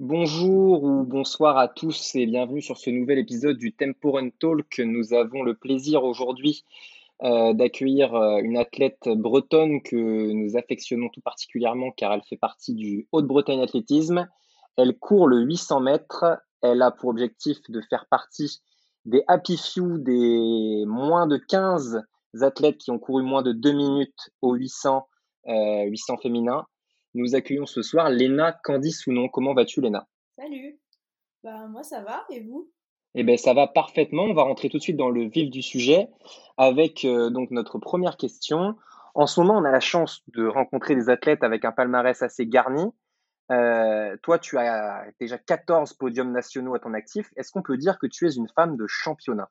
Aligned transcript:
Bonjour 0.00 0.82
ou 0.82 1.04
bonsoir 1.04 1.56
à 1.56 1.68
tous 1.68 2.16
et 2.16 2.26
bienvenue 2.26 2.60
sur 2.60 2.78
ce 2.78 2.90
nouvel 2.90 3.16
épisode 3.20 3.56
du 3.56 3.72
Tempo 3.72 4.10
Run 4.10 4.30
Talk. 4.30 4.80
Nous 4.80 5.14
avons 5.14 5.44
le 5.44 5.54
plaisir 5.54 6.02
aujourd'hui 6.02 6.64
euh, 7.22 7.52
d'accueillir 7.52 8.12
euh, 8.12 8.38
une 8.38 8.56
athlète 8.56 9.08
bretonne 9.08 9.82
que 9.82 10.32
nous 10.32 10.56
affectionnons 10.56 11.10
tout 11.10 11.20
particulièrement 11.20 11.92
car 11.92 12.12
elle 12.12 12.24
fait 12.28 12.36
partie 12.36 12.74
du 12.74 13.06
Haute-Bretagne 13.12 13.62
Athlétisme. 13.62 14.28
Elle 14.76 14.98
court 14.98 15.28
le 15.28 15.38
800 15.42 15.78
mètres. 15.78 16.24
Elle 16.60 16.82
a 16.82 16.90
pour 16.90 17.10
objectif 17.10 17.58
de 17.68 17.80
faire 17.88 18.06
partie 18.10 18.62
des 19.04 19.22
happy 19.28 19.56
few, 19.56 19.98
des 19.98 20.82
moins 20.88 21.28
de 21.28 21.36
15 21.36 22.02
athlètes 22.40 22.78
qui 22.78 22.90
ont 22.90 22.98
couru 22.98 23.22
moins 23.22 23.42
de 23.42 23.52
2 23.52 23.70
minutes 23.70 24.30
au 24.42 24.54
800, 24.54 25.06
800 25.46 26.16
féminin. 26.16 26.66
Nous 27.14 27.34
accueillons 27.34 27.66
ce 27.66 27.82
soir 27.82 28.10
Léna 28.10 28.52
Candice 28.64 29.06
ou 29.06 29.12
non. 29.12 29.28
Comment 29.28 29.54
vas-tu 29.54 29.80
Léna? 29.80 30.08
Salut 30.36 30.78
Bah 31.42 31.66
moi 31.68 31.82
ça 31.82 32.02
va 32.02 32.24
et 32.30 32.40
vous? 32.40 32.70
Eh 33.14 33.22
bien 33.22 33.36
ça 33.36 33.54
va 33.54 33.68
parfaitement. 33.68 34.24
On 34.24 34.34
va 34.34 34.42
rentrer 34.42 34.68
tout 34.68 34.78
de 34.78 34.82
suite 34.82 34.96
dans 34.96 35.10
le 35.10 35.28
vif 35.28 35.50
du 35.50 35.62
sujet 35.62 36.08
avec 36.56 37.04
euh, 37.04 37.30
donc 37.30 37.50
notre 37.50 37.78
première 37.78 38.16
question. 38.16 38.76
En 39.14 39.26
ce 39.26 39.40
moment, 39.40 39.56
on 39.56 39.64
a 39.64 39.70
la 39.70 39.80
chance 39.80 40.22
de 40.34 40.44
rencontrer 40.44 40.96
des 40.96 41.08
athlètes 41.08 41.44
avec 41.44 41.64
un 41.64 41.70
palmarès 41.70 42.20
assez 42.20 42.46
garni. 42.46 42.84
Euh, 43.52 44.16
toi, 44.22 44.40
tu 44.40 44.58
as 44.58 45.06
déjà 45.20 45.38
14 45.38 45.92
podiums 45.94 46.32
nationaux 46.32 46.74
à 46.74 46.80
ton 46.80 46.94
actif. 46.94 47.30
Est-ce 47.36 47.52
qu'on 47.52 47.62
peut 47.62 47.76
dire 47.76 47.98
que 47.98 48.08
tu 48.08 48.26
es 48.26 48.34
une 48.34 48.48
femme 48.48 48.76
de 48.76 48.86
championnat? 48.88 49.50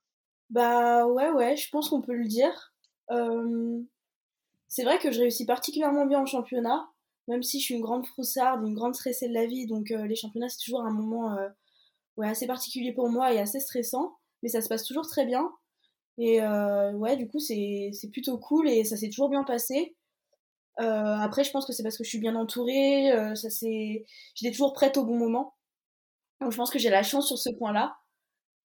Bah 0.50 1.08
ouais, 1.08 1.30
ouais, 1.32 1.56
je 1.56 1.70
pense 1.70 1.90
qu'on 1.90 2.02
peut 2.02 2.16
le 2.16 2.28
dire. 2.28 2.74
Euh, 3.12 3.80
c'est 4.68 4.84
vrai 4.84 4.98
que 4.98 5.12
je 5.12 5.20
réussis 5.20 5.46
particulièrement 5.46 6.06
bien 6.06 6.20
en 6.20 6.26
championnat, 6.26 6.90
même 7.28 7.44
si 7.44 7.60
je 7.60 7.66
suis 7.66 7.76
une 7.76 7.82
grande 7.82 8.06
froussarde, 8.06 8.66
une 8.66 8.76
grande 8.76 8.96
stressée 8.96 9.28
de 9.28 9.34
la 9.34 9.46
vie. 9.46 9.68
Donc 9.68 9.90
les 9.90 10.16
championnats, 10.16 10.50
c'est 10.50 10.64
toujours 10.64 10.82
un 10.82 10.92
moment 10.92 11.38
ouais, 12.18 12.28
assez 12.28 12.48
particulier 12.48 12.94
pour 12.94 13.10
moi 13.10 13.34
et 13.34 13.40
assez 13.40 13.60
stressant. 13.60 14.18
Mais 14.42 14.50
ça 14.50 14.62
se 14.62 14.70
passe 14.70 14.84
toujours 14.84 15.08
très 15.08 15.26
bien. 15.26 15.50
Et 16.18 16.42
ouais, 16.42 17.18
du 17.18 17.28
coup, 17.28 17.40
c'est 17.40 17.92
plutôt 18.12 18.38
cool 18.38 18.70
et 18.70 18.84
ça 18.84 18.98
s'est 18.98 19.10
toujours 19.10 19.30
bien 19.30 19.44
passé. 19.44 19.96
Euh, 20.80 20.84
après, 21.18 21.44
je 21.44 21.52
pense 21.52 21.66
que 21.66 21.74
c'est 21.74 21.84
parce 21.84 21.98
que 21.98 22.04
je 22.04 22.10
suis 22.10 22.20
bien 22.20 22.36
entourée, 22.36 23.12
euh, 23.12 23.36
ça 23.36 23.50
c'est, 23.50 24.06
j'étais 24.36 24.52
toujours 24.52 24.74
prête 24.74 24.98
au 24.98 25.06
bon 25.06 25.18
moment. 25.18 25.56
Donc 26.42 26.52
je 26.52 26.58
pense 26.58 26.72
que 26.72 26.80
j'ai 26.80 26.90
la 26.90 27.04
chance 27.04 27.28
sur 27.28 27.38
ce 27.38 27.50
point-là. 27.52 27.98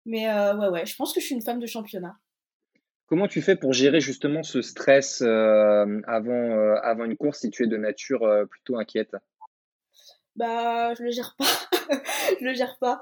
Mais 0.06 0.28
euh, 0.28 0.56
ouais, 0.58 0.68
ouais, 0.68 0.86
je 0.86 0.96
pense 0.96 1.12
que 1.12 1.20
je 1.20 1.26
suis 1.26 1.34
une 1.34 1.42
femme 1.42 1.60
de 1.60 1.66
championnat. 1.66 2.16
Comment 3.06 3.28
tu 3.28 3.42
fais 3.42 3.56
pour 3.56 3.72
gérer 3.72 4.00
justement 4.00 4.42
ce 4.42 4.62
stress 4.62 5.20
avant, 5.20 6.76
avant 6.82 7.04
une 7.04 7.16
course 7.16 7.40
si 7.40 7.50
tu 7.50 7.64
es 7.64 7.66
de 7.66 7.76
nature 7.76 8.26
plutôt 8.50 8.78
inquiète? 8.78 9.14
Bah, 10.36 10.94
je 10.94 11.02
le 11.02 11.10
gère 11.10 11.36
pas. 11.38 11.44
je 12.40 12.44
le 12.44 12.54
gère 12.54 12.78
pas. 12.78 13.00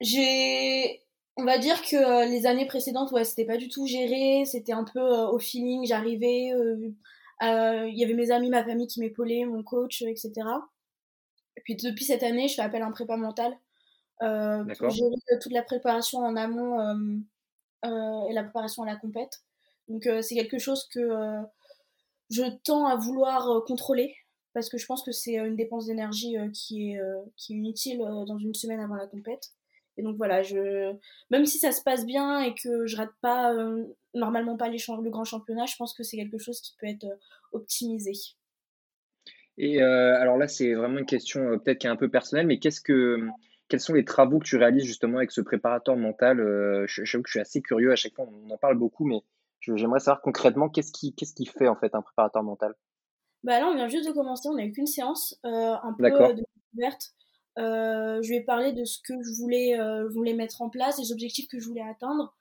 j'ai 0.00 1.00
on 1.36 1.44
va 1.44 1.58
dire 1.58 1.82
que 1.82 2.28
les 2.30 2.46
années 2.46 2.66
précédentes, 2.66 3.10
ouais, 3.10 3.24
c'était 3.24 3.44
pas 3.44 3.56
du 3.56 3.68
tout 3.68 3.86
géré, 3.86 4.44
c'était 4.44 4.72
un 4.72 4.84
peu 4.84 5.00
au 5.00 5.38
feeling, 5.40 5.84
j'arrivais, 5.84 6.52
euh, 7.42 7.88
il 7.88 7.98
y 7.98 8.04
avait 8.04 8.14
mes 8.14 8.30
amis, 8.30 8.50
ma 8.50 8.64
famille 8.64 8.86
qui 8.86 9.00
m'épaulaient, 9.00 9.44
mon 9.44 9.62
coach, 9.62 10.02
etc. 10.02 10.32
Et 11.56 11.60
puis 11.62 11.76
depuis 11.76 12.04
cette 12.04 12.22
année, 12.22 12.48
je 12.48 12.54
fais 12.54 12.62
appel 12.62 12.82
à 12.82 12.86
un 12.86 12.92
prépa 12.92 13.16
mental 13.16 13.52
euh, 14.22 14.64
pour 14.78 14.90
gérer 14.90 15.14
toute 15.40 15.52
la 15.52 15.62
préparation 15.62 16.20
en 16.20 16.36
amont 16.36 16.80
euh, 16.80 16.94
et 17.84 18.32
la 18.32 18.42
préparation 18.42 18.82
à 18.82 18.86
la 18.86 18.96
compète. 18.96 19.42
Donc 19.88 20.08
c'est 20.22 20.34
quelque 20.34 20.58
chose 20.58 20.88
que 20.92 21.08
je 22.30 22.42
tends 22.64 22.86
à 22.86 22.96
vouloir 22.96 23.64
contrôler 23.66 24.14
parce 24.54 24.68
que 24.68 24.78
je 24.78 24.86
pense 24.86 25.02
que 25.02 25.12
c'est 25.12 25.34
une 25.34 25.56
dépense 25.56 25.86
d'énergie 25.86 26.36
qui, 26.52 26.92
est, 26.92 27.00
qui 27.36 27.52
est 27.52 27.56
inutile 27.56 27.98
dans 27.98 28.38
une 28.38 28.54
semaine 28.54 28.80
avant 28.80 28.94
la 28.94 29.06
compète. 29.06 29.52
Et 29.96 30.02
donc 30.02 30.16
voilà, 30.16 30.42
je, 30.42 30.92
même 31.30 31.46
si 31.46 31.58
ça 31.58 31.72
se 31.72 31.82
passe 31.82 32.04
bien 32.04 32.40
et 32.40 32.54
que 32.54 32.86
je 32.86 32.96
rate 32.96 33.12
pas 33.20 33.54
euh, 33.54 33.84
normalement 34.12 34.56
pas 34.56 34.68
les 34.68 34.78
le 34.78 35.10
grand 35.10 35.24
championnat, 35.24 35.66
je 35.66 35.76
pense 35.76 35.94
que 35.94 36.02
c'est 36.02 36.16
quelque 36.16 36.38
chose 36.38 36.60
qui 36.60 36.74
peut 36.80 36.86
être 36.86 37.04
euh, 37.04 37.16
optimisé. 37.52 38.12
Et 39.56 39.80
euh, 39.80 40.20
alors 40.20 40.36
là, 40.36 40.48
c'est 40.48 40.74
vraiment 40.74 40.98
une 40.98 41.06
question 41.06 41.58
peut-être 41.60 41.78
qui 41.78 41.86
est 41.86 41.90
un 41.90 41.96
peu 41.96 42.10
personnelle, 42.10 42.46
mais 42.46 42.58
qu'est-ce 42.58 42.80
que, 42.80 43.28
quels 43.68 43.80
sont 43.80 43.94
les 43.94 44.04
travaux 44.04 44.38
que 44.38 44.44
tu 44.44 44.56
réalises 44.56 44.84
justement 44.84 45.18
avec 45.18 45.30
ce 45.30 45.40
préparateur 45.40 45.96
mental 45.96 46.38
je, 46.86 47.04
J'avoue 47.04 47.22
que 47.22 47.28
je 47.28 47.32
suis 47.32 47.40
assez 47.40 47.62
curieux 47.62 47.92
à 47.92 47.96
chaque 47.96 48.14
fois, 48.14 48.26
on 48.26 48.50
en 48.50 48.58
parle 48.58 48.76
beaucoup, 48.76 49.04
mais 49.04 49.22
j'aimerais 49.60 50.00
savoir 50.00 50.20
concrètement 50.20 50.68
qu'est-ce 50.68 50.92
qui, 50.92 51.14
qu'est-ce 51.14 51.34
qui 51.34 51.46
fait 51.46 51.68
en 51.68 51.76
fait 51.76 51.94
un 51.94 52.02
préparateur 52.02 52.42
mental? 52.42 52.74
Bah 53.42 53.60
là, 53.60 53.68
on 53.68 53.74
vient 53.74 53.88
juste 53.88 54.08
de 54.08 54.12
commencer, 54.12 54.48
on 54.48 54.54
n'a 54.54 54.64
eu 54.64 54.72
qu'une 54.72 54.86
séance, 54.86 55.38
un 55.44 55.94
peu 55.98 56.04
de 56.04 56.42
découverte. 56.72 57.14
Euh, 57.58 58.20
je 58.22 58.28
lui 58.28 58.36
ai 58.36 58.40
parlé 58.42 58.72
de 58.72 58.84
ce 58.84 58.98
que 58.98 59.14
je 59.22 59.30
voulais, 59.40 59.78
euh, 59.78 60.08
voulais 60.08 60.34
mettre 60.34 60.62
en 60.62 60.68
place, 60.68 60.98
des 60.98 61.12
objectifs 61.12 61.46
que 61.48 61.60
je 61.60 61.68
voulais 61.68 61.82
atteindre. 61.82 62.34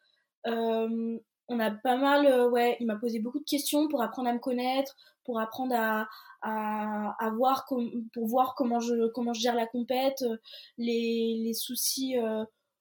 Euh, 1.50 1.56
on 1.56 1.59
a 1.59 1.72
pas 1.72 1.98
mal, 1.98 2.50
ouais, 2.52 2.78
il 2.80 2.88
m'a 2.88 2.96
posé 2.96 3.20
beaucoup 3.20 3.40
de 3.40 3.46
questions 3.46 3.88
pour 3.88 4.02
apprendre 4.02 4.30
à 4.30 4.34
me 4.34 4.40
connaître, 4.40 4.96
pour 5.26 5.40
apprendre 5.40 5.76
à, 5.76 6.08
à, 6.42 7.30
voir, 7.36 7.66
pour 8.14 8.28
voir 8.28 8.56
comment 8.56 8.80
je, 8.80 9.08
comment 9.12 9.34
je 9.34 9.42
gère 9.42 9.56
la 9.56 9.68
compète, 9.68 10.24
les, 10.78 11.42
les 11.44 11.54
soucis 11.54 12.16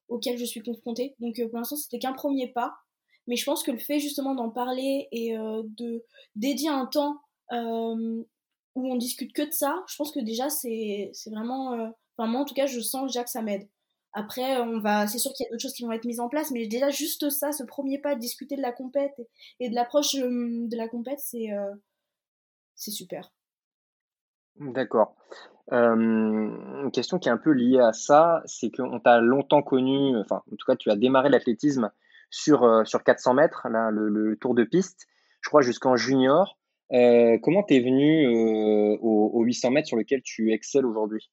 auxquels 0.08 0.38
je 0.38 0.44
suis 0.44 0.62
confrontée. 0.62 1.14
Donc 1.20 1.40
pour 1.50 1.58
l'instant, 1.58 1.76
c'était 1.76 1.98
qu'un 1.98 2.12
premier 2.12 2.48
pas. 2.48 2.74
Mais 3.28 3.36
je 3.36 3.44
pense 3.44 3.62
que 3.62 3.70
le 3.70 3.78
fait 3.78 4.00
justement 4.00 4.34
d'en 4.34 4.50
parler 4.50 5.08
et 5.12 5.36
de 5.36 6.04
dédier 6.34 6.70
un 6.70 6.86
temps 6.86 7.20
où 7.50 8.26
on 8.74 8.96
discute 8.96 9.32
que 9.32 9.42
de 9.42 9.52
ça, 9.52 9.84
je 9.88 9.96
pense 9.96 10.10
que 10.12 10.20
déjà 10.20 10.48
c'est 10.50 11.12
vraiment 11.26 11.92
Enfin, 12.16 12.30
moi, 12.30 12.40
en 12.42 12.44
tout 12.44 12.54
cas, 12.54 12.66
je 12.66 12.80
sens 12.80 13.06
déjà 13.06 13.24
que 13.24 13.30
ça 13.30 13.42
m'aide. 13.42 13.68
Après, 14.14 14.58
on 14.58 14.78
va, 14.78 15.06
c'est 15.06 15.18
sûr 15.18 15.32
qu'il 15.32 15.44
y 15.44 15.46
a 15.46 15.50
d'autres 15.50 15.62
choses 15.62 15.72
qui 15.72 15.84
vont 15.84 15.92
être 15.92 16.04
mises 16.04 16.20
en 16.20 16.28
place, 16.28 16.50
mais 16.50 16.66
déjà 16.66 16.90
juste 16.90 17.30
ça, 17.30 17.50
ce 17.52 17.64
premier 17.64 17.98
pas, 17.98 18.14
de 18.14 18.20
discuter 18.20 18.56
de 18.56 18.62
la 18.62 18.72
compète 18.72 19.14
et 19.58 19.70
de 19.70 19.74
l'approche 19.74 20.14
euh, 20.16 20.68
de 20.68 20.76
la 20.76 20.86
compète, 20.88 21.18
c'est 21.18 21.50
euh, 21.52 21.72
c'est 22.74 22.90
super. 22.90 23.32
D'accord. 24.56 25.16
Euh, 25.72 25.94
une 25.94 26.90
question 26.92 27.18
qui 27.18 27.30
est 27.30 27.32
un 27.32 27.38
peu 27.38 27.52
liée 27.52 27.80
à 27.80 27.94
ça, 27.94 28.42
c'est 28.44 28.70
qu'on 28.70 29.00
t'a 29.00 29.20
longtemps 29.20 29.62
connu, 29.62 30.14
enfin, 30.18 30.42
en 30.52 30.56
tout 30.56 30.66
cas, 30.66 30.76
tu 30.76 30.90
as 30.90 30.96
démarré 30.96 31.30
l'athlétisme 31.30 31.90
sur, 32.28 32.86
sur 32.86 33.02
400 33.04 33.34
mètres, 33.34 33.66
là, 33.70 33.90
le, 33.90 34.36
tour 34.36 34.54
de 34.54 34.64
piste, 34.64 35.06
je 35.40 35.48
crois 35.48 35.62
jusqu'en 35.62 35.96
junior. 35.96 36.58
comment 36.90 37.62
t'es 37.62 37.80
venu 37.80 38.26
au, 39.00 39.30
au 39.32 39.42
800 39.42 39.70
mètres 39.70 39.88
sur 39.88 39.96
lequel 39.96 40.20
tu 40.22 40.52
excelles 40.52 40.84
aujourd'hui? 40.84 41.30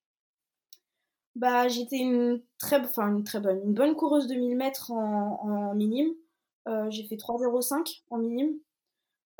Bah, 1.35 1.67
j'étais 1.67 1.97
une 1.97 2.41
très, 2.57 2.79
enfin, 2.79 3.15
une 3.15 3.23
très 3.23 3.39
bonne, 3.39 3.61
une 3.63 3.73
bonne 3.73 3.95
coureuse 3.95 4.27
de 4.27 4.35
1000 4.35 4.55
mètres 4.57 4.91
en, 4.91 5.39
en 5.41 5.75
minime. 5.75 6.13
Euh, 6.67 6.89
j'ai 6.89 7.03
fait 7.03 7.15
3,05 7.15 8.03
en 8.09 8.17
minime. 8.17 8.59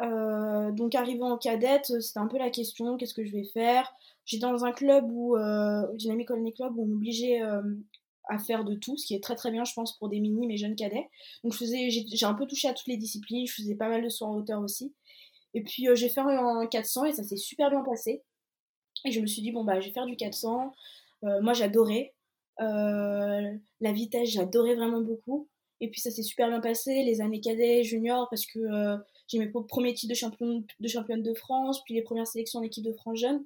Euh, 0.02 0.72
donc 0.72 0.96
arrivant 0.96 1.32
en 1.32 1.38
cadette, 1.38 2.02
c'était 2.02 2.20
un 2.20 2.28
peu 2.28 2.38
la 2.38 2.50
question, 2.50 2.96
qu'est-ce 2.98 3.14
que 3.14 3.26
je 3.26 3.32
vais 3.32 3.44
faire? 3.44 3.94
J'étais 4.26 4.46
dans 4.46 4.64
un 4.64 4.72
club 4.72 5.12
où, 5.12 5.36
euh, 5.36 5.86
Dynamic 5.96 6.28
Club, 6.28 6.78
où 6.78 6.84
on 6.84 6.86
m'obligeait 6.86 7.42
euh, 7.42 7.62
à 8.30 8.40
faire 8.40 8.64
de 8.64 8.76
tout, 8.76 8.96
ce 8.98 9.06
qui 9.06 9.16
est 9.16 9.24
très 9.24 9.36
très 9.36 9.52
bien, 9.52 9.66
je 9.66 9.74
pense, 9.74 9.98
pour 9.98 10.08
des 10.10 10.20
minimes 10.20 10.52
et 10.52 10.58
jeunes 10.58 10.76
cadets. 10.76 11.10
Donc 11.44 11.54
je 11.54 11.58
faisais, 11.58 11.90
j'ai 11.90 12.26
un 12.26 12.34
peu 12.34 12.46
touché 12.48 12.68
à 12.70 12.74
toutes 12.74 12.88
les 12.88 12.98
disciplines, 12.98 13.46
je 13.48 13.54
faisais 13.54 13.76
pas 13.76 13.90
mal 13.90 14.04
de 14.04 14.10
sauts 14.10 14.26
en 14.26 14.36
hauteur 14.36 14.62
aussi. 14.62 14.94
Et 15.54 15.64
puis 15.64 15.88
j'ai 15.96 16.10
fait 16.10 16.22
un 16.22 16.68
400 16.68 17.06
et 17.06 17.14
ça 17.14 17.24
s'est 17.24 17.38
super 17.38 17.70
bien 17.70 17.82
passé. 17.84 18.24
Et 19.06 19.12
je 19.12 19.20
me 19.20 19.28
suis 19.28 19.42
dit, 19.42 19.52
bon 19.52 19.64
bah 19.64 19.80
je 19.80 19.88
vais 19.88 19.94
faire 19.94 20.06
du 20.06 20.16
400. 20.16 20.74
Euh, 21.24 21.42
moi, 21.42 21.54
j'adorais. 21.54 22.14
Euh, 22.62 23.54
la 23.80 23.92
vitesse, 23.92 24.30
j'adorais 24.30 24.76
vraiment 24.76 25.02
beaucoup. 25.02 25.48
Et 25.82 25.90
puis 25.90 26.02
ça 26.02 26.12
s'est 26.12 26.24
super 26.24 26.50
bien 26.50 26.60
passé, 26.60 27.04
les 27.04 27.22
années 27.22 27.40
cadets, 27.40 27.84
juniors, 27.84 28.28
parce 28.30 28.46
que 28.46 28.60
euh, 28.60 28.98
j'ai 29.28 29.40
mes 29.40 29.48
premiers 29.48 29.94
titres 29.94 30.14
de, 30.14 30.64
de 30.80 30.88
championne 30.90 31.24
de 31.24 31.34
France, 31.34 31.82
puis 31.86 31.94
les 31.94 32.02
premières 32.02 32.28
sélections 32.28 32.60
en 32.60 32.64
équipe 32.64 32.84
de 32.84 32.92
France 32.92 33.20
jeune. 33.20 33.46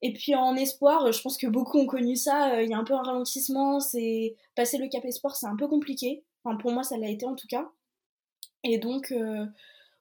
Et 0.00 0.12
puis 0.14 0.34
en 0.34 0.56
espoir, 0.56 1.12
je 1.12 1.20
pense 1.20 1.36
que 1.36 1.46
beaucoup 1.46 1.78
ont 1.78 1.86
connu 1.86 2.16
ça, 2.16 2.62
il 2.62 2.70
y 2.70 2.72
a 2.72 2.78
un 2.78 2.84
peu 2.84 2.94
un 2.94 3.02
ralentissement, 3.02 3.80
c'est 3.80 4.36
passer 4.54 4.78
le 4.78 4.88
cap 4.88 5.04
espoir, 5.04 5.36
c'est 5.36 5.46
un 5.46 5.56
peu 5.56 5.66
compliqué. 5.68 6.22
Enfin 6.44 6.56
pour 6.56 6.70
moi 6.70 6.84
ça 6.84 6.96
l'a 6.96 7.08
été 7.08 7.26
en 7.26 7.34
tout 7.34 7.48
cas. 7.48 7.68
Et 8.62 8.78
donc 8.78 9.12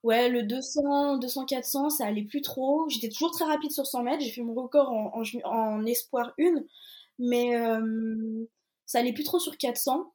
ouais, 0.07 0.29
le 0.29 0.43
200, 0.43 1.17
200, 1.17 1.45
400, 1.45 1.89
ça 1.89 2.05
allait 2.05 2.23
plus 2.23 2.41
trop. 2.41 2.87
J'étais 2.89 3.09
toujours 3.09 3.31
très 3.31 3.43
rapide 3.45 3.71
sur 3.71 3.85
100 3.85 4.03
mètres. 4.03 4.23
J'ai 4.23 4.31
fait 4.31 4.41
mon 4.41 4.53
record 4.53 4.89
en, 4.91 5.85
espoir 5.85 6.33
1, 6.39 6.63
mais 7.19 7.57
euh, 7.57 8.45
ça 8.85 8.99
allait 8.99 9.13
plus 9.13 9.25
trop 9.25 9.39
sur 9.39 9.57
400. 9.57 10.13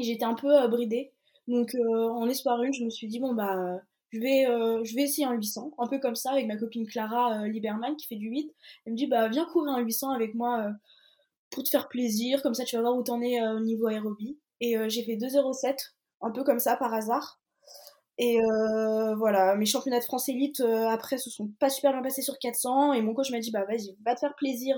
Et 0.00 0.04
j'étais 0.04 0.24
un 0.24 0.34
peu 0.34 0.62
euh, 0.62 0.68
bridée. 0.68 1.12
Donc 1.48 1.74
euh, 1.74 2.08
en 2.08 2.28
espoir 2.28 2.60
1, 2.60 2.70
je 2.72 2.84
me 2.84 2.90
suis 2.90 3.08
dit, 3.08 3.18
bon, 3.18 3.34
bah, 3.34 3.80
je 4.12 4.20
vais, 4.20 4.44
je 4.84 4.94
vais 4.94 5.02
essayer 5.02 5.26
un 5.26 5.34
800. 5.34 5.72
Un 5.78 5.88
peu 5.88 5.98
comme 5.98 6.14
ça, 6.14 6.30
avec 6.30 6.46
ma 6.46 6.56
copine 6.56 6.86
Clara 6.86 7.48
Liberman 7.48 7.96
qui 7.96 8.06
fait 8.06 8.16
du 8.16 8.28
8. 8.28 8.54
Elle 8.86 8.92
me 8.92 8.96
dit, 8.96 9.08
bah, 9.08 9.28
viens 9.28 9.44
courir 9.44 9.74
un 9.74 9.80
800 9.80 10.10
avec 10.10 10.34
moi 10.34 10.70
pour 11.50 11.64
te 11.64 11.68
faire 11.68 11.88
plaisir. 11.88 12.42
Comme 12.42 12.54
ça, 12.54 12.64
tu 12.64 12.76
vas 12.76 12.82
voir 12.82 12.96
où 12.96 13.02
t'en 13.02 13.20
es 13.20 13.44
au 13.48 13.60
niveau 13.60 13.88
aérobie. 13.88 14.38
Et 14.60 14.76
j'ai 14.88 15.02
fait 15.02 15.16
2,07, 15.16 15.94
un 16.22 16.30
peu 16.30 16.44
comme 16.44 16.60
ça 16.60 16.76
par 16.76 16.94
hasard. 16.94 17.40
Et 18.18 18.38
voilà, 19.16 19.56
mes 19.56 19.66
championnats 19.66 19.98
de 19.98 20.04
France 20.04 20.28
élite 20.28 20.60
après 20.60 21.18
se 21.18 21.30
sont 21.30 21.48
pas 21.58 21.70
super 21.70 21.92
bien 21.92 22.02
passés 22.02 22.22
sur 22.22 22.38
400 22.38 22.92
et 22.92 23.02
mon 23.02 23.14
coach 23.14 23.30
m'a 23.30 23.40
dit 23.40 23.50
bah 23.50 23.64
vas-y, 23.64 23.96
va 24.04 24.14
te 24.14 24.20
faire 24.20 24.34
plaisir 24.36 24.76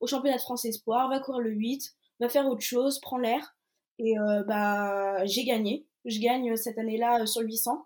au 0.00 0.06
championnat 0.06 0.36
de 0.36 0.42
France 0.42 0.64
espoir, 0.64 1.08
va 1.08 1.20
courir 1.20 1.40
le 1.40 1.50
8, 1.50 1.94
va 2.20 2.28
faire 2.28 2.46
autre 2.46 2.62
chose, 2.62 3.00
prends 3.00 3.18
l'air. 3.18 3.54
Et 3.98 4.14
bah 4.46 5.24
j'ai 5.26 5.44
gagné. 5.44 5.86
Je 6.04 6.18
gagne 6.18 6.56
cette 6.56 6.78
année-là 6.78 7.24
sur 7.26 7.42
800. 7.42 7.84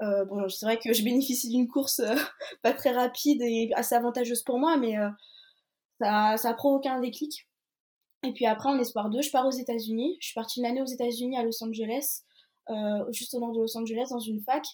bon, 0.00 0.48
c'est 0.50 0.66
vrai 0.66 0.78
que 0.78 0.92
je 0.92 1.02
bénéficie 1.02 1.48
d'une 1.48 1.68
course 1.68 2.02
pas 2.62 2.74
très 2.74 2.92
rapide 2.92 3.40
et 3.42 3.70
assez 3.74 3.94
avantageuse 3.94 4.42
pour 4.42 4.58
moi, 4.58 4.76
mais 4.76 4.96
ça, 6.00 6.36
ça 6.36 6.50
a 6.50 6.54
provoqué 6.54 6.88
un 6.88 7.00
déclic. 7.00 7.46
Et 8.22 8.32
puis 8.32 8.46
après, 8.46 8.68
en 8.68 8.78
espoir 8.78 9.08
2, 9.08 9.22
je 9.22 9.30
pars 9.30 9.46
aux 9.46 9.50
États-Unis. 9.50 10.18
Je 10.20 10.26
suis 10.26 10.34
partie 10.34 10.60
une 10.60 10.66
année 10.66 10.82
aux 10.82 10.86
États-Unis 10.86 11.38
à 11.38 11.42
Los 11.42 11.62
Angeles. 11.64 12.22
Euh, 12.70 13.10
juste 13.12 13.34
au 13.34 13.40
nord 13.40 13.52
de 13.52 13.60
Los 13.60 13.76
Angeles, 13.76 14.08
dans 14.10 14.20
une 14.20 14.40
fac. 14.40 14.64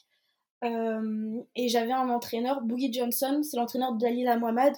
Euh, 0.64 1.42
et 1.54 1.68
j'avais 1.68 1.92
un 1.92 2.08
entraîneur, 2.10 2.60
Boogie 2.62 2.92
Johnson, 2.92 3.42
c'est 3.42 3.56
l'entraîneur 3.56 3.92
de 3.92 3.98
Dalila 3.98 4.36
Mohamed. 4.36 4.74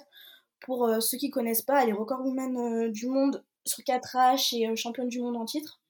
Pour 0.61 0.85
euh, 0.85 0.99
ceux 0.99 1.17
qui 1.17 1.29
connaissent 1.29 1.61
pas, 1.61 1.83
elle 1.83 1.89
est 1.89 1.93
record 1.93 2.21
woman 2.25 2.91
du 2.91 3.07
monde 3.07 3.43
sur 3.65 3.83
4H 3.83 4.55
et 4.57 4.75
championne 4.75 5.09
du 5.09 5.21
monde 5.21 5.37
en 5.37 5.45
titre. 5.45 5.81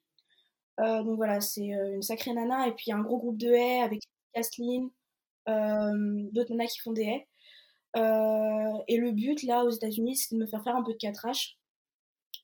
donc 0.77 1.17
voilà, 1.17 1.41
c'est 1.41 1.67
une 1.67 2.01
sacrée 2.01 2.33
nana. 2.33 2.67
Et 2.67 2.73
puis 2.73 2.91
un 2.91 3.01
gros 3.01 3.17
groupe 3.17 3.37
de 3.37 3.51
haies 3.51 3.81
avec 3.81 4.01
Kathleen, 4.33 4.89
d'autres 5.47 6.51
nanas 6.51 6.67
qui 6.67 6.79
font 6.79 6.93
des 6.93 7.03
haies. 7.03 7.27
et 8.87 8.97
le 8.97 9.11
but 9.11 9.43
là 9.43 9.65
aux 9.65 9.69
États-Unis, 9.69 10.15
c'est 10.17 10.35
de 10.35 10.39
me 10.39 10.47
faire 10.47 10.63
faire 10.63 10.75
un 10.75 10.83
peu 10.83 10.93
de 10.93 10.97
4H. 10.97 11.55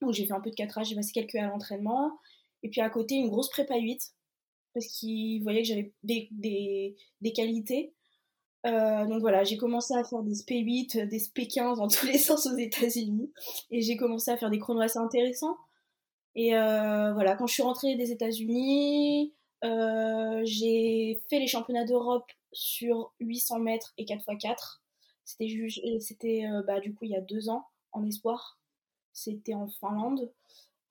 Donc 0.01 0.13
j'ai 0.13 0.25
fait 0.25 0.33
un 0.33 0.41
peu 0.41 0.49
de 0.49 0.55
4H, 0.55 0.85
j'ai 0.85 0.95
passé 0.95 1.11
quelques 1.11 1.35
à 1.35 1.47
l'entraînement. 1.47 2.11
Et 2.63 2.69
puis 2.69 2.81
à 2.81 2.89
côté, 2.89 3.15
une 3.15 3.29
grosse 3.29 3.49
prépa 3.49 3.77
8 3.77 4.15
parce 4.75 4.87
qu'ils 4.87 5.41
voyaient 5.41 5.61
que 5.61 5.67
j'avais 5.69 5.93
des, 6.03 6.27
des, 6.31 6.95
des, 7.21 7.31
qualités. 7.31 7.93
Euh, 8.67 9.05
donc 9.05 9.21
voilà, 9.21 9.45
j'ai 9.45 9.57
commencé 9.57 9.95
à 9.95 10.03
faire 10.03 10.21
des 10.21 10.33
SP8, 10.33 11.07
des 11.07 11.19
SP15 11.19 11.77
dans 11.77 11.87
tous 11.87 12.05
les 12.05 12.17
sens 12.17 12.45
aux 12.45 12.57
États-Unis. 12.57 13.31
Et 13.71 13.81
j'ai 13.81 13.95
commencé 13.95 14.29
à 14.29 14.37
faire 14.37 14.49
des 14.51 14.59
chronos 14.59 14.81
assez 14.81 14.99
intéressants. 14.99 15.57
Et 16.35 16.55
euh, 16.55 17.13
voilà, 17.13 17.35
quand 17.37 17.47
je 17.47 17.53
suis 17.53 17.63
rentrée 17.63 17.95
des 17.95 18.11
États-Unis, 18.11 19.33
euh, 19.63 20.41
j'ai 20.43 21.21
fait 21.29 21.39
les 21.39 21.47
championnats 21.47 21.85
d'Europe 21.85 22.29
sur 22.51 23.13
800 23.21 23.59
mètres 23.59 23.93
et 23.97 24.03
4x4. 24.03 24.81
C'était, 25.23 26.43
bah, 26.67 26.81
du 26.81 26.93
coup 26.93 27.05
il 27.05 27.11
y 27.11 27.15
a 27.15 27.21
deux 27.21 27.49
ans 27.49 27.65
en 27.93 28.05
espoir. 28.05 28.59
C'était 29.13 29.53
en 29.53 29.69
Finlande, 29.69 30.29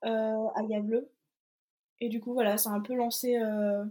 à 0.01 0.63
Gavle. 0.67 1.07
Et 2.01 2.09
du 2.09 2.21
coup, 2.21 2.33
voilà, 2.33 2.57
ça 2.57 2.71
a 2.71 2.73
un 2.75 2.81
peu 2.81 2.95
lancé 2.95 3.37
euh, 3.37 3.85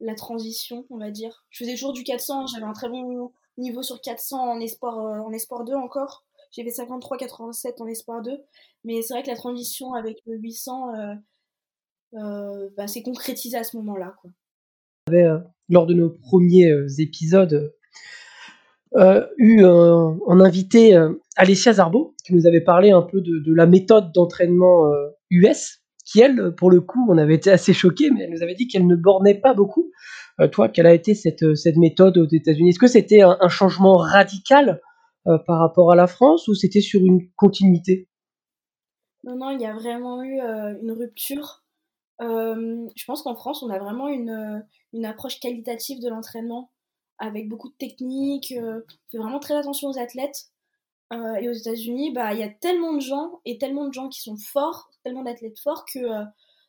la 0.00 0.14
transition, 0.14 0.86
on 0.90 0.98
va 0.98 1.10
dire. 1.10 1.44
Je 1.50 1.64
faisais 1.64 1.74
toujours 1.74 1.92
du 1.92 2.04
400, 2.04 2.46
j'avais 2.46 2.64
un 2.64 2.72
très 2.72 2.88
bon 2.88 3.32
niveau 3.56 3.82
sur 3.82 4.00
400 4.00 4.38
en 4.38 4.60
espoir, 4.60 4.98
euh, 4.98 5.18
en 5.20 5.32
espoir 5.32 5.64
2 5.64 5.74
encore. 5.74 6.24
J'ai 6.50 6.64
fait 6.64 6.82
53-87 6.82 7.82
en 7.82 7.86
espoir 7.86 8.22
2. 8.22 8.42
Mais 8.84 9.02
c'est 9.02 9.12
vrai 9.14 9.22
que 9.22 9.28
la 9.28 9.36
transition 9.36 9.92
avec 9.92 10.18
le 10.26 10.36
800, 10.36 10.94
euh, 12.14 12.68
bah, 12.76 12.86
c'est 12.86 13.02
concrétisé 13.02 13.56
à 13.58 13.64
ce 13.64 13.76
moment-là. 13.76 14.14
Quoi. 14.22 14.30
lors 15.68 15.86
de 15.86 15.94
nos 15.94 16.10
premiers 16.10 16.72
épisodes, 16.98 17.74
eu 19.36 19.64
en 19.64 20.40
invité 20.40 20.98
Alessia 21.36 21.74
Zarbo, 21.74 22.16
qui 22.24 22.34
nous 22.34 22.46
avait 22.46 22.62
parlé 22.62 22.92
un 22.92 23.02
peu 23.02 23.20
de 23.20 23.52
la 23.52 23.66
méthode 23.66 24.12
d'entraînement 24.12 24.90
US 25.28 25.82
qui 26.08 26.20
elle, 26.20 26.54
pour 26.56 26.70
le 26.70 26.80
coup, 26.80 27.06
on 27.10 27.18
avait 27.18 27.34
été 27.34 27.50
assez 27.50 27.74
choqués, 27.74 28.10
mais 28.10 28.22
elle 28.22 28.30
nous 28.30 28.42
avait 28.42 28.54
dit 28.54 28.66
qu'elle 28.66 28.86
ne 28.86 28.96
bornait 28.96 29.38
pas 29.38 29.52
beaucoup. 29.52 29.90
Euh, 30.40 30.48
toi, 30.48 30.70
quelle 30.70 30.86
a 30.86 30.94
été 30.94 31.14
cette, 31.14 31.42
euh, 31.42 31.54
cette 31.54 31.76
méthode 31.76 32.16
aux 32.16 32.26
États-Unis? 32.26 32.70
Est-ce 32.70 32.78
que 32.78 32.86
c'était 32.86 33.20
un, 33.20 33.48
changement 33.48 33.98
radical 33.98 34.80
euh, 35.26 35.36
par 35.46 35.58
rapport 35.58 35.92
à 35.92 35.96
la 35.96 36.06
France 36.06 36.48
ou 36.48 36.54
c'était 36.54 36.80
sur 36.80 37.04
une 37.04 37.28
continuité? 37.36 38.08
Non, 39.24 39.36
non, 39.36 39.50
il 39.50 39.60
y 39.60 39.66
a 39.66 39.74
vraiment 39.74 40.22
eu 40.22 40.38
une 40.80 40.92
rupture. 40.92 41.64
je 42.20 43.04
pense 43.06 43.22
qu'en 43.22 43.34
France, 43.34 43.62
on 43.62 43.68
a 43.68 43.78
vraiment 43.78 44.08
une, 44.08 44.64
une 44.94 45.04
approche 45.04 45.40
qualitative 45.40 46.00
de 46.00 46.08
l'entraînement 46.08 46.70
avec 47.18 47.48
beaucoup 47.48 47.68
de 47.68 47.76
techniques. 47.76 48.54
on 48.56 48.80
fait 49.10 49.18
vraiment 49.18 49.40
très 49.40 49.56
attention 49.56 49.88
aux 49.88 49.98
athlètes. 49.98 50.46
Et 51.10 51.48
aux 51.48 51.52
États-Unis, 51.52 52.12
bah, 52.12 52.34
il 52.34 52.40
y 52.40 52.42
a 52.42 52.48
tellement 52.48 52.92
de 52.92 53.00
gens 53.00 53.40
et 53.44 53.58
tellement 53.58 53.86
de 53.86 53.92
gens 53.92 54.08
qui 54.08 54.20
sont 54.20 54.36
forts 54.36 54.90
tellement 55.08 55.22
d'athlètes 55.22 55.58
forts 55.58 55.84
que 55.92 55.98
euh, 55.98 56.24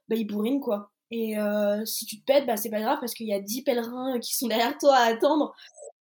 bah, 0.07 0.15
ils 0.15 0.25
bourrinent 0.25 0.59
quoi. 0.59 0.91
Et 1.11 1.37
euh, 1.37 1.83
si 1.85 2.05
tu 2.05 2.19
te 2.19 2.25
pètes, 2.25 2.45
bah, 2.45 2.57
c'est 2.57 2.69
pas 2.69 2.81
grave 2.81 2.99
parce 2.99 3.13
qu'il 3.13 3.27
y 3.27 3.33
a 3.33 3.39
10 3.39 3.63
pèlerins 3.63 4.19
qui 4.19 4.35
sont 4.35 4.47
derrière 4.47 4.77
toi 4.77 4.95
à 4.95 5.05
attendre. 5.05 5.55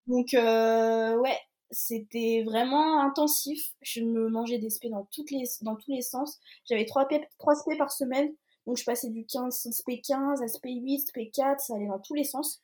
Donc, 0.06 0.34
euh, 0.34 1.16
ouais, 1.18 1.38
c'était 1.70 2.42
vraiment 2.44 3.00
intensif. 3.00 3.74
Je 3.82 4.00
me 4.00 4.28
mangeais 4.28 4.58
des 4.58 4.70
spé 4.70 4.88
dans, 4.88 5.06
toutes 5.12 5.30
les, 5.30 5.44
dans 5.62 5.76
tous 5.76 5.92
les 5.92 6.02
sens. 6.02 6.38
J'avais 6.68 6.84
3 6.84 7.04
spé, 7.04 7.26
3 7.38 7.54
spé 7.54 7.76
par 7.76 7.92
semaine. 7.92 8.28
Donc, 8.66 8.78
je 8.78 8.84
passais 8.84 9.10
du 9.10 9.24
15 9.26 9.68
spé 9.70 10.00
15 10.00 10.42
à 10.42 10.48
spé 10.48 10.72
8, 10.74 11.06
spé 11.06 11.30
4, 11.30 11.60
ça 11.60 11.74
allait 11.76 11.86
dans 11.86 12.00
tous 12.00 12.14
les 12.14 12.24
sens. 12.24 12.62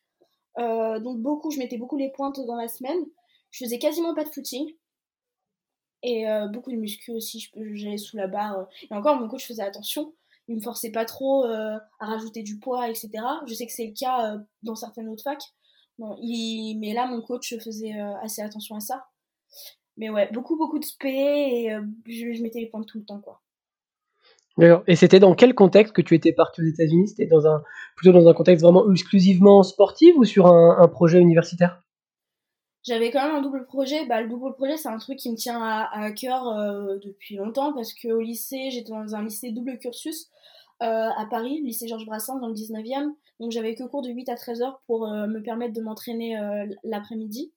donc, 0.59 1.21
beaucoup, 1.21 1.53
je 1.53 1.59
mettais 1.59 1.79
beaucoup 1.79 1.97
les 1.97 2.11
pointes 2.11 2.41
dans 2.41 2.57
la 2.57 2.67
semaine. 2.67 3.05
Je 3.53 3.65
faisais 3.65 3.79
quasiment 3.79 4.15
pas 4.15 4.25
de 4.25 4.31
footing 4.31 4.67
et 6.03 6.29
euh, 6.29 6.49
beaucoup 6.49 6.71
de 6.73 6.77
muscu 6.77 7.13
aussi, 7.13 7.49
j'allais 7.55 7.99
sous 7.99 8.17
la 8.17 8.27
barre. 8.27 8.59
Euh. 8.59 8.65
Et 8.91 8.95
encore, 8.95 9.21
mon 9.21 9.29
coach 9.29 9.47
faisait 9.47 9.63
attention, 9.63 10.15
il 10.49 10.57
me 10.57 10.61
forçait 10.61 10.91
pas 10.91 11.05
trop 11.05 11.45
euh, 11.45 11.79
à 12.01 12.07
rajouter 12.07 12.43
du 12.43 12.59
poids, 12.59 12.89
etc. 12.89 13.11
Je 13.47 13.55
sais 13.55 13.67
que 13.67 13.73
c'est 13.73 13.87
le 13.87 13.95
cas 13.99 14.37
dans 14.63 14.75
certaines 14.75 15.09
autres 15.09 15.23
facs. 15.23 15.45
Mais 15.99 16.93
là, 16.95 17.07
mon 17.07 17.21
coach 17.23 17.55
faisait 17.63 17.93
assez 18.23 18.43
attention 18.43 18.75
à 18.75 18.81
ça. 18.81 19.07
Mais 19.97 20.11
ouais, 20.11 20.29
beaucoup, 20.33 20.57
beaucoup 20.57 20.79
de 20.79 20.85
spé 20.85 21.11
et 21.11 21.77
je, 22.07 22.43
mettais 22.43 22.61
les 22.61 22.67
points 22.67 22.83
tout 22.83 22.99
le 22.99 23.05
temps, 23.05 23.21
quoi. 23.21 23.41
Et 24.87 24.97
c'était 24.97 25.21
dans 25.21 25.35
quel 25.35 25.55
contexte 25.55 25.95
que 25.95 26.03
tu 26.03 26.15
étais 26.15 26.33
parti 26.33 26.61
aux 26.61 26.67
États-Unis? 26.67 27.09
C'était 27.09 27.27
dans 27.27 27.47
un 27.47 27.63
plutôt 27.97 28.13
dans 28.13 28.29
un 28.29 28.35
contexte 28.35 28.65
vraiment 28.65 28.91
exclusivement 28.91 29.63
sportif 29.63 30.15
ou 30.17 30.25
sur 30.25 30.47
un 30.49 30.89
projet 30.89 31.21
universitaire? 31.21 31.83
J'avais 32.85 33.11
quand 33.11 33.25
même 33.27 33.37
un 33.37 33.43
double 33.43 33.65
projet. 33.67 34.07
Bah, 34.07 34.21
le 34.21 34.29
double 34.29 34.55
projet, 34.55 34.77
c'est 34.77 34.89
un 34.89 34.99
truc 34.99 35.19
qui 35.19 35.31
me 35.31 35.37
tient 35.37 35.63
à, 35.63 35.89
à 35.93 36.11
cœur 36.13 36.49
euh, 36.49 36.99
depuis 36.99 37.37
longtemps 37.37 37.73
parce 37.73 37.95
qu'au 37.95 38.21
lycée, 38.21 38.71
j'étais 38.71 38.91
dans 38.91 39.15
un 39.15 39.25
lycée 39.25 39.51
double 39.53 39.79
cursus 39.79 40.29
euh, 40.83 41.09
à 41.17 41.27
Paris, 41.31 41.61
le 41.61 41.67
lycée 41.67 41.87
Georges 41.87 42.07
Brassens 42.07 42.41
dans 42.41 42.49
le 42.49 42.55
19e. 42.55 43.15
Donc 43.41 43.53
j'avais 43.53 43.75
que 43.75 43.85
cours 43.85 44.03
de 44.03 44.11
8 44.11 44.29
à 44.29 44.35
13 44.35 44.63
heures 44.63 44.83
pour 44.87 45.07
euh, 45.07 45.27
me 45.27 45.43
permettre 45.43 45.75
de 45.75 45.81
m'entraîner 45.81 46.37
l'après-midi 46.83 47.53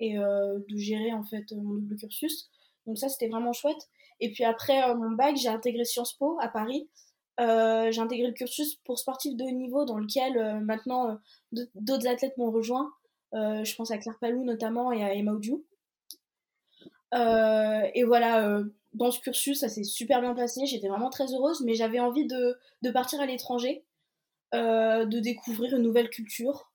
et 0.00 0.16
de 0.16 0.76
gérer 0.76 1.12
en 1.12 1.24
fait 1.24 1.50
mon 1.52 1.74
double 1.74 1.96
cursus. 1.96 2.50
Donc 2.86 2.98
ça, 2.98 3.08
c'était 3.08 3.28
vraiment 3.28 3.52
chouette. 3.52 3.88
Et 4.20 4.30
puis 4.30 4.44
après 4.44 4.94
mon 4.94 5.10
bac, 5.10 5.36
j'ai 5.36 5.48
intégré 5.48 5.84
Sciences 5.84 6.12
Po 6.12 6.38
à 6.40 6.48
Paris. 6.48 6.88
j'ai 7.38 8.00
intégré 8.00 8.28
le 8.28 8.32
cursus 8.32 8.76
pour 8.84 8.98
sportifs 8.98 9.36
de 9.36 9.44
haut 9.44 9.50
niveau 9.50 9.84
dans 9.86 9.98
lequel 9.98 10.60
maintenant 10.60 11.18
d'autres 11.74 12.06
athlètes 12.06 12.36
m'ont 12.36 12.52
rejoint. 12.52 12.92
Euh, 13.34 13.64
je 13.64 13.74
pense 13.74 13.90
à 13.90 13.98
Claire 13.98 14.18
Palou 14.20 14.44
notamment 14.44 14.92
et 14.92 15.04
à 15.04 15.14
Emma 15.14 15.32
Oudjou. 15.32 15.64
Euh, 17.14 17.82
et 17.94 18.04
voilà, 18.04 18.46
euh, 18.46 18.64
dans 18.94 19.10
ce 19.10 19.20
cursus, 19.20 19.60
ça 19.60 19.68
s'est 19.68 19.84
super 19.84 20.20
bien 20.20 20.34
passé. 20.34 20.66
J'étais 20.66 20.88
vraiment 20.88 21.10
très 21.10 21.32
heureuse, 21.32 21.62
mais 21.64 21.74
j'avais 21.74 22.00
envie 22.00 22.26
de, 22.26 22.56
de, 22.82 22.90
partir 22.90 23.20
à 23.20 23.26
l'étranger, 23.26 23.84
de 24.52 25.18
découvrir 25.20 25.76
une 25.76 25.82
nouvelle 25.82 26.10
culture 26.10 26.70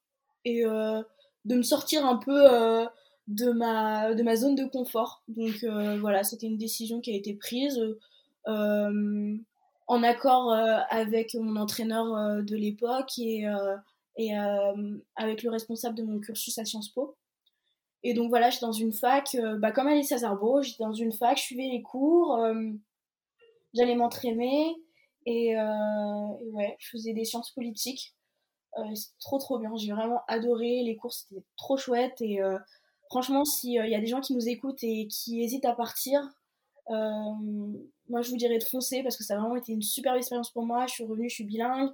et 0.45 0.63
de 0.63 1.55
me 1.55 1.63
sortir 1.63 2.05
un 2.05 2.17
peu 2.17 2.87
de, 3.27 3.51
ma, 3.51 4.13
de 4.13 4.23
ma 4.23 4.35
zone 4.35 4.55
de 4.55 4.65
confort. 4.65 5.23
Donc 5.27 5.63
voilà, 5.99 6.23
c'était 6.23 6.47
une 6.47 6.57
décision 6.57 7.01
qui 7.01 7.11
a 7.11 7.15
été 7.15 7.33
prise 7.33 7.79
en 8.45 10.03
accord 10.03 10.53
avec 10.89 11.33
mon 11.33 11.55
entraîneur 11.55 12.43
de 12.43 12.55
l'époque 12.55 13.17
et 13.17 13.45
et 14.17 14.37
euh, 14.37 14.97
avec 15.15 15.43
le 15.43 15.49
responsable 15.49 15.95
de 15.95 16.03
mon 16.03 16.19
cursus 16.19 16.57
à 16.57 16.65
Sciences 16.65 16.89
Po. 16.89 17.15
Et 18.03 18.13
donc 18.13 18.29
voilà, 18.29 18.49
j'étais 18.49 18.65
dans 18.65 18.71
une 18.71 18.93
fac, 18.93 19.35
euh, 19.35 19.57
bah, 19.57 19.71
comme 19.71 19.87
Alice 19.87 20.11
Azarbo, 20.11 20.61
j'étais 20.61 20.83
dans 20.83 20.93
une 20.93 21.13
fac, 21.13 21.37
je 21.37 21.43
suivais 21.43 21.69
les 21.71 21.81
cours, 21.81 22.35
euh, 22.37 22.71
j'allais 23.73 23.95
m'entraîner 23.95 24.75
et, 25.25 25.55
ouais, 25.55 26.75
je 26.79 26.89
faisais 26.89 27.13
des 27.13 27.23
sciences 27.23 27.51
politiques. 27.51 28.13
c'était 28.93 29.15
trop 29.21 29.37
trop 29.37 29.57
bien, 29.57 29.71
j'ai 29.77 29.93
vraiment 29.93 30.21
adoré, 30.27 30.83
les 30.83 30.97
cours 30.97 31.13
c'était 31.13 31.43
trop 31.55 31.77
chouette 31.77 32.21
et 32.21 32.41
franchement, 33.09 33.45
s'il 33.45 33.71
y 33.71 33.95
a 33.95 33.99
des 34.01 34.07
gens 34.07 34.19
qui 34.19 34.33
nous 34.33 34.49
écoutent 34.49 34.83
et 34.83 35.07
qui 35.07 35.41
hésitent 35.41 35.63
à 35.63 35.73
partir, 35.73 36.29
moi 36.89 38.21
je 38.21 38.29
vous 38.29 38.35
dirais 38.35 38.57
de 38.57 38.63
foncer 38.65 39.01
parce 39.01 39.15
que 39.15 39.23
ça 39.23 39.35
a 39.35 39.39
vraiment 39.39 39.55
été 39.55 39.71
une 39.71 39.81
super 39.81 40.13
expérience 40.15 40.51
pour 40.51 40.65
moi. 40.65 40.85
Je 40.87 40.95
suis 40.95 41.05
revenue, 41.05 41.29
je 41.29 41.35
suis 41.35 41.45
bilingue. 41.45 41.89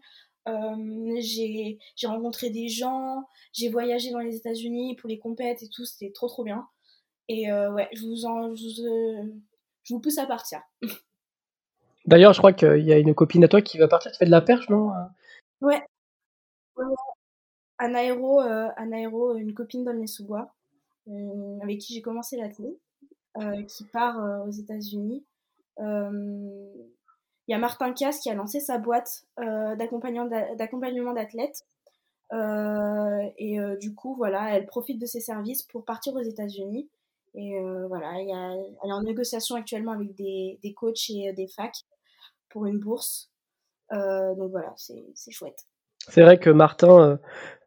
Euh, 0.48 1.16
j'ai 1.20 1.78
rencontré 2.06 2.50
des 2.50 2.70
gens, 2.70 3.28
j'ai 3.54 3.70
voyagé 3.70 4.12
dans 4.12 4.20
les 4.20 4.36
États-Unis 4.36 4.96
pour 4.96 5.10
les 5.10 5.20
compètes 5.20 5.62
et 5.64 5.70
tout, 5.70 5.86
c'était 5.86 6.12
trop 6.12 6.28
trop 6.28 6.44
bien. 6.44 6.68
Et 7.28 7.52
euh, 7.52 7.72
ouais, 7.72 7.88
je 7.94 8.02
vous, 8.02 8.26
en, 8.26 8.56
je, 8.56 8.82
vous, 8.82 9.42
je 9.84 9.94
vous 9.94 10.00
pousse 10.00 10.18
à 10.18 10.26
partir. 10.26 10.62
D'ailleurs, 12.06 12.34
je 12.34 12.40
crois 12.40 12.54
qu'il 12.54 12.84
y 12.84 12.94
a 12.94 12.98
une 12.98 13.14
copine 13.14 13.44
à 13.44 13.48
toi 13.48 13.62
qui 13.62 13.78
va 13.78 13.88
partir, 13.88 14.12
tu 14.12 14.18
fais 14.18 14.26
de 14.26 14.32
la 14.32 14.42
perche, 14.42 14.70
non 14.70 14.92
Ouais. 15.62 15.82
Anaéro, 17.78 18.40
Anaéro, 18.40 19.36
une 19.36 19.54
copine 19.54 19.84
d'Aulnay-sous-Bois, 19.84 20.54
avec 21.62 21.80
qui 21.80 21.94
j'ai 21.94 22.02
commencé 22.02 22.38
l'athlète, 22.38 22.80
qui 23.68 23.84
part 23.86 24.48
aux 24.48 24.52
États-Unis. 24.52 25.24
Il 27.50 27.54
y 27.54 27.56
a 27.56 27.58
Martin 27.58 27.94
Casse 27.94 28.20
qui 28.20 28.30
a 28.30 28.36
lancé 28.36 28.60
sa 28.60 28.78
boîte 28.78 29.24
d'accompagnement 29.40 30.28
d'athlètes. 31.14 31.66
et 32.32 33.58
du 33.82 33.96
coup, 33.96 34.16
voilà, 34.16 34.56
elle 34.56 34.68
profite 34.68 35.02
de 35.02 35.08
ses 35.08 35.20
services 35.20 35.64
pour 35.64 35.84
partir 35.84 36.14
aux 36.14 36.22
États-Unis. 36.22 36.88
Et 37.34 37.60
voilà, 37.88 38.12
elle 38.20 38.30
est 38.30 38.94
en 38.94 39.02
négociation 39.02 39.56
actuellement 39.56 39.94
avec 39.94 40.14
des, 40.14 40.60
des 40.62 40.74
coachs 40.76 41.10
et 41.10 41.34
des 41.34 41.48
facs 41.48 41.88
pour 42.50 42.68
une 42.68 42.78
bourse. 42.78 43.32
donc 43.92 44.52
voilà, 44.52 44.72
c'est 44.76 45.32
chouette. 45.32 45.66
C'est 46.08 46.22
vrai 46.22 46.38
que 46.38 46.52
Martin 46.52 47.20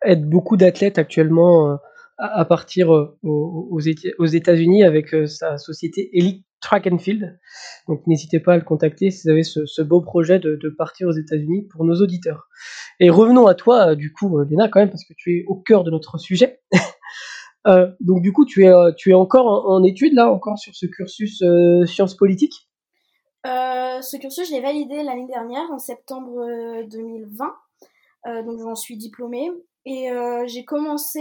aide 0.04 0.28
beaucoup 0.28 0.56
d'athlètes 0.56 0.98
actuellement 0.98 1.76
à, 2.18 2.44
partir 2.44 2.88
aux, 2.88 3.18
aux 3.24 4.26
États-Unis 4.26 4.84
avec 4.84 5.12
sa 5.26 5.58
société 5.58 6.08
Elite 6.16 6.46
Track 6.62 6.86
and 6.90 6.98
Field. 6.98 7.38
Donc 7.88 8.06
n'hésitez 8.06 8.40
pas 8.40 8.54
à 8.54 8.56
le 8.56 8.62
contacter 8.62 9.10
si 9.10 9.24
vous 9.24 9.30
avez 9.30 9.42
ce, 9.42 9.82
beau 9.82 10.00
projet 10.00 10.38
de, 10.38 10.74
partir 10.78 11.08
aux 11.08 11.12
États-Unis 11.12 11.66
pour 11.70 11.84
nos 11.84 12.00
auditeurs. 12.00 12.48
Et 13.00 13.10
revenons 13.10 13.46
à 13.46 13.54
toi, 13.54 13.94
du 13.94 14.12
coup, 14.12 14.40
Léna, 14.42 14.68
quand 14.68 14.80
même, 14.80 14.90
parce 14.90 15.04
que 15.04 15.12
tu 15.14 15.38
es 15.38 15.44
au 15.46 15.56
cœur 15.56 15.84
de 15.84 15.90
notre 15.90 16.16
sujet. 16.16 16.62
Euh, 17.68 17.86
donc 18.00 18.22
du 18.22 18.32
coup, 18.32 18.44
tu 18.44 18.64
es, 18.64 18.72
tu 18.96 19.10
es 19.10 19.14
encore 19.14 19.46
en, 19.46 19.84
études, 19.84 20.14
là, 20.14 20.32
encore 20.32 20.58
sur 20.58 20.74
ce 20.74 20.84
cursus 20.86 21.42
euh, 21.42 21.86
sciences 21.86 22.16
politiques? 22.16 22.68
Euh, 23.46 24.00
Ce 24.00 24.16
cursus, 24.16 24.48
je 24.48 24.52
l'ai 24.52 24.60
validé 24.60 25.04
l'année 25.04 25.28
dernière, 25.28 25.70
en 25.70 25.78
septembre 25.78 26.44
2020. 26.90 27.54
donc 28.44 28.58
j'en 28.58 28.74
suis 28.74 28.96
diplômée. 28.96 29.48
Et 29.84 30.08
j'ai 30.46 30.64
commencé 30.64 31.20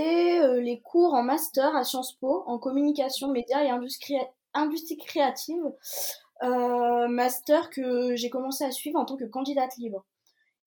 les 0.62 0.82
cours 0.82 1.14
en 1.14 1.22
master 1.22 1.76
à 1.76 1.84
Sciences 1.84 2.14
Po 2.14 2.42
en 2.48 2.58
communication, 2.58 3.32
médias 3.32 3.64
et 3.64 3.70
industrie 3.70 4.16
industrie 4.54 4.98
créative, 4.98 5.64
euh, 6.44 7.08
master 7.08 7.70
que 7.70 8.16
j'ai 8.16 8.30
commencé 8.30 8.64
à 8.64 8.72
suivre 8.72 9.00
en 9.00 9.06
tant 9.06 9.18
que 9.18 9.26
candidate 9.26 9.76
libre. 9.78 10.06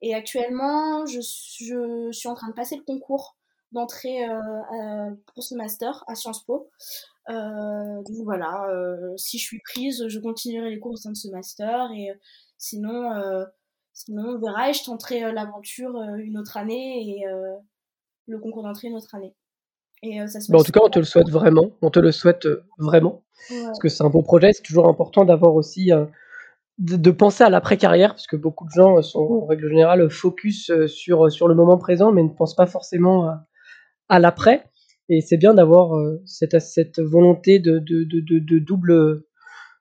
Et 0.02 0.14
actuellement, 0.14 1.06
je, 1.06 1.20
je 1.20 2.10
suis 2.12 2.28
en 2.28 2.34
train 2.34 2.48
de 2.48 2.54
passer 2.54 2.76
le 2.76 2.82
concours 2.82 3.36
d'entrée 3.72 4.28
euh, 4.28 5.10
pour 5.34 5.42
ce 5.42 5.54
master 5.54 6.04
à 6.06 6.14
Sciences 6.14 6.44
Po. 6.44 6.68
Euh, 7.30 8.02
donc 8.02 8.24
voilà, 8.24 8.68
si 9.16 9.38
je 9.38 9.44
suis 9.44 9.60
prise, 9.60 10.06
je 10.08 10.20
continuerai 10.20 10.70
les 10.70 10.78
cours 10.78 10.92
au 10.92 10.96
sein 10.96 11.10
de 11.10 11.16
ce 11.16 11.28
master 11.28 11.90
et 11.92 12.10
sinon, 12.58 13.10
sinon 13.94 14.34
on 14.34 14.38
verra 14.38 14.70
et 14.70 14.74
je 14.74 14.84
tenterai 14.84 15.32
l'aventure 15.32 15.98
une 16.18 16.38
autre 16.38 16.56
année 16.56 17.18
et 17.18 17.24
le 18.26 18.38
concours 18.38 18.62
d'entrée 18.62 18.88
une 18.88 18.96
autre 18.96 19.14
année. 19.14 19.34
Euh, 20.04 20.26
en 20.52 20.62
tout 20.62 20.72
cas, 20.72 20.80
on 20.82 20.90
te 20.90 20.98
le 20.98 21.04
souhaite 21.04 21.30
vraiment. 21.30 21.70
On 21.82 21.90
te 21.90 21.98
le 21.98 22.12
souhaite 22.12 22.46
euh, 22.46 22.64
Parce 23.48 23.78
que 23.78 23.88
c'est 23.88 24.04
un 24.04 24.10
beau 24.10 24.22
projet. 24.22 24.52
C'est 24.52 24.62
toujours 24.62 24.88
important 24.88 25.24
d'avoir 25.24 25.54
aussi. 25.54 25.92
Euh, 25.92 26.06
de, 26.78 27.10
penser 27.12 27.44
à 27.44 27.50
l'après-carrière, 27.50 28.10
parce 28.10 28.26
que 28.26 28.34
beaucoup 28.34 28.64
de 28.64 28.72
gens 28.74 29.00
sont 29.00 29.20
en 29.20 29.46
règle 29.46 29.68
générale 29.68 30.10
focus 30.10 30.72
sur, 30.88 31.30
sur 31.30 31.46
le 31.46 31.54
moment 31.54 31.78
présent, 31.78 32.10
mais 32.10 32.24
ne 32.24 32.30
pensent 32.30 32.56
pas 32.56 32.66
forcément 32.66 33.30
à, 34.08 34.18
l'après. 34.18 34.64
Et 35.08 35.20
c'est 35.20 35.36
bien 35.36 35.54
d'avoir 35.54 35.96
cette, 36.24 36.58
cette 36.58 36.98
volonté 37.00 37.60
de, 37.60 37.78
de, 37.78 38.02
de, 38.02 38.58
double, 38.58 39.22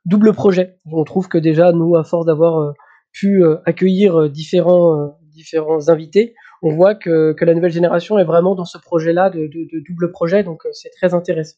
double 0.06 0.34
projet. 0.34 0.78
On 0.86 1.04
trouve 1.04 1.28
que 1.28 1.40
déjà, 1.40 1.72
nous, 1.72 1.96
à 1.96 2.04
force 2.04 2.28
d'avoir 2.28 2.76
pu 3.12 3.44
accueillir 3.66 4.30
différents, 4.30 5.18
différents 5.34 5.90
invités, 5.90 6.36
on 6.64 6.74
voit 6.74 6.96
que, 6.96 7.36
la 7.42 7.54
nouvelle 7.54 7.72
génération 7.72 8.18
est 8.18 8.24
vraiment 8.24 8.56
dans 8.56 8.66
ce 8.66 8.78
projet-là 8.78 9.30
de, 9.30 9.50
double 9.88 10.12
projet, 10.12 10.44
donc 10.44 10.66
euh, 10.66 10.70
c'est 10.72 10.90
très 10.90 11.14
intéressant. 11.14 11.58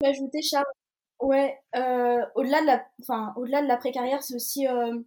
Je 0.00 0.08
ajouter, 0.08 0.40
Charles, 0.40 0.64
ouais, 1.20 1.58
euh, 1.76 2.24
au-delà 2.34 2.60
de 2.60 2.66
la, 2.66 2.86
enfin, 3.02 3.32
au-delà 3.36 3.62
de 3.62 3.68
l'après-carrière, 3.68 4.22
c'est 4.22 4.34
aussi 4.34 4.66
euh, 4.66 4.98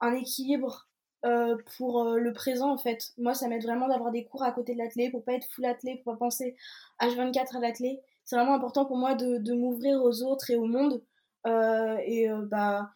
un 0.00 0.14
équilibre 0.14 0.88
pour 1.78 2.04
le 2.04 2.32
présent 2.34 2.70
en 2.70 2.76
fait. 2.76 3.14
Moi, 3.16 3.32
ça 3.32 3.48
m'aide 3.48 3.62
vraiment 3.62 3.88
d'avoir 3.88 4.10
des 4.10 4.26
cours 4.26 4.42
à 4.42 4.52
côté 4.52 4.74
de 4.74 4.78
l'athlète 4.78 5.10
pour 5.10 5.24
pas 5.24 5.32
être 5.32 5.46
full 5.50 5.64
athlète, 5.64 6.04
pour 6.04 6.12
pas 6.12 6.18
penser 6.18 6.54
H24 7.00 7.56
à 7.56 7.60
l'athlète. 7.60 7.98
C'est 8.26 8.36
vraiment 8.36 8.52
important 8.52 8.84
pour 8.84 8.98
moi 8.98 9.14
de, 9.14 9.54
m'ouvrir 9.54 10.02
aux 10.02 10.22
autres 10.22 10.50
et 10.50 10.56
au 10.56 10.66
monde 10.66 11.02
et 11.46 12.28
bah 12.42 12.90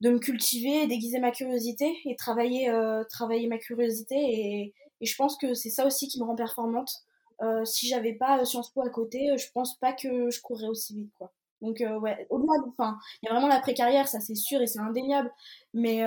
de 0.00 0.08
me 0.08 0.18
cultiver, 0.18 0.86
déguiser 0.86 1.18
ma 1.18 1.30
curiosité 1.30 1.94
et 2.06 2.16
travailler, 2.16 2.72
travailler 3.10 3.48
ma 3.48 3.58
curiosité 3.58 4.16
et, 4.16 4.74
et 5.00 5.06
je 5.06 5.16
pense 5.16 5.36
que 5.36 5.54
c'est 5.54 5.70
ça 5.70 5.86
aussi 5.86 6.08
qui 6.08 6.20
me 6.20 6.24
rend 6.24 6.36
performante. 6.36 7.04
Euh, 7.40 7.64
si 7.64 7.88
j'avais 7.88 8.14
pas 8.14 8.40
euh, 8.40 8.44
Sciences 8.44 8.70
Po 8.70 8.82
à 8.82 8.90
côté, 8.90 9.30
euh, 9.30 9.36
je 9.36 9.50
pense 9.52 9.78
pas 9.78 9.92
que 9.92 10.30
je 10.30 10.40
courrais 10.40 10.66
aussi 10.66 10.94
vite, 10.94 11.12
quoi. 11.16 11.32
Donc 11.60 11.78
ouais, 11.80 12.26
au-delà, 12.30 12.52
enfin, 12.68 12.98
il 13.22 13.26
y 13.26 13.28
a 13.28 13.32
vraiment 13.32 13.48
l'après-carrière, 13.48 14.06
ça 14.06 14.20
c'est 14.20 14.36
sûr 14.36 14.60
et 14.60 14.66
c'est 14.66 14.78
indéniable, 14.78 15.30
mais 15.74 16.04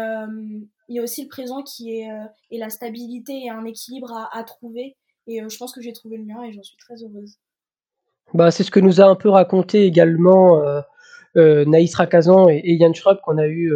il 0.88 0.96
y 0.96 1.00
a 1.00 1.04
aussi 1.04 1.24
le 1.24 1.30
présent 1.30 1.62
qui 1.62 1.98
est 1.98 2.10
et 2.52 2.58
la 2.58 2.70
stabilité 2.70 3.34
et 3.46 3.50
un 3.50 3.66
équilibre 3.66 4.14
à, 4.32 4.44
trouver. 4.44 4.96
Et 5.28 5.42
je 5.48 5.58
pense 5.58 5.74
que 5.74 5.82
j'ai 5.82 5.94
trouvé 5.94 6.18
le 6.18 6.24
mien 6.24 6.42
et 6.44 6.54
j'en 6.54 6.64
suis 6.64 6.78
très 6.78 6.96
heureuse. 7.04 7.36
Bah, 8.34 8.50
c'est 8.50 8.64
ce 8.64 8.72
que 8.72 8.80
nous 8.80 9.02
a 9.02 9.06
un 9.06 9.16
peu 9.16 9.30
raconté 9.30 9.86
également 9.86 10.62
Naïs 11.36 11.94
Rakazan 11.96 12.48
et, 12.48 12.62
et 12.64 12.76
Yann 12.76 12.96
Schrupp 12.96 13.20
qu'on 13.22 13.38
a 13.38 13.48
eu 13.48 13.74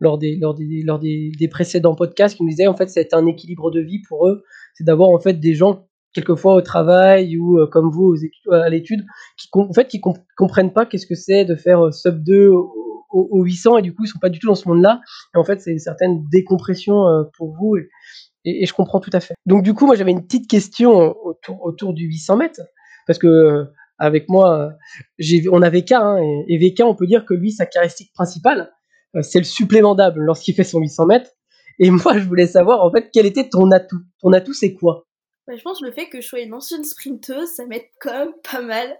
lors 0.00 0.18
des, 0.18 0.36
lors 0.36 0.54
des, 0.54 0.82
lors 0.82 0.98
des, 0.98 1.32
des 1.38 1.48
précédents 1.48 1.94
podcasts 1.94 2.36
qui 2.36 2.42
nous 2.42 2.50
disaient 2.50 2.66
en 2.66 2.76
fait 2.76 2.88
c'est 2.88 3.14
un 3.14 3.26
équilibre 3.26 3.70
de 3.70 3.80
vie 3.80 4.00
pour 4.00 4.28
eux, 4.28 4.44
c'est 4.74 4.84
d'avoir 4.84 5.10
en 5.10 5.18
fait 5.18 5.34
des 5.34 5.54
gens 5.54 5.85
quelquefois 6.16 6.54
au 6.54 6.62
travail 6.62 7.36
ou 7.36 7.58
euh, 7.58 7.66
comme 7.66 7.90
vous 7.90 8.14
à 8.50 8.68
l'étude 8.68 9.04
qui 9.36 9.48
en 9.52 9.72
fait 9.72 9.86
qui 9.86 10.00
comprennent 10.36 10.72
pas 10.72 10.86
qu'est-ce 10.86 11.06
que 11.06 11.14
c'est 11.14 11.44
de 11.44 11.54
faire 11.54 11.86
euh, 11.86 11.90
sub 11.92 12.22
2 12.24 12.48
au, 12.48 13.42
800 13.44 13.78
et 13.78 13.82
du 13.82 13.94
coup 13.94 14.04
ils 14.04 14.08
sont 14.08 14.18
pas 14.18 14.28
du 14.28 14.38
tout 14.38 14.46
dans 14.46 14.54
ce 14.54 14.68
monde-là 14.68 15.00
et 15.34 15.38
en 15.38 15.44
fait 15.44 15.60
c'est 15.60 15.70
une 15.70 15.78
certaine 15.78 16.26
décompression 16.30 17.06
euh, 17.06 17.24
pour 17.36 17.54
vous 17.54 17.76
et, 17.76 18.64
je 18.64 18.72
comprends 18.72 19.00
tout 19.00 19.10
à 19.12 19.18
fait. 19.18 19.34
Donc 19.44 19.62
du 19.62 19.74
coup 19.74 19.86
moi 19.86 19.96
j'avais 19.96 20.12
une 20.12 20.24
petite 20.24 20.48
question 20.48 21.16
autour, 21.46 21.92
du 21.92 22.06
800 22.06 22.36
mètres 22.36 22.60
parce 23.06 23.18
que 23.18 23.66
avec 23.98 24.28
moi 24.28 24.70
on 25.50 25.62
a 25.62 25.70
VK 25.70 25.92
hein, 25.92 26.18
et, 26.48 26.58
VK 26.58 26.82
on 26.84 26.94
peut 26.94 27.06
dire 27.06 27.24
que 27.24 27.34
lui 27.34 27.50
sa 27.50 27.66
caractéristique 27.66 28.12
principale 28.12 28.70
c'est 29.22 29.38
le 29.38 29.44
supplément 29.44 29.94
d'âme 29.94 30.18
lorsqu'il 30.18 30.54
fait 30.54 30.64
son 30.64 30.80
800 30.80 31.06
mètres. 31.06 31.30
Et 31.78 31.90
moi, 31.90 32.18
je 32.18 32.24
voulais 32.26 32.46
savoir, 32.46 32.84
en 32.84 32.90
fait, 32.90 33.10
quel 33.12 33.26
était 33.26 33.48
ton 33.48 33.70
atout? 33.70 34.00
Ton 34.20 34.32
atout, 34.32 34.54
c'est 34.54 34.74
quoi? 34.74 35.06
Bah, 35.46 35.56
Je 35.56 35.62
pense 35.62 35.80
que 35.80 35.86
le 35.86 35.92
fait 35.92 36.08
que 36.08 36.20
je 36.20 36.26
sois 36.26 36.40
une 36.40 36.54
ancienne 36.54 36.84
sprinteuse, 36.84 37.48
ça 37.50 37.66
m'aide 37.66 37.86
quand 38.00 38.12
même 38.12 38.34
pas 38.50 38.60
mal. 38.60 38.98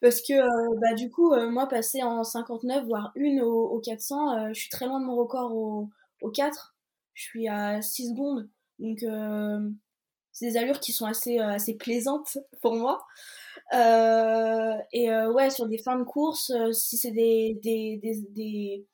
Parce 0.00 0.22
que, 0.22 0.32
euh, 0.34 0.78
bah, 0.80 0.94
du 0.94 1.10
coup, 1.10 1.32
euh, 1.32 1.50
moi, 1.50 1.68
passer 1.68 2.02
en 2.02 2.22
59, 2.24 2.84
voire 2.86 3.12
une 3.16 3.40
au, 3.42 3.80
400, 3.80 4.52
je 4.52 4.58
suis 4.60 4.70
très 4.70 4.86
loin 4.86 5.00
de 5.00 5.06
mon 5.06 5.16
record 5.16 5.54
au, 5.54 5.88
au 6.22 6.30
4. 6.30 6.74
Je 7.14 7.22
suis 7.24 7.48
à 7.48 7.82
6 7.82 8.10
secondes. 8.10 8.48
Donc, 8.78 8.98
c'est 10.32 10.46
des 10.50 10.56
allures 10.56 10.78
qui 10.78 10.92
sont 10.92 11.06
assez, 11.06 11.38
assez 11.38 11.76
plaisantes 11.76 12.38
pour 12.62 12.76
moi. 12.76 13.04
et 13.72 15.10
ouais, 15.10 15.50
sur 15.50 15.66
des 15.66 15.78
fins 15.78 15.98
de 15.98 16.04
course, 16.04 16.52
si 16.72 16.96
c'est 16.96 17.10
des, 17.10 17.58
des, 17.62 18.00
des, 18.02 18.86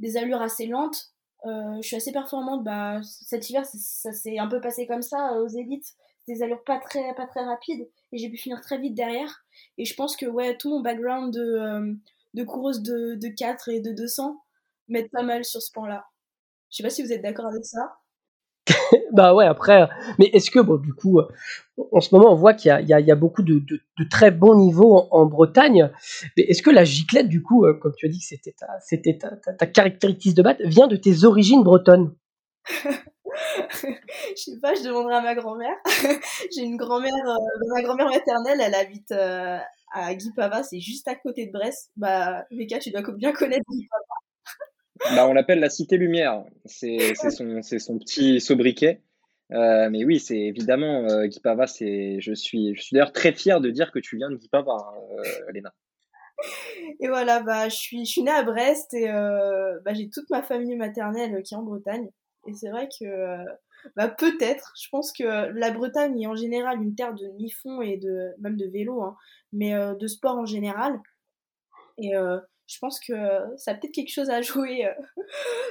des 0.00 0.16
allures 0.16 0.42
assez 0.42 0.66
lentes. 0.66 1.12
Euh, 1.46 1.76
je 1.76 1.86
suis 1.86 1.96
assez 1.96 2.12
performante. 2.12 2.64
Bah, 2.64 3.00
cet 3.02 3.48
hiver, 3.50 3.64
ça 3.64 4.12
s'est 4.12 4.38
un 4.38 4.48
peu 4.48 4.60
passé 4.60 4.86
comme 4.86 5.02
ça 5.02 5.34
euh, 5.34 5.44
aux 5.44 5.48
élites. 5.48 5.94
Des 6.30 6.44
allures 6.44 6.62
pas 6.62 6.78
très, 6.78 7.12
pas 7.16 7.26
très 7.26 7.44
rapides. 7.44 7.88
Et 8.12 8.18
j'ai 8.18 8.28
pu 8.28 8.36
finir 8.36 8.60
très 8.60 8.78
vite 8.78 8.94
derrière. 8.94 9.44
Et 9.78 9.84
je 9.84 9.94
pense 9.96 10.16
que 10.16 10.26
ouais, 10.26 10.56
tout 10.56 10.70
mon 10.70 10.80
background 10.80 11.34
de, 11.34 11.40
euh, 11.40 11.92
de 12.34 12.44
coureuse 12.44 12.82
de, 12.82 13.16
de 13.16 13.28
4 13.28 13.68
et 13.68 13.80
de 13.80 13.90
200 13.90 14.40
m'aide 14.86 15.10
pas 15.10 15.24
mal 15.24 15.44
sur 15.44 15.60
ce 15.60 15.72
point-là. 15.72 16.04
Je 16.70 16.76
sais 16.76 16.82
pas 16.84 16.90
si 16.90 17.02
vous 17.02 17.12
êtes 17.12 17.22
d'accord 17.22 17.46
avec 17.46 17.64
ça. 17.64 17.96
bah 19.12 19.34
ouais, 19.34 19.46
après, 19.46 19.88
mais 20.20 20.26
est-ce 20.26 20.52
que, 20.52 20.60
bon, 20.60 20.76
du 20.76 20.94
coup, 20.94 21.20
en 21.90 22.00
ce 22.00 22.14
moment, 22.14 22.32
on 22.32 22.36
voit 22.36 22.54
qu'il 22.54 22.70
y, 22.70 22.92
y, 22.92 23.10
a 23.10 23.16
beaucoup 23.16 23.42
de, 23.42 23.58
de, 23.58 24.04
très 24.08 24.30
bons 24.30 24.54
niveaux 24.54 25.08
en, 25.10 25.26
Bretagne, 25.26 25.90
mais 26.36 26.44
est-ce 26.44 26.62
que 26.62 26.70
la 26.70 26.84
giclette, 26.84 27.28
du 27.28 27.42
coup, 27.42 27.64
euh, 27.64 27.74
comme 27.74 27.94
tu 27.96 28.06
as 28.06 28.08
dit 28.08 28.20
que 28.20 28.24
c'était 28.24 28.52
ta, 28.52 28.78
c'était 28.80 29.18
ta, 29.18 29.30
ta, 29.36 29.66
caractéristique 29.66 30.36
de 30.36 30.42
batte, 30.42 30.60
vient 30.62 30.86
de 30.86 30.96
tes 30.96 31.24
origines 31.24 31.64
bretonnes? 31.64 32.14
Je 34.36 34.42
sais 34.42 34.60
pas, 34.60 34.74
je 34.74 34.82
demanderai 34.82 35.14
à 35.14 35.20
ma 35.20 35.34
grand-mère. 35.34 35.76
J'ai 36.54 36.62
une 36.62 36.76
grand-mère, 36.76 37.12
euh, 37.12 37.68
ma 37.74 37.82
grand-mère 37.82 38.08
maternelle, 38.08 38.60
elle 38.60 38.74
habite 38.74 39.10
euh, 39.12 39.58
à 39.92 40.14
Guipava, 40.14 40.62
c'est 40.62 40.80
juste 40.80 41.08
à 41.08 41.14
côté 41.14 41.46
de 41.46 41.52
Brest. 41.52 41.90
Bah, 41.96 42.44
Mika, 42.50 42.78
tu 42.78 42.90
dois 42.90 43.02
bien 43.12 43.32
connaître 43.32 43.64
Guipava. 43.70 44.02
Bah, 45.16 45.26
on 45.26 45.32
l'appelle 45.32 45.60
la 45.60 45.70
Cité 45.70 45.96
Lumière. 45.96 46.44
C'est 46.66 47.14
son, 47.14 47.62
son, 47.62 47.98
petit 47.98 48.38
sobriquet. 48.38 49.00
Euh, 49.50 49.88
mais 49.88 50.04
oui, 50.04 50.20
c'est 50.20 50.36
évidemment 50.36 51.24
Guipava. 51.24 51.66
C'est, 51.66 52.20
je 52.20 52.34
suis, 52.34 52.74
je 52.76 52.82
suis 52.82 52.92
d'ailleurs 52.92 53.14
très 53.14 53.32
fier 53.32 53.62
de 53.62 53.70
dire 53.70 53.92
que 53.92 53.98
tu 53.98 54.18
viens 54.18 54.28
de 54.28 54.36
Guipava, 54.36 54.76
Léna. 55.54 55.72
Et 57.00 57.08
voilà, 57.08 57.40
bah, 57.40 57.70
je 57.70 57.76
suis, 57.76 58.04
je 58.04 58.10
suis 58.10 58.22
née 58.22 58.30
à 58.30 58.42
Brest 58.42 58.92
et 58.92 59.06
bah, 59.08 59.94
j'ai 59.94 60.10
toute 60.10 60.28
ma 60.28 60.42
famille 60.42 60.76
maternelle 60.76 61.42
qui 61.44 61.54
est 61.54 61.56
en 61.56 61.62
Bretagne. 61.62 62.10
Et 62.50 62.54
c'est 62.54 62.70
vrai 62.70 62.88
que 62.88 63.44
Bah 63.96 64.08
peut-être. 64.08 64.72
Je 64.80 64.88
pense 64.90 65.12
que 65.12 65.24
la 65.24 65.70
Bretagne 65.70 66.20
est 66.20 66.26
en 66.26 66.34
général 66.34 66.82
une 66.82 66.94
terre 66.94 67.14
de 67.14 67.28
mi-fond 67.38 67.80
et 67.80 67.96
de 67.96 68.34
même 68.40 68.56
de 68.56 68.66
vélo, 68.66 69.02
hein, 69.02 69.16
mais 69.52 69.72
de 69.72 70.06
sport 70.06 70.36
en 70.36 70.46
général. 70.46 71.00
Et 71.98 72.12
je 72.12 72.78
pense 72.78 73.00
que 73.00 73.14
ça 73.56 73.70
a 73.70 73.74
peut-être 73.74 73.94
quelque 73.94 74.12
chose 74.12 74.30
à 74.30 74.42
jouer 74.42 74.86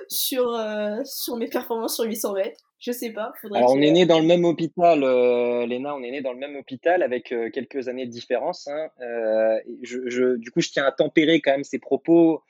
sur, 0.07 0.59
sur 1.05 1.37
mes 1.37 1.49
performances 1.49 1.95
sur 1.95 2.05
800 2.05 2.33
mètres. 2.33 2.69
Je 2.79 2.93
sais 2.93 3.11
pas. 3.11 3.33
Alors, 3.53 3.73
on 3.73 3.81
est 3.81 3.91
né 3.91 4.05
dans 4.05 4.19
le 4.19 4.25
même 4.25 4.45
hôpital, 4.45 5.03
euh, 5.03 5.65
Léna, 5.65 5.93
on 5.95 6.01
est 6.01 6.11
né 6.11 6.21
dans 6.21 6.31
le 6.31 6.39
même 6.39 6.55
hôpital 6.55 7.03
avec 7.03 7.33
euh, 7.33 7.49
quelques 7.49 7.89
années 7.89 8.05
de 8.05 8.11
différence. 8.11 8.69
Hein. 8.69 8.87
Euh, 9.01 9.59
je, 9.81 10.37
du 10.37 10.49
coup, 10.49 10.61
je 10.61 10.69
tiens 10.69 10.85
à 10.85 10.93
tempérer 10.93 11.41
quand 11.41 11.51
même 11.51 11.65
ces 11.65 11.79
propos 11.79 12.41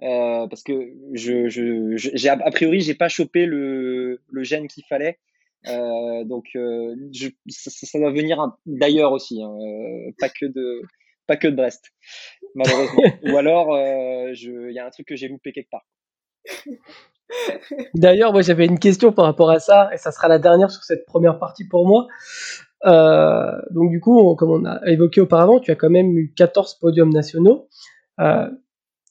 parce 0.00 0.62
que 0.62 0.92
je, 1.12 1.48
je, 1.48 1.96
j'ai, 1.96 2.28
a 2.28 2.50
priori, 2.50 2.80
j'ai 2.80 2.94
pas 2.94 3.08
chopé 3.08 3.46
le, 3.46 4.20
le 4.30 4.42
gène 4.42 4.68
qu'il 4.68 4.84
fallait. 4.84 5.18
donc, 5.64 6.46
je, 6.54 7.28
ça, 7.48 7.98
doit 7.98 8.12
venir 8.12 8.38
d'ailleurs 8.66 9.12
aussi, 9.12 9.42
hein, 9.42 9.56
pas 10.18 10.28
que 10.28 10.46
de 10.46 10.82
pas 11.26 11.36
que 11.36 11.48
de 11.48 11.56
Brest, 11.56 11.92
malheureusement. 12.54 13.02
Ou 13.24 13.36
alors, 13.36 13.76
il 13.76 14.72
y 14.72 14.78
a 14.78 14.86
un 14.86 14.90
truc 14.90 15.08
que 15.08 15.16
j'ai 15.16 15.28
loupé 15.28 15.52
quelque 15.52 15.70
part. 15.70 15.86
D'ailleurs, 17.94 18.32
moi 18.32 18.42
j'avais 18.42 18.66
une 18.66 18.78
question 18.78 19.12
par 19.12 19.24
rapport 19.26 19.50
à 19.50 19.60
ça, 19.60 19.90
et 19.92 19.98
ça 19.98 20.12
sera 20.12 20.28
la 20.28 20.38
dernière 20.38 20.70
sur 20.70 20.82
cette 20.82 21.04
première 21.06 21.38
partie 21.38 21.66
pour 21.66 21.86
moi. 21.86 22.06
Euh, 22.86 23.60
donc 23.70 23.90
du 23.90 24.00
coup, 24.00 24.34
comme 24.36 24.50
on 24.50 24.64
a 24.64 24.80
évoqué 24.86 25.20
auparavant, 25.20 25.60
tu 25.60 25.70
as 25.70 25.74
quand 25.74 25.90
même 25.90 26.16
eu 26.16 26.32
14 26.34 26.78
podiums 26.78 27.12
nationaux. 27.12 27.68
Euh, 28.20 28.48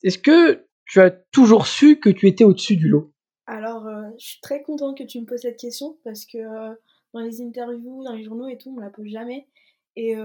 est-ce 0.03 0.17
que 0.17 0.65
tu 0.87 1.01
as 1.01 1.11
toujours 1.11 1.67
su 1.67 1.99
que 1.99 2.09
tu 2.09 2.27
étais 2.27 2.43
au-dessus 2.43 2.77
du 2.77 2.87
lot. 2.87 3.13
Alors, 3.45 3.85
euh, 3.87 4.09
je 4.19 4.25
suis 4.25 4.41
très 4.41 4.61
contente 4.61 4.97
que 4.97 5.03
tu 5.03 5.19
me 5.19 5.25
poses 5.25 5.41
cette 5.41 5.59
question, 5.59 5.97
parce 6.03 6.25
que 6.25 6.37
dans 7.13 7.21
les 7.21 7.41
interviews, 7.41 8.03
dans 8.03 8.13
les 8.13 8.23
journaux 8.23 8.47
et 8.47 8.57
tout, 8.57 8.69
on 8.69 8.73
me 8.73 8.81
la 8.81 8.89
pose 8.89 9.07
jamais. 9.07 9.47
Et 9.95 10.15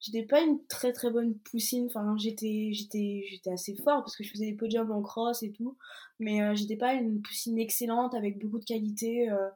j'étais 0.00 0.24
pas 0.24 0.40
une 0.40 0.64
très 0.66 0.92
très 0.92 1.10
bonne 1.10 1.38
poussine. 1.38 1.86
Enfin 1.86 2.16
j'étais 2.18 2.70
j'étais 2.72 3.24
j'étais 3.28 3.50
assez 3.50 3.74
fort 3.76 4.02
parce 4.02 4.16
que 4.16 4.24
je 4.24 4.30
faisais 4.30 4.46
des 4.46 4.56
podiums 4.56 4.90
en 4.90 5.02
cross 5.02 5.42
et 5.42 5.52
tout. 5.52 5.76
Mais 6.18 6.42
euh, 6.42 6.54
j'étais 6.54 6.76
pas 6.76 6.94
une 6.94 7.20
poussine 7.22 7.58
excellente 7.58 8.14
avec 8.14 8.38
beaucoup 8.38 8.58
de 8.58 8.64
qualité 8.64 9.30
euh, 9.30 9.48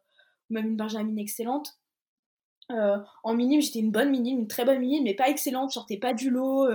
même 0.50 0.68
une 0.68 0.76
benjamine 0.76 1.18
excellente. 1.18 1.78
Euh, 2.70 2.98
en 3.24 3.34
minime 3.34 3.60
j'étais 3.60 3.80
une 3.80 3.90
bonne 3.90 4.10
minime 4.10 4.40
une 4.40 4.48
très 4.48 4.64
bonne 4.64 4.80
minime 4.80 5.04
mais 5.04 5.14
pas 5.14 5.28
excellente. 5.28 5.70
Je 5.70 5.74
sortais 5.74 5.98
pas 5.98 6.14
du 6.14 6.30
lot 6.30 6.68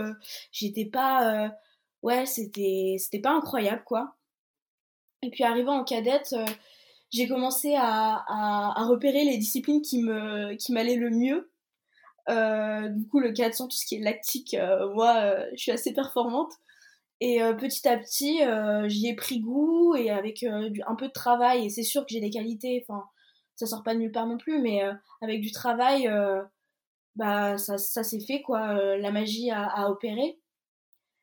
j'étais 0.52 0.86
pas 0.86 1.54
ouais 2.06 2.26
c'était 2.26 2.96
c'était 2.98 3.20
pas 3.20 3.32
incroyable 3.32 3.84
quoi 3.86 4.16
et 5.22 5.30
puis 5.30 5.44
arrivant 5.44 5.80
en 5.80 5.84
cadette 5.84 6.34
j'ai 7.12 7.28
commencé 7.28 7.76
à, 7.76 8.24
à, 8.28 8.86
repérer 8.86 9.24
les 9.24 9.38
disciplines 9.38 9.82
qui 9.82 10.02
me 10.02 10.56
qui 10.56 10.72
m'allaient 10.72 10.96
le 10.96 11.10
mieux 11.10 11.52
euh, 12.30 12.90
du 12.90 13.08
coup, 13.08 13.20
le 13.20 13.32
400, 13.32 13.68
tout 13.68 13.78
ce 13.78 13.86
qui 13.86 13.96
est 13.96 14.00
lactique, 14.00 14.56
euh, 14.56 14.92
moi, 14.94 15.16
euh, 15.18 15.46
je 15.54 15.62
suis 15.62 15.72
assez 15.72 15.94
performante. 15.94 16.52
Et 17.22 17.40
petit 17.58 17.88
à 17.88 17.98
petit, 17.98 18.42
j'y 18.90 19.08
ai 19.08 19.16
pris 19.16 19.40
goût 19.40 19.96
et 19.96 20.10
avec 20.12 20.44
un 20.44 20.96
peu 20.96 21.08
de 21.08 21.14
travail, 21.14 21.66
et 21.66 21.70
c'est 21.70 21.82
sûr 21.82 22.02
que 22.02 22.10
j'ai 22.10 22.20
des 22.20 22.30
qualités, 22.30 22.86
enfin, 22.88 23.06
ça 23.56 23.66
sort 23.68 23.84
pas 23.84 23.94
de 23.96 24.00
nulle 24.00 24.12
part 24.12 24.28
non 24.28 24.38
plus, 24.38 24.62
mais 24.62 24.82
avec 25.22 25.40
du 25.40 25.52
travail, 25.52 26.10
bah, 27.16 27.58
ça, 27.58 27.78
ça 27.78 28.04
s'est 28.04 28.20
fait, 28.20 28.42
quoi. 28.42 28.98
la 28.98 29.12
magie 29.12 29.50
a, 29.50 29.90
opéré. 29.90 30.38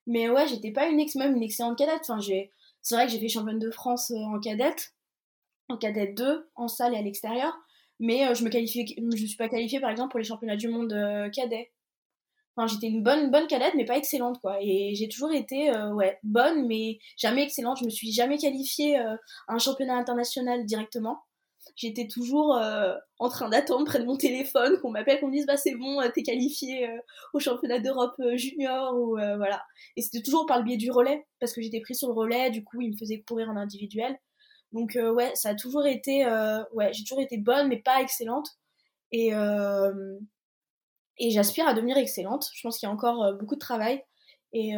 Mais 0.06 0.28
ouais, 0.28 0.48
j'étais 0.48 0.72
pas 0.72 0.88
une, 0.88 1.00
ex 1.00 1.14
une 1.14 1.42
excellente 1.42 1.78
cadette. 1.78 2.02
Enfin, 2.02 2.20
c'est 2.20 2.94
vrai 2.94 3.06
que 3.06 3.12
j'ai 3.12 3.20
fait 3.20 3.28
championne 3.28 3.58
de 3.58 3.70
France 3.70 4.10
en 4.10 4.40
cadette, 4.40 4.94
en 5.68 5.76
cadette 5.76 6.16
2, 6.16 6.50
en 6.56 6.68
salle 6.68 6.94
et 6.94 6.98
à 6.98 7.02
l'extérieur 7.02 7.56
mais 8.02 8.26
euh, 8.26 8.34
je 8.34 8.44
me 8.44 8.50
suis 9.16 9.36
pas 9.36 9.48
qualifiée 9.48 9.80
par 9.80 9.90
exemple 9.90 10.10
pour 10.10 10.18
les 10.18 10.24
championnats 10.24 10.56
du 10.56 10.68
monde 10.68 10.92
euh, 10.92 11.30
cadet. 11.30 11.70
Enfin, 12.54 12.66
j'étais 12.66 12.88
une 12.88 13.02
bonne 13.02 13.46
cadette, 13.46 13.74
mais 13.76 13.86
pas 13.86 13.96
excellente 13.96 14.40
quoi. 14.40 14.58
Et 14.60 14.94
j'ai 14.94 15.08
toujours 15.08 15.32
été 15.32 15.70
euh, 15.70 15.94
ouais 15.94 16.18
bonne, 16.22 16.66
mais 16.66 16.98
jamais 17.16 17.44
excellente. 17.44 17.78
Je 17.78 17.84
me 17.84 17.90
suis 17.90 18.12
jamais 18.12 18.36
qualifiée 18.36 18.96
à 18.96 19.18
un 19.48 19.58
championnat 19.58 19.96
international 19.96 20.66
directement. 20.66 21.22
J'étais 21.76 22.06
toujours 22.06 22.60
en 23.18 23.28
train 23.28 23.48
d'attendre 23.48 23.86
près 23.86 23.98
de 23.98 24.04
mon 24.04 24.16
téléphone 24.16 24.78
qu'on 24.80 24.90
m'appelle, 24.90 25.20
qu'on 25.20 25.28
me 25.28 25.32
dise 25.32 25.46
bah 25.46 25.56
c'est 25.56 25.74
bon, 25.74 26.00
t'es 26.14 26.22
qualifiée 26.22 26.88
au 27.32 27.38
championnat 27.38 27.78
d'Europe 27.78 28.14
junior 28.34 28.94
ou 28.94 29.16
voilà. 29.16 29.62
Et 29.96 30.02
c'était 30.02 30.22
toujours 30.22 30.46
par 30.46 30.58
le 30.58 30.64
biais 30.64 30.76
du 30.76 30.90
relais 30.90 31.26
parce 31.40 31.52
que 31.52 31.62
j'étais 31.62 31.80
prise 31.80 31.98
sur 31.98 32.08
le 32.08 32.14
relais. 32.14 32.50
Du 32.50 32.64
coup, 32.64 32.80
ils 32.80 32.92
me 32.92 32.96
faisaient 32.96 33.22
courir 33.22 33.48
en 33.48 33.56
individuel. 33.56 34.18
Donc 34.72 34.96
euh, 34.96 35.12
ouais, 35.12 35.34
ça 35.34 35.50
a 35.50 35.54
toujours 35.54 35.86
été, 35.86 36.24
euh, 36.24 36.62
ouais, 36.72 36.92
j'ai 36.92 37.04
toujours 37.04 37.20
été 37.20 37.38
bonne 37.38 37.68
mais 37.68 37.80
pas 37.80 38.00
excellente. 38.00 38.48
Et, 39.12 39.34
euh, 39.34 40.18
et 41.18 41.30
j'aspire 41.30 41.68
à 41.68 41.74
devenir 41.74 41.96
excellente. 41.98 42.50
Je 42.54 42.62
pense 42.62 42.78
qu'il 42.78 42.88
y 42.88 42.90
a 42.90 42.94
encore 42.94 43.34
beaucoup 43.38 43.54
de 43.54 43.60
travail. 43.60 44.02
Et, 44.54 44.74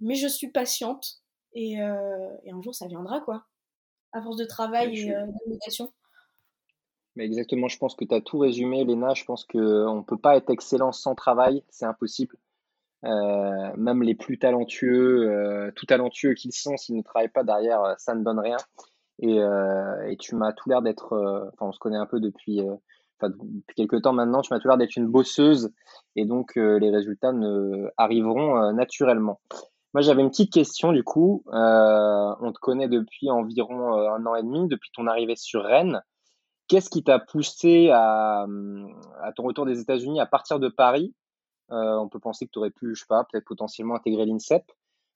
mais 0.00 0.14
je 0.14 0.28
suis 0.28 0.50
patiente 0.50 1.22
et, 1.54 1.74
et, 1.74 1.80
un 1.80 2.62
jour 2.62 2.74
ça 2.74 2.86
viendra 2.86 3.20
quoi. 3.20 3.46
À 4.12 4.22
force 4.22 4.36
de 4.36 4.44
travail 4.44 4.98
et 4.98 5.12
d'éducation. 5.46 5.92
Mais 7.16 7.24
exactement, 7.24 7.68
je 7.68 7.78
pense 7.78 7.94
que 7.94 8.04
tu 8.04 8.14
as 8.14 8.20
tout 8.20 8.38
résumé, 8.38 8.84
Léna. 8.84 9.14
Je 9.14 9.24
pense 9.24 9.44
qu'on 9.44 9.58
ne 9.96 10.02
peut 10.02 10.18
pas 10.18 10.36
être 10.36 10.50
excellent 10.50 10.92
sans 10.92 11.14
travail, 11.14 11.62
c'est 11.70 11.86
impossible. 11.86 12.36
même 13.02 14.02
les 14.02 14.14
plus 14.14 14.38
talentueux, 14.38 15.72
tout 15.76 15.86
talentueux 15.86 16.34
qu'ils 16.34 16.52
sont, 16.52 16.76
s'ils 16.76 16.96
ne 16.96 17.02
travaillent 17.02 17.28
pas 17.28 17.44
derrière, 17.44 17.94
ça 17.98 18.14
ne 18.14 18.22
donne 18.22 18.38
rien. 18.38 18.58
Et, 19.18 19.40
euh, 19.40 20.14
tu 20.18 20.34
m'as 20.34 20.52
tout 20.52 20.68
l'air 20.68 20.82
d'être, 20.82 21.14
euh, 21.14 21.48
enfin 21.52 21.66
on 21.66 21.72
se 21.72 21.78
connaît 21.78 21.96
un 21.96 22.06
peu 22.06 22.20
depuis, 22.20 22.60
euh, 22.60 22.74
depuis 23.22 23.74
quelques 23.74 24.02
temps 24.02 24.12
maintenant, 24.12 24.42
tu 24.42 24.52
m'as 24.52 24.60
tout 24.60 24.68
l'air 24.68 24.76
d'être 24.76 24.96
une 24.96 25.06
bosseuse 25.06 25.72
et 26.16 26.26
donc 26.26 26.56
les 26.56 26.90
résultats 26.90 27.32
ne, 27.32 27.88
arriveront 27.96 28.72
naturellement. 28.72 29.40
Moi 29.94 30.02
j'avais 30.02 30.20
une 30.20 30.28
petite 30.30 30.52
question 30.52 30.92
du 30.92 31.02
coup, 31.02 31.42
on 31.46 32.52
te 32.52 32.58
connaît 32.60 32.88
depuis 32.88 33.30
environ 33.30 33.94
un 33.94 34.26
an 34.26 34.34
et 34.34 34.42
demi, 34.42 34.68
depuis 34.68 34.90
ton 34.94 35.06
arrivée 35.06 35.36
sur 35.36 35.64
Rennes. 35.64 36.02
Qu'est-ce 36.68 36.90
qui 36.90 37.04
t'a 37.04 37.18
poussé 37.18 37.90
à, 37.92 38.46
ton 39.36 39.42
retour 39.44 39.66
des 39.66 39.80
États-Unis 39.80 40.20
à 40.20 40.26
partir 40.26 40.58
de 40.58 40.68
Paris? 40.68 41.14
On 41.68 42.08
peut 42.08 42.20
penser 42.20 42.46
que 42.46 42.50
tu 42.52 42.58
aurais 42.58 42.70
pu, 42.70 42.94
je 42.94 43.00
sais 43.00 43.06
pas, 43.08 43.24
peut-être 43.24 43.44
potentiellement 43.44 43.94
intégrer 43.94 44.26
l'INSEP. 44.26 44.64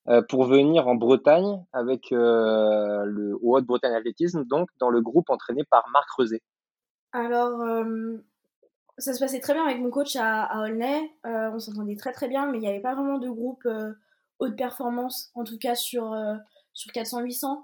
Euh, 0.09 0.23
pour 0.23 0.45
venir 0.45 0.89
en 0.89 0.95
Bretagne 0.95 1.63
avec 1.75 2.11
euh, 2.11 3.05
le 3.05 3.39
Haute-Bretagne 3.43 3.95
Athlétisme, 3.95 4.45
donc 4.45 4.69
dans 4.79 4.89
le 4.89 5.03
groupe 5.03 5.29
entraîné 5.29 5.63
par 5.71 5.87
Marc 5.93 6.11
Rezé 6.17 6.43
Alors, 7.13 7.61
euh, 7.61 8.17
ça 8.97 9.13
se 9.13 9.21
passait 9.21 9.41
très 9.41 9.53
bien 9.53 9.65
avec 9.65 9.79
mon 9.79 9.91
coach 9.91 10.17
à, 10.17 10.45
à 10.45 10.71
on 11.23 11.59
s'entendait 11.59 11.97
très 11.97 12.13
très 12.13 12.29
bien, 12.29 12.51
mais 12.51 12.57
il 12.57 12.61
n'y 12.63 12.69
avait 12.69 12.81
pas 12.81 12.95
vraiment 12.95 13.19
de 13.19 13.29
groupe 13.29 13.69
haute 14.39 14.57
performance, 14.57 15.31
en 15.35 15.45
tout 15.45 15.59
cas 15.59 15.75
sur, 15.75 16.17
sur 16.73 16.91
400-800. 16.93 17.63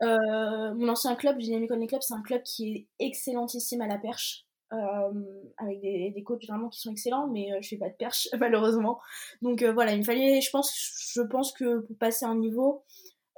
Mon 0.00 0.88
ancien 0.88 1.14
club, 1.16 1.38
Dynamic 1.38 1.70
Only 1.70 1.86
Club, 1.86 2.02
c'est 2.02 2.14
un 2.14 2.22
club 2.22 2.42
qui 2.42 2.72
est 2.72 2.86
excellentissime 2.98 3.80
à 3.82 3.86
la 3.86 3.98
perche. 3.98 4.48
Euh, 4.74 5.48
avec 5.56 5.80
des, 5.80 6.10
des, 6.10 6.22
coachs 6.22 6.46
vraiment 6.46 6.68
qui 6.68 6.78
sont 6.80 6.92
excellents, 6.92 7.26
mais 7.26 7.50
euh, 7.54 7.58
je 7.62 7.68
fais 7.68 7.78
pas 7.78 7.88
de 7.88 7.94
perche 7.94 8.28
malheureusement. 8.38 9.00
Donc 9.40 9.62
euh, 9.62 9.72
voilà, 9.72 9.92
il 9.94 10.00
me 10.00 10.04
fallait, 10.04 10.42
je 10.42 10.50
pense, 10.50 10.70
je 11.14 11.22
pense 11.22 11.52
que 11.52 11.78
pour 11.78 11.96
passer 11.96 12.26
un 12.26 12.34
niveau, 12.34 12.84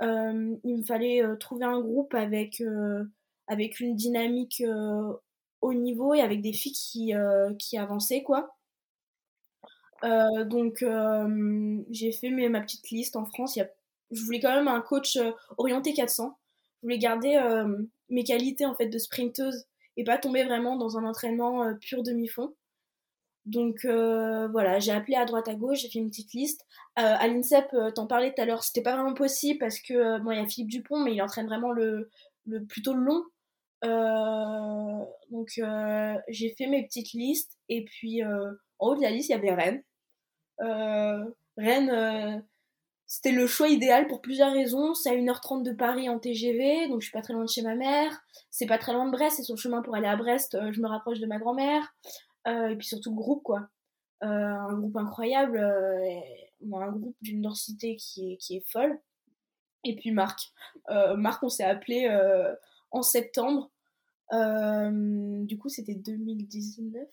il 0.02 0.76
me 0.78 0.82
fallait 0.82 1.22
trouver 1.38 1.66
un 1.66 1.80
groupe 1.80 2.14
avec 2.14 2.62
avec 3.46 3.80
une 3.80 3.94
dynamique 3.94 4.62
haut 5.60 5.74
niveau 5.74 6.14
et 6.14 6.20
avec 6.22 6.40
des 6.40 6.54
filles 6.54 6.72
qui 6.72 7.12
qui 7.58 7.76
avançaient 7.78 8.22
quoi. 8.22 8.56
donc 10.02 10.84
j'ai 11.90 12.12
fait 12.12 12.30
ma 12.30 12.60
petite 12.62 12.90
liste 12.90 13.16
en 13.16 13.26
France. 13.26 13.56
Il 13.56 13.60
y 13.60 13.62
a, 13.62 13.68
je 14.10 14.24
voulais 14.24 14.40
quand 14.40 14.54
même 14.54 14.68
un 14.68 14.80
coach 14.80 15.18
orienté 15.58 15.92
400. 15.92 16.39
Je 16.80 16.86
voulais 16.86 16.98
garder 16.98 17.38
mes 18.08 18.24
qualités 18.24 18.66
en 18.66 18.74
fait 18.74 18.88
de 18.88 18.98
sprinteuse 18.98 19.66
et 19.96 20.04
pas 20.04 20.18
tomber 20.18 20.44
vraiment 20.44 20.76
dans 20.76 20.98
un 20.98 21.04
entraînement 21.04 21.64
euh, 21.64 21.74
pur 21.74 22.02
demi-fond. 22.02 22.54
Donc 23.46 23.84
euh, 23.84 24.48
voilà, 24.48 24.78
j'ai 24.78 24.92
appelé 24.92 25.16
à 25.16 25.24
droite 25.24 25.48
à 25.48 25.54
gauche, 25.54 25.80
j'ai 25.80 25.90
fait 25.90 25.98
une 25.98 26.10
petite 26.10 26.32
liste. 26.34 26.62
Euh, 26.98 27.02
à 27.02 27.26
l'INSEP, 27.26 27.74
t'en 27.94 28.06
parlais 28.06 28.32
tout 28.32 28.42
à 28.42 28.44
l'heure, 28.44 28.62
c'était 28.62 28.82
pas 28.82 28.94
vraiment 28.94 29.14
possible 29.14 29.58
parce 29.58 29.80
que 29.80 30.18
bon, 30.20 30.30
il 30.30 30.38
y 30.38 30.42
a 30.42 30.46
Philippe 30.46 30.70
Dupont, 30.70 31.00
mais 31.00 31.14
il 31.14 31.22
entraîne 31.22 31.46
vraiment 31.46 31.72
le, 31.72 32.10
le 32.46 32.64
plutôt 32.64 32.94
long. 32.94 33.24
donc 33.82 35.60
j'ai 36.28 36.54
fait 36.56 36.66
mes 36.66 36.84
petites 36.86 37.12
listes 37.12 37.58
et 37.68 37.84
puis 37.84 38.22
en 38.24 38.86
haut 38.86 38.94
de 38.94 39.02
la 39.02 39.10
liste 39.10 39.30
il 39.30 39.32
y 39.32 39.34
avait 39.34 39.54
Rennes. 39.54 39.82
Rennes, 41.56 42.44
c'était 43.10 43.32
le 43.32 43.48
choix 43.48 43.68
idéal 43.68 44.06
pour 44.06 44.20
plusieurs 44.20 44.52
raisons. 44.52 44.94
C'est 44.94 45.10
à 45.10 45.14
1h30 45.14 45.64
de 45.64 45.72
Paris 45.72 46.08
en 46.08 46.20
TGV, 46.20 46.86
donc 46.86 47.00
je 47.00 47.06
suis 47.06 47.12
pas 47.12 47.22
très 47.22 47.32
loin 47.32 47.42
de 47.42 47.48
chez 47.48 47.60
ma 47.60 47.74
mère. 47.74 48.22
C'est 48.52 48.66
pas 48.66 48.78
très 48.78 48.92
loin 48.92 49.04
de 49.06 49.10
Brest, 49.10 49.36
c'est 49.36 49.42
sur 49.42 49.56
le 49.56 49.60
chemin 49.60 49.82
pour 49.82 49.96
aller 49.96 50.06
à 50.06 50.14
Brest, 50.14 50.54
euh, 50.54 50.70
je 50.70 50.80
me 50.80 50.86
rapproche 50.86 51.18
de 51.18 51.26
ma 51.26 51.40
grand-mère. 51.40 51.92
Euh, 52.46 52.68
et 52.68 52.76
puis 52.76 52.86
surtout 52.86 53.10
le 53.10 53.16
groupe, 53.16 53.42
quoi. 53.42 53.68
Euh, 54.22 54.28
un 54.28 54.78
groupe 54.78 54.96
incroyable, 54.96 55.58
un 55.58 56.92
groupe 56.92 57.16
d'une 57.20 57.42
densité 57.42 57.96
qui 57.96 58.34
est, 58.34 58.36
qui 58.36 58.58
est 58.58 58.70
folle. 58.70 59.00
Et 59.82 59.96
puis 59.96 60.12
Marc. 60.12 60.52
Marc, 61.16 61.42
on 61.42 61.48
s'est 61.48 61.64
appelé 61.64 62.08
en 62.92 63.02
septembre. 63.02 63.72
du 64.30 65.58
coup, 65.58 65.68
c'était 65.68 65.96
2019. 65.96 67.08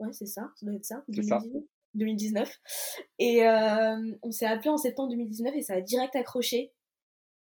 Ouais, 0.00 0.12
c'est 0.12 0.26
ça, 0.26 0.50
ça 0.56 0.66
doit 0.66 0.74
être 0.74 0.84
ça. 0.84 1.02
2019. 1.08 1.62
2019. 1.94 2.50
Et 3.18 3.42
on 4.22 4.30
s'est 4.30 4.46
appelé 4.46 4.70
en 4.70 4.78
septembre 4.78 5.10
2019 5.10 5.54
et 5.56 5.62
ça 5.62 5.74
a 5.74 5.80
direct 5.80 6.16
accroché. 6.16 6.72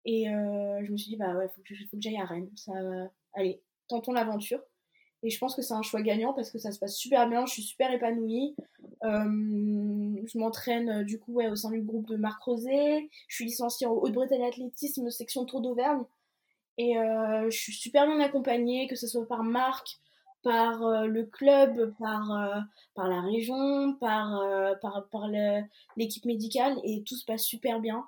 Et 0.06 0.26
je 0.26 0.92
me 0.92 0.98
suis 0.98 1.10
dit, 1.12 1.18
bah 1.18 1.36
ouais, 1.36 1.48
faut 1.50 1.62
que, 1.68 1.76
faut 1.90 1.98
que 1.98 2.02
j'aille 2.02 2.18
à 2.18 2.26
Rennes. 2.26 2.50
Ça, 2.56 2.74
allez, 3.34 3.62
tentons 3.88 4.14
l'aventure. 4.14 4.62
Et 5.24 5.30
je 5.30 5.40
pense 5.40 5.56
que 5.56 5.62
c'est 5.62 5.74
un 5.74 5.82
choix 5.82 6.02
gagnant 6.02 6.34
parce 6.34 6.52
que 6.52 6.60
ça 6.60 6.72
se 6.72 6.78
passe 6.78 6.96
super 6.96 7.28
bien, 7.28 7.46
je 7.48 7.54
suis 7.54 7.64
super 7.64 7.92
épanouie. 7.92 8.56
je 9.02 10.38
m'entraîne 10.38 11.04
du 11.04 11.20
coup 11.20 11.34
ouais, 11.34 11.50
au 11.50 11.56
sein 11.56 11.72
du 11.72 11.82
groupe 11.82 12.08
de 12.08 12.18
Marc 12.18 12.42
Rosé. 12.44 13.10
Je 13.28 13.36
suis 13.36 13.46
licenciée 13.46 13.88
en 13.88 13.94
Haute-Bretagne 13.94 14.44
Athlétisme, 14.44 15.10
section 15.10 15.46
Tour 15.46 15.62
d'Auvergne. 15.62 16.04
Et 16.78 16.94
je 16.94 17.58
suis 17.58 17.74
super 17.74 18.06
bien 18.06 18.20
accompagnée, 18.20 18.88
que 18.88 18.96
ce 18.96 19.08
soit 19.08 19.28
par 19.28 19.44
Marc, 19.44 20.00
par 20.48 21.08
le 21.08 21.26
club, 21.26 21.94
par, 22.00 22.66
par 22.96 23.10
la 23.10 23.22
région, 23.22 23.96
par, 24.00 24.42
par, 24.82 25.08
par 25.12 25.28
l'équipe 25.98 26.26
médicale. 26.26 26.78
Et 26.84 27.04
tout 27.04 27.16
se 27.16 27.26
passe 27.26 27.44
super 27.44 27.82
bien. 27.82 28.06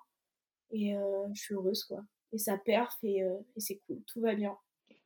Et 0.72 0.96
je 1.34 1.42
suis 1.42 1.56
heureuse, 1.56 1.84
quoi. 1.84 2.00
Et 2.32 2.38
ça 2.38 2.58
perf 2.58 2.96
et, 3.04 3.24
c'est 3.58 3.82
cool, 3.86 4.02
tout 4.08 4.22
va 4.22 4.36
bien. 4.36 4.56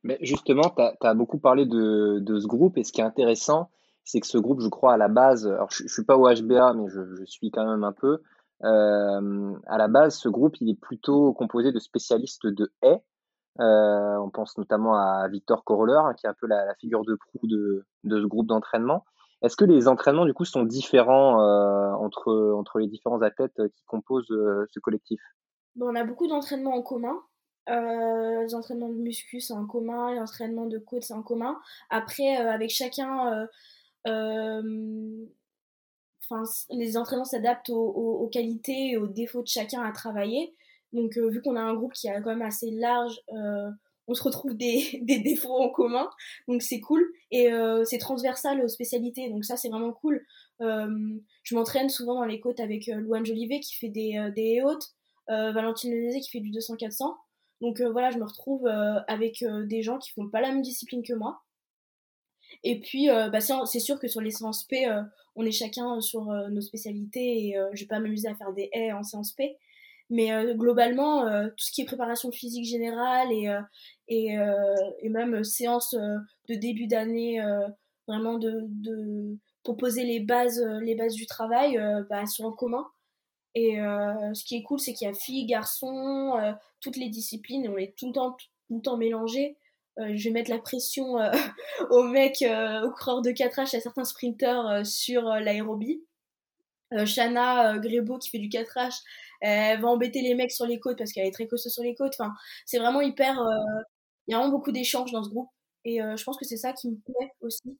Mais 0.04 0.18
justement, 0.20 0.70
tu 0.76 1.06
as, 1.06 1.14
beaucoup 1.14 1.38
parlé 1.38 1.66
de, 1.66 2.20
de, 2.20 2.38
ce 2.38 2.46
groupe 2.46 2.78
et 2.78 2.84
ce 2.84 2.92
qui 2.92 3.00
est 3.00 3.04
intéressant, 3.04 3.70
c'est 4.04 4.20
que 4.20 4.26
ce 4.26 4.38
groupe, 4.38 4.60
je 4.60 4.68
crois, 4.68 4.92
à 4.92 4.96
la 4.96 5.08
base, 5.08 5.46
alors 5.46 5.70
je 5.70 5.82
ne 5.82 5.88
suis 5.88 6.04
pas 6.04 6.16
au 6.16 6.32
HBA, 6.32 6.74
mais 6.74 6.88
je, 6.88 7.24
suis 7.24 7.50
quand 7.50 7.66
même 7.66 7.84
un 7.84 7.92
peu, 7.92 8.20
euh, 8.62 9.54
à 9.66 9.78
la 9.78 9.88
base, 9.88 10.16
ce 10.16 10.28
groupe, 10.28 10.60
il 10.60 10.70
est 10.70 10.78
plutôt 10.78 11.32
composé 11.32 11.72
de 11.72 11.78
spécialistes 11.78 12.46
de 12.46 12.72
haies. 12.82 13.02
Euh, 13.60 14.16
on 14.16 14.30
pense 14.30 14.58
notamment 14.58 14.96
à 14.96 15.28
Victor 15.28 15.64
Coroller, 15.64 16.00
qui 16.16 16.26
est 16.26 16.28
un 16.28 16.34
peu 16.34 16.46
la, 16.46 16.74
figure 16.76 17.04
de 17.04 17.14
proue 17.14 17.46
de, 17.46 17.84
ce 18.08 18.26
groupe 18.26 18.46
d'entraînement. 18.46 19.04
Est-ce 19.42 19.56
que 19.56 19.64
les 19.64 19.88
entraînements, 19.88 20.24
du 20.24 20.32
coup, 20.32 20.44
sont 20.44 20.64
différents 20.64 21.40
euh, 21.40 21.92
entre, 21.92 22.78
les 22.78 22.88
différents 22.88 23.20
athlètes 23.22 23.60
qui 23.76 23.84
composent 23.84 24.30
euh, 24.30 24.66
ce 24.70 24.80
collectif? 24.80 25.20
On 25.80 25.94
a 25.94 26.04
beaucoup 26.04 26.26
d'entraînements 26.26 26.74
en 26.74 26.82
commun. 26.82 27.16
Euh, 27.70 28.42
les 28.42 28.54
entraînements 28.54 28.90
de 28.90 28.94
muscu, 28.94 29.40
c'est 29.40 29.54
en 29.54 29.66
commun. 29.66 30.12
Les 30.12 30.20
entraînements 30.20 30.66
de 30.66 30.78
côte, 30.78 31.02
c'est 31.02 31.14
en 31.14 31.22
commun. 31.22 31.58
Après, 31.90 32.40
euh, 32.40 32.50
avec 32.50 32.70
chacun, 32.70 33.46
euh, 34.06 35.26
les 36.70 36.96
entraînements 36.96 37.24
s'adaptent 37.24 37.70
aux, 37.70 38.28
qualités 38.32 38.90
et 38.90 38.96
aux 38.96 39.06
défauts 39.06 39.42
de 39.42 39.48
chacun 39.48 39.82
à 39.82 39.92
travailler. 39.92 40.54
Donc, 40.94 41.18
vu 41.18 41.42
qu'on 41.42 41.56
a 41.56 41.60
un 41.60 41.74
groupe 41.74 41.92
qui 41.92 42.08
est 42.08 42.14
quand 42.22 42.30
même 42.30 42.42
assez 42.42 42.70
large, 42.70 43.20
on 44.06 44.14
se 44.14 44.22
retrouve 44.22 44.54
des, 44.56 45.00
défauts 45.02 45.58
en 45.58 45.68
commun. 45.68 46.08
Donc, 46.48 46.62
c'est 46.62 46.80
cool. 46.80 47.06
Et 47.30 47.50
c'est 47.84 47.98
transversal 47.98 48.62
aux 48.62 48.68
spécialités. 48.68 49.28
Donc, 49.28 49.44
ça, 49.44 49.56
c'est 49.56 49.68
vraiment 49.68 49.92
cool. 49.92 50.24
je 50.60 51.54
m'entraîne 51.54 51.90
souvent 51.90 52.14
dans 52.14 52.24
les 52.24 52.40
côtes 52.40 52.60
avec 52.60 52.86
Louane 52.86 53.26
Jolivet 53.26 53.60
qui 53.60 53.74
fait 53.74 53.90
des, 53.90 54.30
des 54.34 54.62
hautes. 54.62 54.94
Valentine 55.28 55.92
Lenezé 55.92 56.20
qui 56.20 56.30
fait 56.30 56.40
du 56.40 56.50
200-400. 56.50 57.14
Donc 57.60 57.80
euh, 57.80 57.90
voilà, 57.90 58.10
je 58.10 58.18
me 58.18 58.24
retrouve 58.24 58.66
euh, 58.66 59.00
avec 59.08 59.42
euh, 59.42 59.64
des 59.64 59.82
gens 59.82 59.98
qui 59.98 60.10
font 60.12 60.28
pas 60.28 60.40
la 60.40 60.48
même 60.48 60.62
discipline 60.62 61.02
que 61.02 61.14
moi. 61.14 61.40
Et 62.62 62.80
puis, 62.80 63.08
bah, 63.08 63.40
c'est 63.40 63.80
sûr 63.80 63.98
que 63.98 64.06
sur 64.06 64.20
les 64.20 64.30
séances 64.30 64.64
P, 64.64 64.86
on 65.34 65.44
est 65.44 65.50
chacun 65.50 66.00
sur 66.00 66.26
nos 66.26 66.60
spécialités 66.60 67.48
et 67.48 67.56
je 67.72 67.80
vais 67.80 67.88
pas 67.88 67.98
m'amuser 67.98 68.28
à 68.28 68.34
faire 68.36 68.52
des 68.52 68.68
haies 68.72 68.92
en 68.92 69.02
séance 69.02 69.32
P. 69.32 69.56
Mais 70.10 70.30
globalement, 70.54 71.24
tout 71.48 71.64
ce 71.64 71.72
qui 71.72 71.80
est 71.80 71.86
préparation 71.86 72.30
physique 72.30 72.66
générale 72.66 73.32
et, 73.32 73.50
et, 74.08 74.36
et 75.00 75.08
même 75.08 75.42
séance 75.42 75.94
de 75.94 76.54
début 76.54 76.86
d'année, 76.86 77.40
vraiment 78.06 78.38
de, 78.38 78.66
de, 78.68 79.38
pour 79.64 79.78
poser 79.78 80.04
les 80.04 80.20
bases, 80.20 80.62
les 80.82 80.94
bases 80.94 81.14
du 81.14 81.26
travail, 81.26 81.80
bah, 82.10 82.26
sont 82.26 82.44
en 82.44 82.52
commun. 82.52 82.86
Et 83.54 83.80
euh, 83.80 84.34
ce 84.34 84.44
qui 84.44 84.56
est 84.56 84.62
cool, 84.62 84.80
c'est 84.80 84.92
qu'il 84.94 85.06
y 85.06 85.10
a 85.10 85.14
filles, 85.14 85.46
garçons, 85.46 86.36
euh, 86.38 86.52
toutes 86.80 86.96
les 86.96 87.08
disciplines, 87.08 87.68
on 87.68 87.76
est 87.76 87.96
tout 87.96 88.08
le 88.08 88.12
temps, 88.12 88.32
tout 88.32 88.76
le 88.76 88.82
temps 88.82 88.96
mélangés. 88.96 89.56
Euh, 90.00 90.12
je 90.16 90.24
vais 90.24 90.32
mettre 90.32 90.50
la 90.50 90.58
pression 90.58 91.16
aux 91.90 92.02
mecs, 92.02 92.42
aux 92.42 92.90
coureurs 92.90 93.22
de 93.22 93.30
4H, 93.30 93.76
à 93.76 93.80
certains 93.80 94.04
sprinteurs 94.04 94.84
sur 94.84 95.22
l'aérobie. 95.22 96.04
Shana 97.06 97.78
Grébeau 97.78 98.18
qui 98.18 98.28
fait 98.28 98.38
du 98.38 98.48
4H, 98.48 99.00
elle 99.46 99.80
va 99.80 99.88
embêter 99.88 100.22
les 100.22 100.34
mecs 100.34 100.52
sur 100.52 100.66
les 100.66 100.80
côtes 100.80 100.98
parce 100.98 101.12
qu'elle 101.12 101.26
est 101.26 101.32
très 101.32 101.46
costaud 101.46 101.70
sur 101.70 101.82
les 101.82 101.94
côtes. 101.94 102.14
Enfin, 102.18 102.32
c'est 102.66 102.78
vraiment 102.78 103.00
hyper. 103.00 103.38
Il 104.26 104.32
y 104.32 104.34
a 104.34 104.38
vraiment 104.38 104.52
beaucoup 104.52 104.72
d'échanges 104.72 105.12
dans 105.12 105.22
ce 105.22 105.30
groupe. 105.30 105.50
Et 105.84 105.98
je 105.98 106.24
pense 106.24 106.36
que 106.38 106.44
c'est 106.44 106.56
ça 106.56 106.72
qui 106.72 106.90
me 106.90 106.96
plaît 106.96 107.32
aussi. 107.40 107.78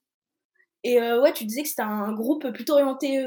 Et 0.82 1.00
ouais, 1.00 1.32
tu 1.32 1.44
disais 1.46 1.62
que 1.62 1.68
c'était 1.68 1.82
un 1.82 2.12
groupe 2.12 2.50
plutôt 2.52 2.74
orienté 2.74 3.26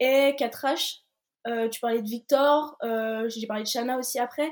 et 0.00 0.34
4H. 0.38 1.02
Euh, 1.46 1.68
tu 1.68 1.80
parlais 1.80 2.02
de 2.02 2.08
Victor, 2.08 2.76
euh, 2.82 3.28
j'ai 3.28 3.46
parlé 3.46 3.62
de 3.62 3.68
Shana 3.68 3.98
aussi 3.98 4.18
après. 4.18 4.50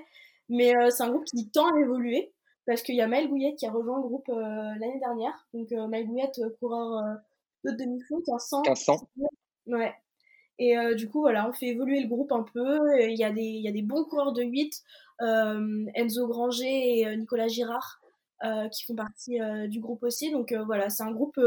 Mais 0.48 0.76
euh, 0.76 0.90
c'est 0.90 1.02
un 1.02 1.10
groupe 1.10 1.24
qui 1.24 1.50
tend 1.50 1.68
à 1.68 1.80
évoluer 1.80 2.32
parce 2.66 2.82
qu'il 2.82 2.94
y 2.94 3.00
a 3.00 3.08
Maël 3.08 3.28
Gouillette 3.28 3.56
qui 3.56 3.66
a 3.66 3.72
rejoint 3.72 3.96
le 3.96 4.02
groupe 4.02 4.28
l'année 4.28 4.98
dernière. 5.00 5.46
Donc 5.52 5.70
Maël 5.70 6.06
Gouillette, 6.06 6.40
coureur 6.58 7.18
de 7.64 7.70
demi-fond, 7.70 8.16
1500. 8.16 8.62
1500. 8.62 9.08
Ouais. 9.66 9.94
Et 10.58 10.76
du 10.94 11.08
coup, 11.08 11.20
voilà, 11.20 11.48
on 11.48 11.52
fait 11.52 11.66
évoluer 11.66 12.00
le 12.00 12.08
groupe 12.08 12.32
un 12.32 12.42
peu. 12.42 12.78
Il 12.98 13.18
y 13.18 13.24
a 13.24 13.30
des, 13.30 13.42
il 13.42 13.62
y 13.62 13.68
a 13.68 13.72
des 13.72 13.82
bons 13.82 14.04
coureurs 14.04 14.32
de 14.32 14.42
8, 14.42 14.82
Enzo 15.20 16.26
Granger 16.26 17.00
et 17.00 17.16
Nicolas 17.16 17.48
Girard, 17.48 18.00
qui 18.72 18.84
font 18.84 18.94
partie 18.94 19.38
du 19.68 19.80
groupe 19.80 20.02
aussi. 20.02 20.30
Donc 20.30 20.54
voilà, 20.54 20.88
c'est 20.88 21.02
un 21.02 21.12
groupe 21.12 21.38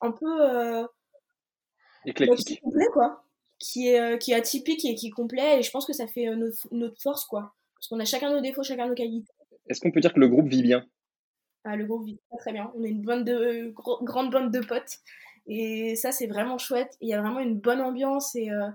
un 0.00 0.10
peu. 0.10 0.86
éclectique. 2.04 2.60
Complet, 2.60 2.86
quoi 2.92 3.24
qui 3.60 3.88
est, 3.88 4.00
euh, 4.00 4.16
qui 4.16 4.32
est 4.32 4.34
atypique 4.34 4.84
et 4.84 4.96
qui 4.96 5.08
est 5.08 5.10
complet. 5.10 5.60
Et 5.60 5.62
je 5.62 5.70
pense 5.70 5.86
que 5.86 5.92
ça 5.92 6.08
fait 6.08 6.26
euh, 6.26 6.34
notre, 6.34 6.66
notre 6.72 7.00
force, 7.00 7.24
quoi. 7.26 7.54
Parce 7.76 7.86
qu'on 7.88 8.00
a 8.00 8.04
chacun 8.04 8.32
nos 8.32 8.40
défauts, 8.40 8.64
chacun 8.64 8.88
nos 8.88 8.94
qualités. 8.94 9.32
Est-ce 9.68 9.80
qu'on 9.80 9.92
peut 9.92 10.00
dire 10.00 10.12
que 10.12 10.18
le 10.20 10.28
groupe 10.28 10.48
vit 10.48 10.62
bien? 10.62 10.84
Ah, 11.64 11.76
Le 11.76 11.84
groupe 11.84 12.06
vit 12.06 12.18
très, 12.28 12.38
très 12.38 12.52
bien. 12.52 12.72
On 12.74 12.82
est 12.82 12.88
une 12.88 13.02
bande 13.02 13.24
de, 13.24 13.72
grande 13.76 14.32
bande 14.32 14.50
de 14.50 14.60
potes. 14.60 14.98
Et 15.46 15.96
ça, 15.96 16.12
c'est 16.12 16.26
vraiment 16.26 16.58
chouette. 16.58 16.96
Il 17.00 17.08
y 17.08 17.14
a 17.14 17.20
vraiment 17.20 17.40
une 17.40 17.58
bonne 17.58 17.80
ambiance. 17.80 18.34
et 18.36 18.50
euh, 18.50 18.68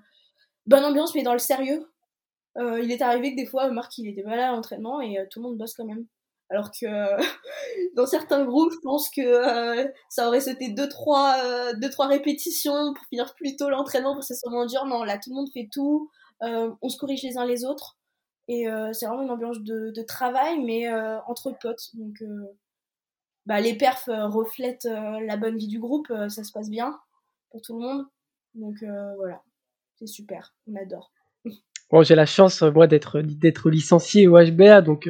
Bonne 0.68 0.84
ambiance, 0.86 1.16
mais 1.16 1.24
dans 1.24 1.34
le 1.34 1.40
sérieux. 1.40 1.90
il 2.58 2.92
est 2.92 3.02
arrivé 3.02 3.32
que 3.32 3.38
des 3.38 3.46
fois, 3.46 3.70
Marc, 3.72 3.98
il 3.98 4.08
était 4.08 4.24
mal 4.24 4.40
à 4.40 4.52
l'entraînement 4.52 5.02
et 5.02 5.28
tout 5.30 5.40
le 5.40 5.50
monde 5.50 5.58
bosse 5.58 5.74
quand 5.74 5.86
même. 5.86 6.06
Alors 6.50 6.70
que 6.72 6.86
dans 7.96 8.06
certains 8.06 8.46
groupes, 8.46 8.72
je 8.72 8.80
pense 8.84 9.10
que 9.10 9.22
euh, 9.22 9.88
ça 10.10 10.28
aurait 10.28 10.42
sauté 10.42 10.70
2-3 10.70 10.76
deux, 10.76 10.90
trois, 10.90 11.36
euh, 11.44 11.74
deux, 11.74 11.90
trois 11.90 12.08
répétitions 12.08 12.94
pour 12.94 13.06
finir 13.08 13.34
plus 13.36 13.56
tôt 13.56 13.70
l'entraînement 13.70 14.14
pour 14.14 14.22
que 14.22 14.28
ça 14.28 14.36
soit 14.36 14.52
moins 14.52 14.66
dur. 14.66 14.86
Non, 14.86 15.04
là, 15.04 15.18
tout 15.18 15.32
le 15.32 15.36
monde 15.36 15.50
fait 15.54 15.70
tout. 15.72 16.10
Euh, 16.44 16.72
on 16.82 16.90
se 16.90 16.98
corrige 16.98 17.24
les 17.24 17.38
uns 17.38 17.46
les 17.46 17.66
autres. 17.66 17.98
Et 18.48 18.68
c'est 18.94 19.08
vraiment 19.08 19.24
une 19.24 19.32
ambiance 19.32 19.60
de, 19.62 19.90
de 19.90 20.02
travail, 20.04 20.60
mais 20.64 20.88
entre 21.26 21.52
potes. 21.60 21.90
Donc, 21.96 22.22
bah, 23.46 23.62
les 23.62 23.76
perfs 23.78 24.10
reflètent 24.10 24.88
la 24.88 25.38
bonne 25.38 25.58
vie 25.58 25.68
du 25.68 25.80
groupe. 25.80 26.08
ça 26.30 26.44
se 26.44 26.52
passe 26.52 26.70
bien 26.70 26.98
pour 27.52 27.62
tout 27.62 27.78
le 27.80 27.86
monde. 27.86 28.06
Donc, 28.54 28.76
voilà. 29.18 29.42
C'est 29.96 30.08
super. 30.08 30.54
On 30.68 30.76
adore. 30.76 31.12
Bon, 31.92 32.02
j'ai 32.02 32.16
la 32.16 32.26
chance, 32.26 32.64
moi, 32.64 32.88
d'être, 32.88 33.22
d'être 33.22 33.70
licencié 33.70 34.28
au 34.28 34.44
HBA, 34.44 34.82
donc 34.82 35.08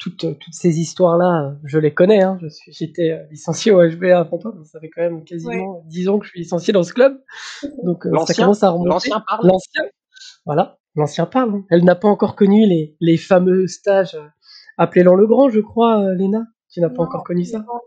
toutes, 0.00 0.38
toutes 0.38 0.54
ces 0.54 0.80
histoires-là, 0.80 1.56
je 1.62 1.78
les 1.78 1.92
connais. 1.92 2.22
Hein. 2.22 2.38
j'étais 2.68 3.10
euh, 3.10 3.22
licencié 3.30 3.70
au 3.70 3.86
HBA 3.86 4.18
avant 4.18 4.38
toi, 4.38 4.54
ça 4.64 4.80
fait 4.80 4.88
quand 4.88 5.02
même 5.02 5.24
quasiment 5.24 5.84
10 5.86 6.08
ans 6.08 6.18
que 6.18 6.24
je 6.24 6.30
suis 6.30 6.40
licencié 6.40 6.72
dans 6.72 6.82
ce 6.82 6.94
club. 6.94 7.22
Donc 7.84 8.06
euh, 8.06 8.24
ça 8.26 8.34
commence 8.34 8.62
à 8.62 8.70
remonter. 8.70 8.88
L'ancien 8.88 9.20
parle. 9.20 9.46
L'ancien, 9.46 9.82
voilà, 10.46 10.78
l'ancien 10.96 11.26
parle. 11.26 11.54
Hein. 11.54 11.64
Elle 11.70 11.84
n'a 11.84 11.94
pas 11.94 12.08
encore 12.08 12.34
connu 12.34 12.66
les, 12.66 12.96
les 12.98 13.18
fameux 13.18 13.66
stages 13.66 14.14
euh, 14.14 14.26
appelés 14.78 15.02
le 15.02 15.26
Grand, 15.26 15.50
je 15.50 15.60
crois, 15.60 16.14
Léna. 16.14 16.46
Tu 16.70 16.80
n'as 16.80 16.88
pas 16.88 17.02
encore 17.02 17.24
connu 17.24 17.44
ça? 17.44 17.58
encore, 17.58 17.82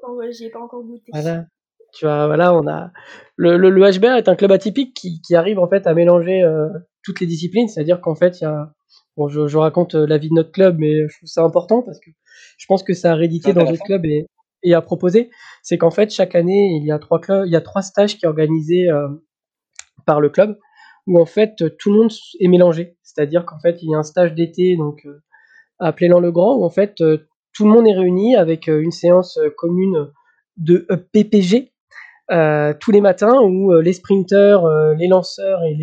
pas 0.52 0.60
encore 0.60 0.84
goûté. 0.84 1.12
Voilà. 1.14 1.46
Tu 1.94 2.06
vois, 2.06 2.26
voilà, 2.26 2.56
on 2.56 2.68
a 2.68 2.92
le, 3.36 3.56
le, 3.56 3.70
le 3.70 3.92
HBA 3.92 4.18
est 4.18 4.28
un 4.28 4.36
club 4.36 4.52
atypique 4.52 4.96
qui, 4.96 5.22
qui 5.22 5.36
arrive 5.36 5.60
en 5.60 5.68
fait 5.68 5.86
à 5.86 5.94
mélanger 5.94 6.42
toutes 7.04 7.20
les 7.20 7.28
disciplines, 7.28 7.68
c'est-à-dire 7.68 8.02
qu'en 8.02 8.16
fait 8.16 8.42
il 8.42 8.46
y 8.46 8.48
a 8.48 8.74
Bon, 9.16 9.28
je, 9.28 9.48
je 9.48 9.58
raconte 9.58 9.96
euh, 9.96 10.08
la 10.08 10.18
vie 10.18 10.30
de 10.30 10.34
notre 10.34 10.52
club, 10.52 10.78
mais 10.80 11.08
je 11.08 11.18
trouve 11.18 11.30
ça 11.30 11.44
important 11.44 11.84
parce 11.84 12.00
que 12.00 12.10
je 12.58 12.66
pense 12.66 12.84
que 12.84 12.94
ça 12.94 13.12
a 13.12 13.16
réédité 13.16 13.54
dans 13.54 13.64
d'autres 13.64 13.84
clubs 13.84 14.06
et, 14.06 14.26
et 14.64 14.74
à 14.74 14.82
proposer. 14.82 15.30
C'est 15.62 15.78
qu'en 15.78 15.92
fait, 15.92 16.12
chaque 16.12 16.36
année, 16.36 16.78
il 16.80 16.86
y 16.86 16.92
a 16.92 16.98
trois 16.98 17.20
clubs, 17.20 17.46
il 17.46 17.52
y 17.52 17.56
a 17.56 17.62
trois 17.62 17.84
stages 17.84 18.16
qui 18.16 18.22
sont 18.22 18.28
organisés 18.28 18.90
euh, 18.90 19.08
par 20.06 20.20
le 20.20 20.30
club 20.30 20.58
où 21.06 21.20
en 21.20 21.26
fait 21.26 21.56
tout 21.78 21.92
le 21.92 22.00
monde 22.00 22.12
est 22.40 22.48
mélangé. 22.48 22.98
C'est-à-dire 23.04 23.46
qu'en 23.46 23.60
fait, 23.60 23.84
il 23.84 23.92
y 23.92 23.96
a 23.96 23.98
un 23.98 24.04
stage 24.04 24.34
d'été 24.34 24.78
donc 24.78 25.06
euh, 25.06 25.22
à 25.80 25.92
Plélan-le-Grand 25.92 26.56
où 26.56 26.64
en 26.64 26.70
fait 26.70 27.04
tout 27.54 27.66
le 27.66 27.72
monde 27.72 27.88
est 27.88 27.94
réuni 27.94 28.36
avec 28.36 28.68
une 28.68 28.92
séance 28.92 29.40
commune 29.58 30.12
de 30.58 30.88
PPG 31.12 31.74
euh, 32.32 32.74
tous 32.80 32.92
les 32.92 33.02
matins 33.02 33.42
où 33.42 33.74
les 33.80 33.94
sprinteurs, 33.94 34.68
les 34.96 35.08
lanceurs 35.08 35.62
et 35.64 35.76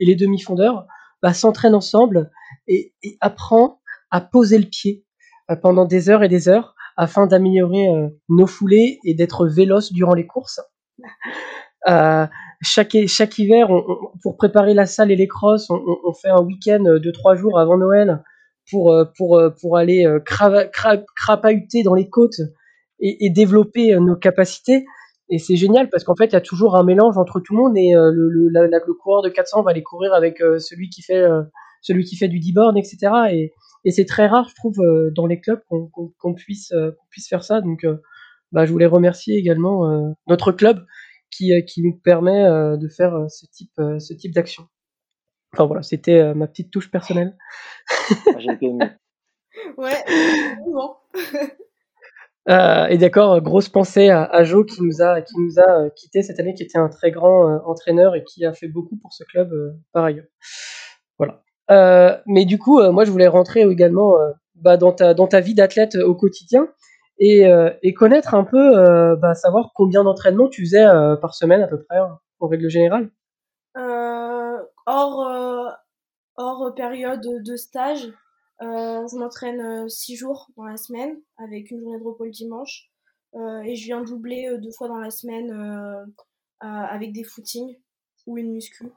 les, 0.00 0.14
demi-fondeurs 0.16 0.86
bah, 1.22 1.32
s'entraînent 1.32 1.74
ensemble 1.74 2.30
et, 2.66 2.92
apprend 3.20 3.80
à 4.10 4.20
poser 4.20 4.58
le 4.58 4.66
pied 4.66 5.04
euh, 5.50 5.56
pendant 5.56 5.84
des 5.84 6.10
heures 6.10 6.24
et 6.24 6.28
des 6.28 6.48
heures 6.48 6.74
afin 6.96 7.26
d'améliorer 7.26 7.86
nos 8.30 8.46
foulées 8.46 9.00
et 9.04 9.14
d'être 9.14 9.46
véloces 9.46 9.92
durant 9.92 10.14
les 10.14 10.26
courses. 10.26 10.60
chaque, 12.62 12.96
chaque 13.06 13.38
hiver, 13.38 13.68
pour 14.22 14.36
préparer 14.38 14.72
la 14.72 14.86
salle 14.86 15.10
et 15.10 15.16
les 15.16 15.28
crosses, 15.28 15.68
on, 15.68 16.12
fait 16.14 16.30
un 16.30 16.40
week-end 16.40 16.82
de 16.82 17.10
trois 17.10 17.36
jours 17.36 17.58
avant 17.58 17.76
Noël 17.76 18.24
pour, 18.70 18.94
pour, 19.16 19.40
pour 19.60 19.76
aller 19.76 20.06
crapahuter 20.24 21.82
dans 21.82 21.94
les 21.94 22.08
côtes 22.08 22.40
et, 23.00 23.26
et 23.26 23.30
développer 23.30 23.98
nos 24.00 24.16
capacités. 24.16 24.84
Et 25.28 25.38
c'est 25.38 25.56
génial 25.56 25.90
parce 25.90 26.04
qu'en 26.04 26.14
fait, 26.14 26.26
il 26.26 26.32
y 26.32 26.36
a 26.36 26.40
toujours 26.40 26.76
un 26.76 26.84
mélange 26.84 27.18
entre 27.18 27.40
tout 27.40 27.54
le 27.54 27.62
monde 27.62 27.76
et 27.76 27.94
euh, 27.94 28.12
le, 28.12 28.28
le, 28.28 28.48
la, 28.48 28.66
le, 28.66 28.94
coureur 28.94 29.22
de 29.22 29.28
400 29.28 29.62
va 29.62 29.72
aller 29.72 29.82
courir 29.82 30.14
avec 30.14 30.40
euh, 30.40 30.58
celui 30.58 30.88
qui 30.88 31.02
fait 31.02 31.18
euh, 31.18 31.42
celui 31.82 32.04
qui 32.04 32.16
fait 32.16 32.28
du 32.28 32.38
D-born, 32.38 32.76
etc. 32.76 32.98
Et, 33.32 33.52
et 33.84 33.90
c'est 33.90 34.04
très 34.04 34.26
rare, 34.26 34.48
je 34.48 34.54
trouve, 34.54 34.76
dans 35.14 35.26
les 35.26 35.40
clubs 35.40 35.60
qu'on 35.68 35.88
qu'on 36.18 36.34
puisse 36.34 36.70
qu'on 36.70 37.06
puisse 37.10 37.28
faire 37.28 37.44
ça. 37.44 37.60
Donc, 37.60 37.86
bah, 38.50 38.66
je 38.66 38.72
voulais 38.72 38.86
remercier 38.86 39.36
également 39.36 40.14
notre 40.26 40.50
club 40.50 40.84
qui 41.30 41.52
qui 41.64 41.82
nous 41.82 41.96
permet 41.96 42.42
de 42.76 42.88
faire 42.88 43.26
ce 43.28 43.46
type 43.46 43.70
ce 43.76 44.14
type 44.14 44.34
d'action. 44.34 44.64
Enfin 45.56 45.66
voilà, 45.66 45.82
c'était 45.82 46.34
ma 46.34 46.46
petite 46.46 46.70
touche 46.70 46.90
personnelle. 46.90 47.34
Ah, 47.88 48.38
j'ai 48.38 48.52
été 48.52 48.66
ému. 48.66 48.80
Ouais, 49.78 50.04
bon. 50.66 50.96
Euh, 52.48 52.86
et 52.86 52.96
d'accord, 52.96 53.40
grosse 53.40 53.68
pensée 53.68 54.08
à, 54.08 54.22
à, 54.22 54.44
Joe 54.44 54.64
qui 54.66 54.80
nous 54.80 55.02
a, 55.02 55.20
qui 55.20 55.34
nous 55.36 55.58
a 55.58 55.80
euh, 55.80 55.90
quitté 55.90 56.22
cette 56.22 56.38
année, 56.38 56.54
qui 56.54 56.62
était 56.62 56.78
un 56.78 56.88
très 56.88 57.10
grand 57.10 57.50
euh, 57.50 57.58
entraîneur 57.66 58.14
et 58.14 58.22
qui 58.22 58.44
a 58.44 58.52
fait 58.52 58.68
beaucoup 58.68 58.96
pour 58.96 59.12
ce 59.12 59.24
club 59.24 59.52
par 59.92 60.04
ailleurs. 60.04 60.26
Voilà. 61.18 61.42
mais 62.26 62.44
du 62.44 62.56
coup, 62.56 62.80
moi, 62.92 63.04
je 63.04 63.10
voulais 63.10 63.26
rentrer 63.26 63.62
également 63.62 64.14
bah, 64.54 64.76
dans, 64.76 64.92
ta, 64.92 65.12
dans 65.12 65.26
ta 65.26 65.40
vie 65.40 65.54
d'athlète 65.54 65.96
au 65.96 66.14
quotidien 66.14 66.68
et, 67.18 67.50
et 67.82 67.94
connaître 67.94 68.34
un 68.34 68.44
peu, 68.44 69.16
bah, 69.16 69.34
savoir 69.34 69.72
combien 69.74 70.04
d'entraînements 70.04 70.48
tu 70.48 70.64
faisais 70.64 70.84
par 71.20 71.34
semaine 71.34 71.62
à 71.62 71.66
peu 71.66 71.82
près, 71.82 71.96
hein, 71.96 72.20
en 72.38 72.46
règle 72.46 72.68
générale. 72.68 73.10
Hors, 74.86 75.76
hors 76.36 76.74
période 76.74 77.20
de 77.22 77.56
stage, 77.56 78.12
euh, 78.62 79.06
je 79.06 79.16
m'entraîne 79.16 79.88
6 79.88 80.14
euh, 80.14 80.16
jours 80.16 80.50
dans 80.56 80.64
la 80.64 80.78
semaine 80.78 81.20
avec 81.36 81.70
une 81.70 81.80
journée 81.80 81.98
de 81.98 82.04
repos 82.04 82.24
le 82.24 82.30
dimanche. 82.30 82.90
Euh, 83.34 83.60
et 83.62 83.76
je 83.76 83.84
viens 83.84 84.02
doubler 84.02 84.56
deux 84.58 84.70
fois 84.72 84.88
dans 84.88 84.98
la 84.98 85.10
semaine 85.10 85.50
avec 86.60 87.12
des 87.12 87.24
footings 87.24 87.76
ou 88.26 88.38
une 88.38 88.52
muscu. 88.52 88.90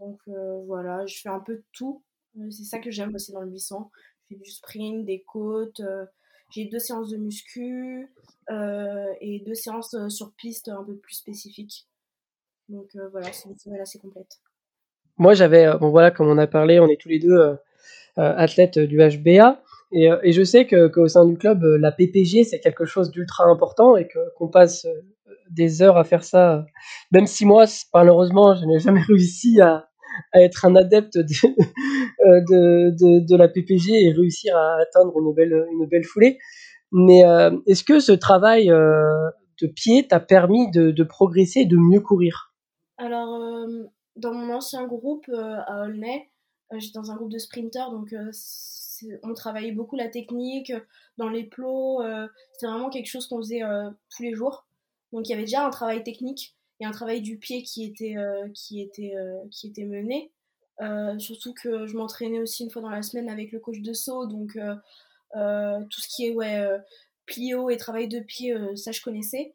donc 0.00 0.20
voilà, 0.66 1.06
je 1.06 1.20
fais 1.20 1.28
un 1.28 1.40
peu 1.40 1.56
de 1.56 1.64
tout. 1.72 2.02
C'est 2.50 2.64
ça 2.64 2.80
que 2.80 2.90
j'aime 2.90 3.14
aussi 3.14 3.32
dans 3.32 3.42
le 3.42 3.50
800. 3.50 3.90
Je 3.94 4.34
fais 4.34 4.40
du 4.40 4.50
sprint, 4.50 5.04
des 5.04 5.22
côtes. 5.22 5.82
j'ai 6.50 6.64
deux 6.64 6.80
séances 6.80 7.10
de 7.10 7.16
muscu 7.16 8.10
et 8.50 9.42
deux 9.46 9.54
séances 9.54 9.94
sur 10.08 10.32
piste 10.32 10.68
un 10.68 10.82
peu 10.82 10.96
plus 10.96 11.14
spécifiques. 11.14 11.88
Donc 12.74 12.90
voilà, 13.12 13.30
c'est 13.32 13.98
complète. 14.00 14.40
Moi, 15.16 15.34
j'avais, 15.34 15.66
euh, 15.66 15.78
bon 15.78 15.90
voilà, 15.90 16.10
comme 16.10 16.28
on 16.28 16.38
a 16.38 16.46
parlé, 16.48 16.80
on 16.80 16.88
est 16.88 17.00
tous 17.00 17.08
les 17.08 17.20
deux 17.20 17.36
euh, 17.36 17.54
euh, 18.18 18.34
athlètes 18.36 18.78
du 18.78 18.98
HBA. 18.98 19.62
Et, 19.92 20.08
et, 20.24 20.32
je 20.32 20.42
sais 20.42 20.66
qu'au 20.66 21.06
sein 21.06 21.24
du 21.24 21.38
club, 21.38 21.62
la 21.62 21.92
PPG, 21.92 22.42
c'est 22.42 22.58
quelque 22.58 22.84
chose 22.84 23.12
d'ultra 23.12 23.44
important 23.44 23.96
et 23.96 24.08
qu'on 24.36 24.48
passe 24.48 24.88
des 25.50 25.82
heures 25.82 25.96
à 25.96 26.02
faire 26.02 26.24
ça. 26.24 26.66
Même 27.12 27.28
si 27.28 27.46
moi, 27.46 27.66
malheureusement, 27.92 28.56
je 28.56 28.64
n'ai 28.64 28.80
jamais 28.80 29.02
réussi 29.08 29.60
à, 29.60 29.88
être 30.34 30.64
un 30.64 30.74
adepte 30.74 31.16
de, 31.16 31.24
la 33.36 33.48
PPG 33.48 34.04
et 34.04 34.12
réussir 34.12 34.56
à 34.56 34.80
atteindre 34.80 35.12
une 35.16 35.32
belle, 35.32 35.64
une 35.72 35.86
belle 35.86 36.04
foulée. 36.04 36.38
Mais 36.90 37.22
est-ce 37.68 37.84
que 37.84 38.00
ce 38.00 38.12
travail 38.12 38.66
de 38.66 39.66
pied 39.76 40.08
t'a 40.08 40.18
permis 40.18 40.72
de, 40.72 40.90
de 40.90 41.04
progresser, 41.04 41.66
de 41.66 41.76
mieux 41.76 42.00
courir? 42.00 42.53
Alors, 43.04 43.68
dans 44.16 44.32
mon 44.32 44.54
ancien 44.54 44.86
groupe 44.86 45.28
euh, 45.28 45.60
à 45.66 45.82
Aulnay, 45.82 46.30
euh, 46.72 46.78
j'étais 46.78 46.98
dans 46.98 47.10
un 47.10 47.16
groupe 47.16 47.30
de 47.30 47.38
sprinters, 47.38 47.90
donc 47.90 48.14
euh, 48.14 48.30
on 49.22 49.34
travaillait 49.34 49.72
beaucoup 49.72 49.96
la 49.96 50.08
technique 50.08 50.72
dans 51.18 51.28
les 51.28 51.44
plots. 51.44 52.00
C'était 52.52 52.66
vraiment 52.66 52.88
quelque 52.88 53.08
chose 53.08 53.26
qu'on 53.26 53.38
faisait 53.38 53.60
tous 54.08 54.22
les 54.22 54.34
jours. 54.34 54.66
Donc 55.12 55.28
il 55.28 55.32
y 55.32 55.34
avait 55.34 55.42
déjà 55.42 55.66
un 55.66 55.70
travail 55.70 56.02
technique 56.02 56.56
et 56.80 56.86
un 56.86 56.92
travail 56.92 57.20
du 57.20 57.36
pied 57.36 57.62
qui 57.62 57.84
était, 57.84 58.14
qui 58.54 58.80
était, 58.80 59.14
qui 59.50 59.66
était 59.66 59.84
mené. 59.84 60.32
surtout 61.18 61.52
que 61.52 61.86
je 61.86 61.96
m'entraînais 61.96 62.40
aussi 62.40 62.64
une 62.64 62.70
fois 62.70 62.80
dans 62.80 62.88
la 62.88 63.02
semaine 63.02 63.28
avec 63.28 63.52
le 63.52 63.58
coach 63.58 63.80
de 63.80 63.92
saut, 63.92 64.26
donc 64.26 64.52
tout 64.54 66.00
ce 66.00 66.08
qui 66.08 66.26
est 66.26 66.30
ouais, 66.30 66.66
plio 67.26 67.68
et 67.68 67.76
travail 67.76 68.08
de 68.08 68.20
pied, 68.20 68.56
ça 68.76 68.92
je 68.92 69.02
connaissais. 69.02 69.54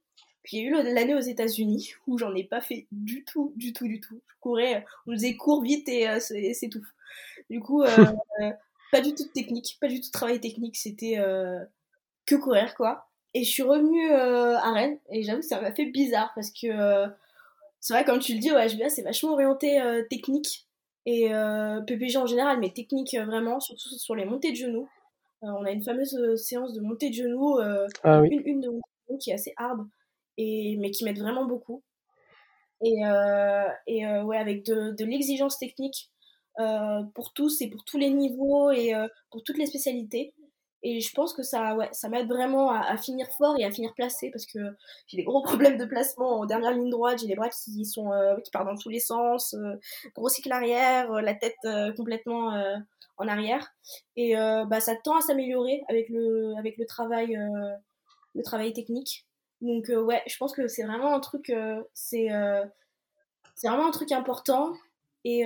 Puis 0.49 0.57
il 0.57 0.63
y 0.63 0.65
a 0.65 0.69
eu 0.69 0.93
l'année 0.95 1.13
aux 1.13 1.19
États-Unis 1.19 1.93
où 2.07 2.17
j'en 2.17 2.33
ai 2.33 2.43
pas 2.43 2.59
fait 2.59 2.88
du 2.91 3.23
tout, 3.23 3.53
du 3.55 3.71
tout, 3.71 3.88
du 3.88 3.99
tout. 3.99 4.19
Je 4.25 4.33
courais, 4.39 4.83
on 5.05 5.12
faisait 5.12 5.35
court 5.35 5.62
vite 5.62 5.88
et 5.88 6.09
euh, 6.09 6.19
c'est 6.19 6.69
tout. 6.71 6.83
Du 7.51 7.59
coup, 7.59 7.83
euh, 7.83 8.51
pas 8.91 9.01
du 9.01 9.13
tout 9.13 9.25
de 9.25 9.31
technique, 9.31 9.77
pas 9.79 9.88
du 9.88 10.01
tout 10.01 10.07
de 10.07 10.12
travail 10.12 10.39
technique, 10.39 10.75
c'était 10.75 11.19
euh, 11.19 11.63
que 12.25 12.33
courir 12.33 12.73
quoi. 12.73 13.05
Et 13.35 13.43
je 13.43 13.49
suis 13.51 13.62
revenue 13.62 14.12
à 14.12 14.71
Rennes 14.71 14.97
et 15.12 15.21
j'avoue 15.21 15.41
que 15.41 15.45
ça 15.45 15.62
m'a 15.62 15.71
fait 15.71 15.85
bizarre 15.85 16.31
parce 16.33 16.49
que 16.49 17.05
c'est 17.79 17.93
vrai, 17.93 18.03
comme 18.03 18.17
tu 18.17 18.33
le 18.33 18.39
dis, 18.39 18.49
au 18.49 18.55
HBA 18.55 18.89
c'est 18.89 19.03
vachement 19.03 19.33
orienté 19.33 19.79
technique 20.09 20.65
et 21.05 21.29
PPG 21.85 22.17
en 22.17 22.25
général, 22.25 22.59
mais 22.59 22.71
technique 22.71 23.15
vraiment, 23.15 23.59
surtout 23.59 23.89
sur 23.89 24.15
les 24.15 24.25
montées 24.25 24.49
de 24.49 24.55
genoux. 24.55 24.89
on 25.43 25.63
a 25.63 25.69
une 25.69 25.83
fameuse 25.83 26.17
séance 26.41 26.73
de 26.73 26.81
montée 26.81 27.12
de 27.12 27.13
genoux, 27.13 27.59
ah 28.03 28.23
une, 28.23 28.41
une 28.47 28.62
de 28.62 28.69
genoux 28.71 29.17
qui 29.19 29.29
est 29.29 29.35
assez 29.35 29.53
mais 30.78 30.91
qui 30.91 31.04
m'aident 31.04 31.19
vraiment 31.19 31.45
beaucoup. 31.45 31.84
Et, 32.82 33.06
euh, 33.06 33.67
euh, 33.89 34.23
ouais, 34.23 34.38
avec 34.38 34.65
de, 34.65 34.91
de 34.91 35.06
l'exigence 35.06 35.58
technique 35.58 36.10
euh, 36.60 37.04
pour 37.13 37.34
tous 37.34 37.62
et 37.62 37.69
pour 37.69 37.84
tous 37.84 37.97
les 37.97 38.10
niveaux 38.10 38.71
et 38.71 38.93
pour 39.32 39.43
toutes 39.43 39.58
les 39.58 39.65
spécialités. 39.65 40.34
Et 40.82 41.02
je 41.02 41.13
pense 41.13 41.34
que 41.34 41.43
ça, 41.43 41.75
ouais, 41.75 41.89
ça 41.91 42.08
m'aide 42.08 42.30
vraiment 42.30 42.71
à, 42.71 42.95
finir 42.97 43.28
fort 43.38 43.56
et 43.60 43.65
à 43.65 43.71
finir 43.71 43.93
placé 43.95 44.32
parce 44.32 44.45
que 44.45 44.60
j'ai 45.08 45.17
des 45.17 45.25
gros 45.25 45.41
problèmes 45.43 45.78
de 45.78 45.84
placement 45.84 46.39
en 46.39 46.45
dernière 46.45 46.71
ligne 46.71 46.89
droite. 46.89 47.19
J'ai 47.19 47.28
les 47.28 47.36
bras 47.36 47.49
qui 47.49 47.84
sont 47.86 48.10
qui 48.43 48.52
partent 48.52 48.67
dans 48.67 48.78
tous 48.78 48.89
les 48.89 49.02
sens, 49.02 49.56
gros 50.15 50.30
cycle 50.30 50.52
arrière, 50.52 51.12
la 51.12 51.34
tête 51.34 51.58
complètement 51.97 52.54
en 53.17 53.28
arrière. 53.28 53.67
Et 54.15 54.36
bah, 54.36 54.80
ça 54.80 54.95
tend 54.95 55.17
à 55.17 55.21
s'améliorer 55.21 55.82
avec 55.89 56.08
le 56.08 56.54
avec 56.58 56.78
le 56.78 56.86
travail 56.86 57.38
le 58.36 58.43
travail 58.43 58.71
technique. 58.71 59.25
Donc 59.61 59.89
euh, 59.89 60.01
ouais, 60.01 60.23
je 60.27 60.37
pense 60.37 60.53
que 60.53 60.67
c'est 60.67 60.83
vraiment 60.83 61.13
un 61.13 61.19
truc, 61.19 61.49
euh, 61.49 61.83
c'est 61.93 62.31
euh, 62.31 62.65
c'est 63.55 63.67
vraiment 63.67 63.87
un 63.87 63.91
truc 63.91 64.11
important 64.11 64.73
et 65.25 65.43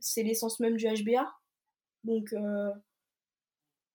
c'est 0.00 0.22
l'essence 0.22 0.60
même 0.60 0.76
du 0.76 0.86
HBA. 0.86 1.32
Donc 2.04 2.34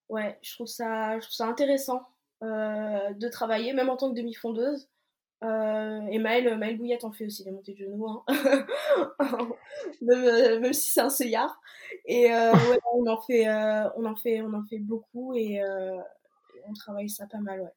ouais, 0.09 0.39
je 0.41 0.53
trouve 0.53 0.67
ça, 0.67 1.19
je 1.19 1.25
trouve 1.25 1.35
ça 1.35 1.47
intéressant 1.47 2.01
de 2.41 3.29
travailler, 3.29 3.73
même 3.73 3.89
en 3.89 3.97
tant 3.97 4.09
que 4.09 4.15
demi-fondeuse. 4.15 4.89
et 5.43 6.19
Maëlle, 6.19 6.57
Maëlle 6.57 6.77
Bouillette 6.77 7.03
en 7.03 7.11
fait 7.11 7.25
aussi 7.27 7.43
des 7.43 7.51
montées 7.51 7.73
de 7.73 7.77
genoux, 7.77 8.07
hein. 8.07 8.23
même, 10.01 10.61
même, 10.61 10.73
si 10.73 10.89
c'est 10.91 11.01
un 11.01 11.11
seuillard. 11.11 11.61
Et 12.05 12.31
ouais, 12.31 12.79
on 12.93 13.05
en 13.05 13.21
fait, 13.21 13.47
on 13.95 14.05
en 14.05 14.15
fait, 14.15 14.41
on 14.41 14.53
en 14.53 14.65
fait 14.65 14.79
beaucoup 14.79 15.35
et 15.35 15.61
on 16.67 16.73
travaille 16.73 17.09
ça 17.09 17.27
pas 17.27 17.39
mal, 17.39 17.61
ouais. 17.61 17.76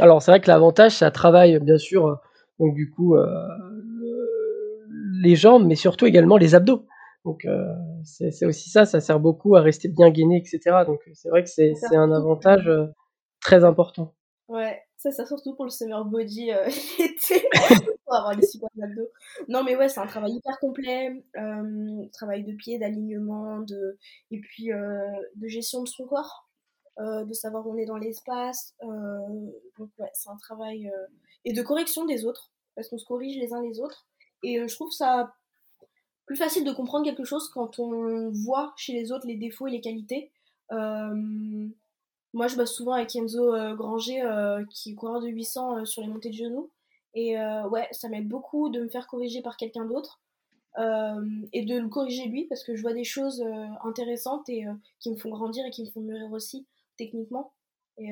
Alors 0.00 0.22
c'est 0.22 0.30
vrai 0.30 0.40
que 0.40 0.48
l'avantage, 0.48 0.92
ça 0.92 1.10
travaille 1.10 1.58
bien 1.60 1.78
sûr, 1.78 2.06
euh, 2.06 2.14
donc 2.60 2.74
du 2.74 2.90
coup, 2.90 3.16
euh, 3.16 3.26
les 5.22 5.34
jambes, 5.34 5.66
mais 5.66 5.74
surtout 5.74 6.06
également 6.06 6.36
les 6.36 6.54
abdos. 6.54 6.86
Donc 7.24 7.44
euh, 7.44 7.74
c'est 8.04 8.46
aussi 8.46 8.70
ça, 8.70 8.86
ça 8.86 9.00
sert 9.00 9.18
beaucoup 9.18 9.56
à 9.56 9.60
rester 9.60 9.88
bien 9.88 10.10
gainé, 10.10 10.38
etc. 10.38 10.84
Donc 10.86 11.00
c'est 11.14 11.28
vrai 11.28 11.42
que 11.42 11.50
c'est 11.50 11.74
un 11.92 12.12
avantage 12.12 12.70
très 13.40 13.64
important. 13.64 14.14
Ouais, 14.46 14.80
ça 14.96 15.10
sert 15.10 15.26
surtout 15.26 15.54
pour 15.54 15.64
le 15.64 15.70
summer 15.70 16.04
body 16.04 16.52
l'été, 16.98 17.46
pour 18.04 18.14
avoir 18.14 18.36
des 18.36 18.46
super 18.46 18.68
abdos. 18.82 19.10
Non 19.48 19.64
mais 19.64 19.76
ouais, 19.76 19.88
c'est 19.88 20.00
un 20.00 20.06
travail 20.06 20.32
hyper 20.32 20.58
complet, 20.60 21.22
travail 22.12 22.44
de 22.44 22.52
pied, 22.52 22.78
d'alignement, 22.78 23.58
de 23.58 23.98
et 24.30 24.40
puis 24.40 24.68
de 24.68 25.48
gestion 25.48 25.82
de 25.82 25.88
son 25.88 26.06
corps. 26.06 26.47
Euh, 27.00 27.24
de 27.24 27.32
savoir 27.32 27.64
où 27.64 27.72
on 27.72 27.76
est 27.76 27.84
dans 27.84 27.96
l'espace. 27.96 28.74
Euh, 28.82 28.88
donc 29.78 29.88
ouais, 29.98 30.10
c'est 30.14 30.30
un 30.30 30.36
travail 30.36 30.88
euh, 30.88 31.06
et 31.44 31.52
de 31.52 31.62
correction 31.62 32.04
des 32.04 32.24
autres, 32.24 32.50
parce 32.74 32.88
qu'on 32.88 32.98
se 32.98 33.04
corrige 33.04 33.36
les 33.36 33.52
uns 33.52 33.62
les 33.62 33.78
autres. 33.78 34.08
Et 34.42 34.66
je 34.66 34.74
trouve 34.74 34.90
ça 34.90 35.32
plus 36.26 36.36
facile 36.36 36.64
de 36.64 36.72
comprendre 36.72 37.04
quelque 37.04 37.22
chose 37.22 37.48
quand 37.50 37.78
on 37.78 38.30
voit 38.30 38.72
chez 38.76 38.94
les 38.94 39.12
autres 39.12 39.28
les 39.28 39.36
défauts 39.36 39.68
et 39.68 39.70
les 39.70 39.80
qualités. 39.80 40.32
moi, 40.70 42.48
je 42.48 42.56
bosse 42.56 42.74
souvent 42.74 42.92
avec 42.92 43.14
Enzo 43.14 43.52
Granger, 43.76 44.22
qui 44.70 44.90
est 44.90 44.94
coureur 44.94 45.20
de 45.20 45.28
800 45.28 45.84
sur 45.84 46.02
les 46.02 46.08
montées 46.08 46.30
de 46.30 46.34
genoux. 46.34 46.70
Et 47.14 47.36
ouais, 47.36 47.88
ça 47.92 48.08
m'aide 48.08 48.28
beaucoup 48.28 48.70
de 48.70 48.80
me 48.80 48.88
faire 48.88 49.06
corriger 49.06 49.40
par 49.40 49.56
quelqu'un 49.56 49.84
d'autre. 49.84 50.20
et 50.76 51.64
de 51.64 51.78
le 51.78 51.88
corriger 51.88 52.26
lui 52.26 52.44
parce 52.44 52.62
que 52.64 52.76
je 52.76 52.82
vois 52.82 52.92
des 52.92 53.04
choses 53.04 53.44
intéressantes 53.84 54.48
et 54.48 54.66
qui 55.00 55.10
me 55.10 55.16
font 55.16 55.30
grandir 55.30 55.64
et 55.64 55.70
qui 55.70 55.84
me 55.84 55.90
font 55.90 56.00
mûrir 56.00 56.30
aussi 56.32 56.66
techniquement. 56.98 57.54
Et 57.96 58.10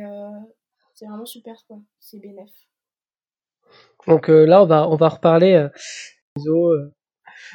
c'est 0.94 1.06
vraiment 1.06 1.26
super, 1.26 1.54
quoi. 1.68 1.78
C'est 2.00 2.18
bénéf. 2.18 2.50
Donc 4.06 4.28
là, 4.28 4.62
on 4.62 4.66
va, 4.66 4.88
on 4.88 4.96
va 4.96 5.08
reparler 5.08 5.68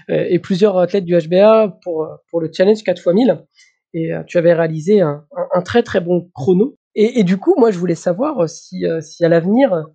et 0.09 0.39
plusieurs 0.39 0.77
athlètes 0.77 1.05
du 1.05 1.17
HBA 1.17 1.79
pour, 1.83 2.07
pour 2.29 2.41
le 2.41 2.51
challenge 2.53 2.83
4 2.83 2.97
x 2.97 3.07
1000. 3.07 3.45
Et 3.93 4.11
tu 4.27 4.37
avais 4.37 4.53
réalisé 4.53 5.01
un, 5.01 5.25
très 5.65 5.83
très 5.83 5.99
bon 5.99 6.29
chrono. 6.33 6.77
Et, 6.93 7.19
et, 7.19 7.23
du 7.23 7.37
coup, 7.37 7.55
moi, 7.57 7.71
je 7.71 7.79
voulais 7.79 7.95
savoir 7.95 8.49
si, 8.49 8.85
si 9.01 9.25
à 9.25 9.29
l'avenir, 9.29 9.85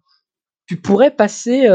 tu 0.67 0.81
pourrais 0.81 1.11
passer 1.11 1.69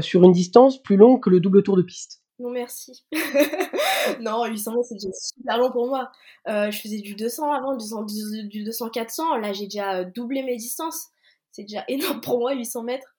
sur 0.00 0.24
une 0.24 0.32
distance 0.32 0.82
plus 0.82 0.96
longue 0.96 1.20
que 1.22 1.30
le 1.30 1.40
double 1.40 1.62
tour 1.62 1.76
de 1.76 1.82
piste. 1.82 2.21
Non, 2.38 2.50
merci. 2.50 3.04
non, 4.20 4.44
800 4.46 4.72
mètres, 4.72 4.86
c'est 4.88 4.94
déjà 4.94 5.12
super 5.12 5.58
long 5.58 5.70
pour 5.70 5.86
moi. 5.88 6.10
Euh, 6.48 6.70
je 6.70 6.80
faisais 6.80 6.98
du 7.00 7.14
200 7.14 7.52
avant, 7.52 7.76
du 7.76 8.64
200-400. 8.64 9.40
Là, 9.40 9.52
j'ai 9.52 9.64
déjà 9.64 9.98
euh, 10.00 10.04
doublé 10.04 10.42
mes 10.42 10.56
distances. 10.56 11.08
C'est 11.52 11.62
déjà 11.62 11.84
énorme 11.88 12.20
pour 12.20 12.38
moi, 12.40 12.54
800 12.54 12.82
mètres. 12.82 13.14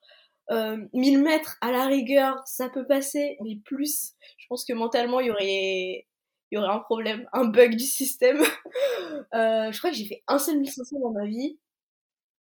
Euh, 0.52 0.78
1000 0.94 1.22
mètres, 1.22 1.58
à 1.62 1.72
la 1.72 1.86
rigueur, 1.86 2.42
ça 2.46 2.70
peut 2.70 2.86
passer, 2.86 3.38
mais 3.44 3.56
plus, 3.64 4.14
je 4.38 4.46
pense 4.50 4.66
que 4.66 4.74
mentalement, 4.74 5.20
il 5.22 5.28
y 5.28 5.32
aurait, 5.32 6.08
il 6.52 6.56
y 6.56 6.58
aurait 6.58 6.74
un 6.74 6.80
problème, 6.80 7.28
un 7.34 7.46
bug 7.46 7.76
du 7.76 7.86
système. 7.86 8.40
euh, 9.34 9.72
je 9.72 9.78
crois 9.78 9.92
que 9.92 9.96
j'ai 9.96 10.06
fait 10.06 10.24
un 10.28 10.40
seul 10.40 10.60
1500 10.60 11.00
dans 11.00 11.12
ma 11.12 11.26
vie. 11.26 11.58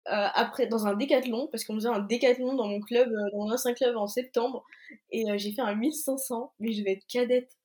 Euh, 0.08 0.28
après 0.34 0.66
dans 0.66 0.88
un 0.88 0.96
décathlon 0.96 1.48
parce 1.52 1.66
qu'on 1.66 1.76
faisait 1.76 1.90
un 1.90 2.00
décathlon 2.00 2.56
dans 2.56 2.68
mon 2.68 2.80
club 2.80 3.12
euh, 3.12 3.30
dans 3.32 3.46
mon 3.46 3.52
ancien 3.52 3.74
club 3.74 3.96
en 3.98 4.08
septembre 4.08 4.64
et 5.12 5.30
euh, 5.30 5.38
j'ai 5.38 5.52
fait 5.52 5.62
un 5.62 5.76
1500 5.76 6.54
mais 6.60 6.72
je 6.72 6.84
vais 6.84 6.94
être 6.94 7.06
cadette. 7.06 7.58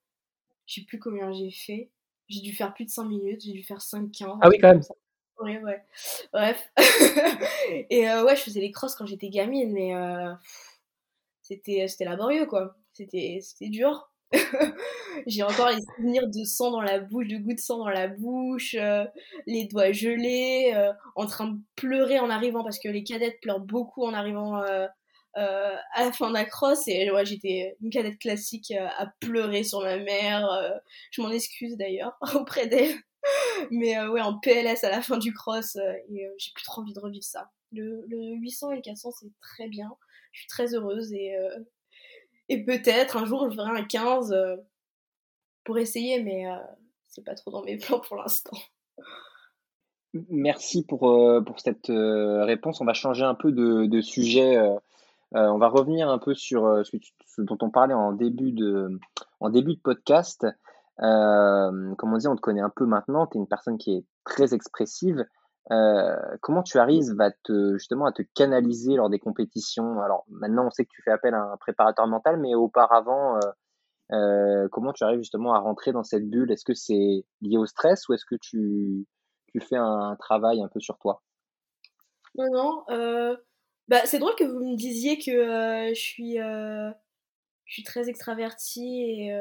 Je 0.67 0.75
sais 0.75 0.85
plus 0.85 0.99
combien 0.99 1.31
j'ai 1.31 1.49
fait. 1.49 1.89
J'ai 2.27 2.41
dû 2.41 2.53
faire 2.53 2.73
plus 2.73 2.85
de 2.85 2.89
5 2.89 3.05
minutes 3.05 3.41
j'ai 3.43 3.53
dû 3.53 3.63
faire 3.63 3.81
5 3.81 4.11
15 4.11 4.37
ah 4.41 4.49
oui 4.49 4.59
quand 4.59 4.73
même. 4.73 4.81
ouais 5.39 5.59
ouais. 5.63 5.83
Bref. 6.33 6.69
Et 7.89 8.05
ouais 8.05 8.35
je 8.35 8.41
faisais 8.41 8.59
les 8.59 8.71
crosses 8.71 8.95
quand 8.95 9.05
j'étais 9.05 9.29
gamine 9.29 9.71
mais 9.71 9.93
c'était 11.41 11.87
c'était 11.87 12.05
laborieux 12.05 12.45
quoi. 12.45 12.75
C'était 12.93 13.39
c'était 13.41 13.69
dur 13.69 14.11
j'ai 15.27 15.43
encore 15.43 15.69
les 15.69 15.81
souvenirs 15.95 16.27
de 16.27 16.43
sang 16.43 16.71
dans 16.71 16.81
la 16.81 16.99
bouche, 16.99 17.27
de 17.27 17.37
gouttes 17.37 17.57
de 17.57 17.61
sang 17.61 17.77
dans 17.77 17.89
la 17.89 18.07
bouche, 18.07 18.75
euh, 18.79 19.05
les 19.45 19.65
doigts 19.65 19.91
gelés, 19.91 20.71
euh, 20.75 20.91
en 21.15 21.25
train 21.25 21.47
de 21.47 21.57
pleurer 21.75 22.19
en 22.19 22.29
arrivant 22.29 22.63
parce 22.63 22.79
que 22.79 22.87
les 22.87 23.03
cadettes 23.03 23.39
pleurent 23.41 23.59
beaucoup 23.59 24.03
en 24.03 24.13
arrivant 24.13 24.61
euh, 24.63 24.87
à 25.35 26.05
la 26.05 26.11
fin 26.11 26.29
de 26.29 26.33
la 26.33 26.45
crosse. 26.45 26.87
Et 26.87 27.11
ouais, 27.11 27.25
j'étais 27.25 27.75
une 27.81 27.89
cadette 27.89 28.19
classique 28.19 28.71
à 28.71 29.07
pleurer 29.19 29.63
sur 29.63 29.81
ma 29.81 29.97
mère. 29.97 30.47
je 31.11 31.21
m'en 31.21 31.29
excuse 31.29 31.77
d'ailleurs 31.77 32.17
auprès 32.35 32.67
d'elle. 32.67 32.95
Mais 33.71 33.99
ouais, 34.07 34.21
en 34.21 34.37
PLS 34.37 34.83
à 34.83 34.89
la 34.89 35.01
fin 35.01 35.17
du 35.17 35.33
cross, 35.33 35.77
et 35.77 36.27
j'ai 36.37 36.51
plus 36.53 36.63
trop 36.63 36.81
envie 36.81 36.93
de 36.93 36.99
revivre 36.99 37.23
ça. 37.23 37.49
Le, 37.71 38.05
le 38.07 38.35
800 38.35 38.71
et 38.71 38.75
le 38.77 38.81
400, 38.81 39.11
c'est 39.19 39.31
très 39.41 39.67
bien. 39.67 39.89
Je 40.31 40.41
suis 40.41 40.47
très 40.47 40.75
heureuse 40.75 41.11
et 41.13 41.35
et 42.49 42.63
peut-être 42.63 43.17
un 43.17 43.25
jour 43.25 43.49
je 43.49 43.55
ferai 43.55 43.79
un 43.79 43.83
15 43.83 44.31
euh, 44.31 44.55
pour 45.63 45.77
essayer, 45.77 46.21
mais 46.21 46.47
euh, 46.47 46.55
c'est 47.07 47.23
pas 47.23 47.35
trop 47.35 47.51
dans 47.51 47.63
mes 47.63 47.77
plans 47.77 47.99
pour 47.99 48.17
l'instant. 48.17 48.57
Merci 50.29 50.85
pour, 50.85 51.09
euh, 51.09 51.43
cette 51.57 51.87
réponse. 51.89 52.79
On 52.79 52.85
va 52.85 52.93
changer 52.93 53.23
un 53.23 53.35
peu 53.35 53.51
de, 53.51 54.01
sujet. 54.01 54.57
on 55.33 55.57
va 55.57 55.67
revenir 55.67 56.07
un 56.09 56.19
peu 56.19 56.33
sur 56.33 56.83
ce, 56.85 57.41
dont 57.41 57.57
on 57.61 57.69
parlait 57.69 57.93
en 57.93 58.13
début 58.13 58.53
de, 58.53 58.97
en 59.41 59.49
début 59.49 59.75
de 59.75 59.81
podcast. 59.81 60.47
comme 60.97 62.13
on 62.13 62.17
dit, 62.17 62.27
on 62.29 62.35
te 62.37 62.41
connaît 62.41 62.61
un 62.61 62.71
peu 62.73 62.85
maintenant. 62.85 63.27
Tu 63.27 63.37
es 63.37 63.41
une 63.41 63.47
personne 63.47 63.77
qui 63.77 63.97
est 63.97 64.05
très 64.23 64.53
expressive. 64.53 65.25
Euh, 65.71 66.15
comment 66.41 66.61
tu 66.61 66.77
arrives 66.77 67.19
à 67.19 67.31
te, 67.31 67.73
justement 67.73 68.05
à 68.05 68.11
te 68.11 68.21
canaliser 68.35 68.95
lors 68.95 69.09
des 69.09 69.19
compétitions? 69.19 69.99
Alors 69.99 70.25
maintenant, 70.29 70.67
on 70.67 70.69
sait 70.69 70.85
que 70.85 70.91
tu 70.91 71.01
fais 71.01 71.11
appel 71.11 71.33
à 71.33 71.41
un 71.41 71.57
préparateur 71.57 72.05
mental, 72.07 72.39
mais 72.39 72.53
auparavant, 72.53 73.37
euh, 73.37 73.39
euh, 74.11 74.67
comment 74.71 74.93
tu 74.93 75.03
arrives 75.03 75.19
justement 75.19 75.53
à 75.53 75.59
rentrer 75.59 75.91
dans 75.91 76.03
cette 76.03 76.29
bulle? 76.29 76.51
Est-ce 76.51 76.65
que 76.65 76.75
c'est 76.75 77.25
lié 77.41 77.57
au 77.57 77.65
stress 77.65 78.07
ou 78.07 78.13
est-ce 78.13 78.25
que 78.25 78.35
tu, 78.35 79.07
tu 79.47 79.59
fais 79.59 79.77
un 79.77 80.15
travail 80.19 80.61
un 80.61 80.67
peu 80.67 80.79
sur 80.79 80.99
toi? 80.99 81.23
Non, 82.37 82.45
non. 82.51 83.37
Bah, 83.87 84.01
c'est 84.05 84.19
drôle 84.19 84.35
que 84.35 84.43
vous 84.43 84.59
me 84.59 84.75
disiez 84.75 85.17
que 85.17 85.89
je 85.89 85.99
suis, 85.99 86.37
je 86.37 86.93
suis 87.73 87.83
très 87.83 88.07
extravertie 88.09 89.01
et 89.01 89.39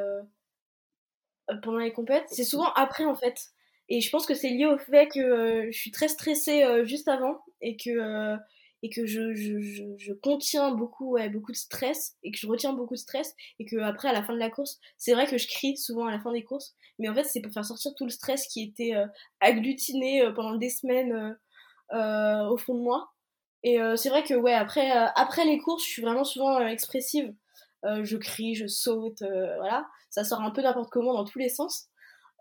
pendant 1.62 1.78
les 1.78 1.92
compètes. 1.92 2.28
C'est 2.28 2.44
souvent 2.44 2.72
après 2.74 3.04
en 3.04 3.14
fait. 3.14 3.53
Et 3.88 4.00
je 4.00 4.10
pense 4.10 4.26
que 4.26 4.34
c'est 4.34 4.48
lié 4.48 4.66
au 4.66 4.78
fait 4.78 5.08
que 5.08 5.20
euh, 5.20 5.68
je 5.70 5.78
suis 5.78 5.90
très 5.90 6.08
stressée 6.08 6.62
euh, 6.64 6.84
juste 6.84 7.08
avant 7.08 7.38
et 7.60 7.76
que, 7.76 7.90
euh, 7.90 8.36
et 8.82 8.88
que 8.88 9.06
je, 9.06 9.34
je, 9.34 9.60
je, 9.60 9.82
je, 9.98 10.12
contiens 10.14 10.72
beaucoup, 10.72 11.12
ouais, 11.12 11.28
beaucoup 11.28 11.52
de 11.52 11.56
stress 11.56 12.16
et 12.22 12.30
que 12.30 12.38
je 12.38 12.46
retiens 12.46 12.72
beaucoup 12.72 12.94
de 12.94 12.98
stress 12.98 13.34
et 13.58 13.66
que 13.66 13.76
après 13.76 14.08
à 14.08 14.12
la 14.12 14.22
fin 14.22 14.32
de 14.32 14.38
la 14.38 14.50
course, 14.50 14.80
c'est 14.96 15.12
vrai 15.12 15.26
que 15.26 15.36
je 15.36 15.46
crie 15.46 15.76
souvent 15.76 16.06
à 16.06 16.10
la 16.10 16.20
fin 16.20 16.32
des 16.32 16.44
courses, 16.44 16.74
mais 16.98 17.08
en 17.08 17.14
fait 17.14 17.24
c'est 17.24 17.40
pour 17.42 17.52
faire 17.52 17.64
sortir 17.64 17.92
tout 17.94 18.04
le 18.04 18.10
stress 18.10 18.46
qui 18.46 18.62
était 18.62 18.94
agglutiné 19.40 20.30
pendant 20.34 20.56
des 20.56 20.70
semaines 20.70 21.36
au 21.92 22.56
fond 22.56 22.74
de 22.74 22.80
moi. 22.80 23.10
Et 23.62 23.78
c'est 23.96 24.10
vrai 24.10 24.22
que 24.24 24.34
ouais, 24.34 24.52
après, 24.52 24.90
après 24.90 25.46
les 25.46 25.58
courses, 25.58 25.84
je 25.84 25.90
suis 25.90 26.02
vraiment 26.02 26.24
souvent 26.24 26.60
expressive. 26.66 27.34
je 27.84 28.16
crie, 28.16 28.54
je 28.54 28.66
saute, 28.66 29.22
voilà. 29.22 29.86
Ça 30.10 30.24
sort 30.24 30.42
un 30.42 30.50
peu 30.50 30.62
n'importe 30.62 30.90
comment 30.90 31.14
dans 31.14 31.24
tous 31.24 31.38
les 31.38 31.48
sens. 31.48 31.88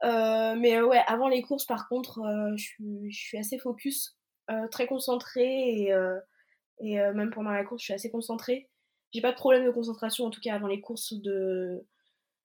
Euh, 0.04 0.56
mais 0.56 0.82
ouais, 0.82 1.02
avant 1.08 1.28
les 1.28 1.42
courses, 1.42 1.66
par 1.66 1.88
contre, 1.88 2.20
euh, 2.20 2.56
je, 2.58 3.16
suis, 3.16 3.38
assez 3.38 3.58
focus, 3.58 4.18
euh, 4.52 4.68
très 4.68 4.88
concentrée 4.88 5.70
et, 5.70 5.94
et 6.80 6.98
même 7.14 7.32
pendant 7.32 7.52
la 7.52 7.64
course, 7.64 7.82
je 7.82 7.86
suis 7.86 7.94
assez 7.94 8.12
concentrée. 8.12 8.70
J'ai 9.14 9.22
pas 9.22 9.32
de 9.32 9.38
problème 9.38 9.66
de 9.66 9.72
concentration, 9.72 10.26
en 10.26 10.30
tout 10.30 10.42
cas 10.42 10.56
avant 10.56 10.68
les 10.68 10.82
courses. 10.82 11.14
De... 11.14 11.86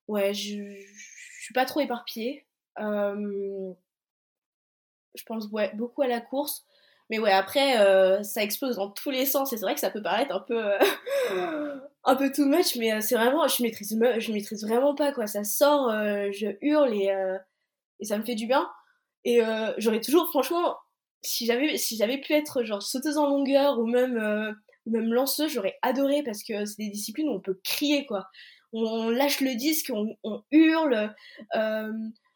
Ouais, 0.06 0.34
je, 0.34 0.62
je 0.64 1.42
suis 1.42 1.54
pas 1.54 1.64
trop 1.64 1.80
éparpillée. 1.80 2.46
je 2.78 3.74
pense 5.26 5.48
ouais, 5.48 5.72
beaucoup 5.74 6.02
à 6.02 6.06
la 6.06 6.20
course. 6.20 6.64
Mais 7.10 7.18
ouais, 7.18 7.32
après, 7.32 7.80
euh, 7.80 8.22
ça 8.22 8.42
explose 8.42 8.76
dans 8.76 8.90
tous 8.90 9.10
les 9.10 9.24
sens. 9.24 9.52
Et 9.52 9.56
c'est 9.56 9.64
vrai 9.64 9.74
que 9.74 9.80
ça 9.80 9.90
peut 9.90 10.02
paraître 10.02 10.34
un 10.34 10.40
peu, 10.40 10.62
euh, 10.62 11.76
un 12.08 12.16
peu 12.16 12.32
too 12.32 12.46
much, 12.46 12.76
mais 12.76 12.92
euh, 12.92 13.00
c'est 13.00 13.14
vraiment, 13.14 13.46
je 13.48 13.62
maîtrise, 13.62 13.98
je 14.18 14.32
maîtrise 14.32 14.64
vraiment 14.64 14.94
pas 14.94 15.12
quoi. 15.12 15.26
Ça 15.26 15.44
sort, 15.44 15.90
je 15.90 16.56
hurle 16.60 16.94
et, 16.94 17.12
et 18.00 18.04
ça 18.04 18.18
me 18.18 18.24
fait 18.24 18.34
du 18.34 18.46
bien. 18.46 18.68
Et 19.24 19.40
j'aurais 19.78 20.00
toujours, 20.00 20.28
franchement, 20.28 20.76
si 21.22 21.46
j'avais, 21.46 21.76
si 21.76 21.96
j'avais 21.96 22.18
pu 22.18 22.32
être 22.32 22.64
genre 22.64 22.82
sauteuse 22.82 23.18
en 23.18 23.28
longueur 23.28 23.78
ou 23.78 23.86
même, 23.86 24.54
même 24.86 25.12
lanceuse, 25.12 25.52
j'aurais 25.52 25.76
adoré 25.82 26.22
parce 26.22 26.42
que 26.42 26.64
c'est 26.64 26.82
des 26.82 26.90
disciplines 26.90 27.28
où 27.28 27.34
on 27.34 27.40
peut 27.40 27.60
crier 27.64 28.06
quoi. 28.06 28.26
On, 28.72 29.10
lâche 29.10 29.40
le 29.40 29.54
disque, 29.54 29.92
on, 29.94 30.42
hurle. 30.50 31.14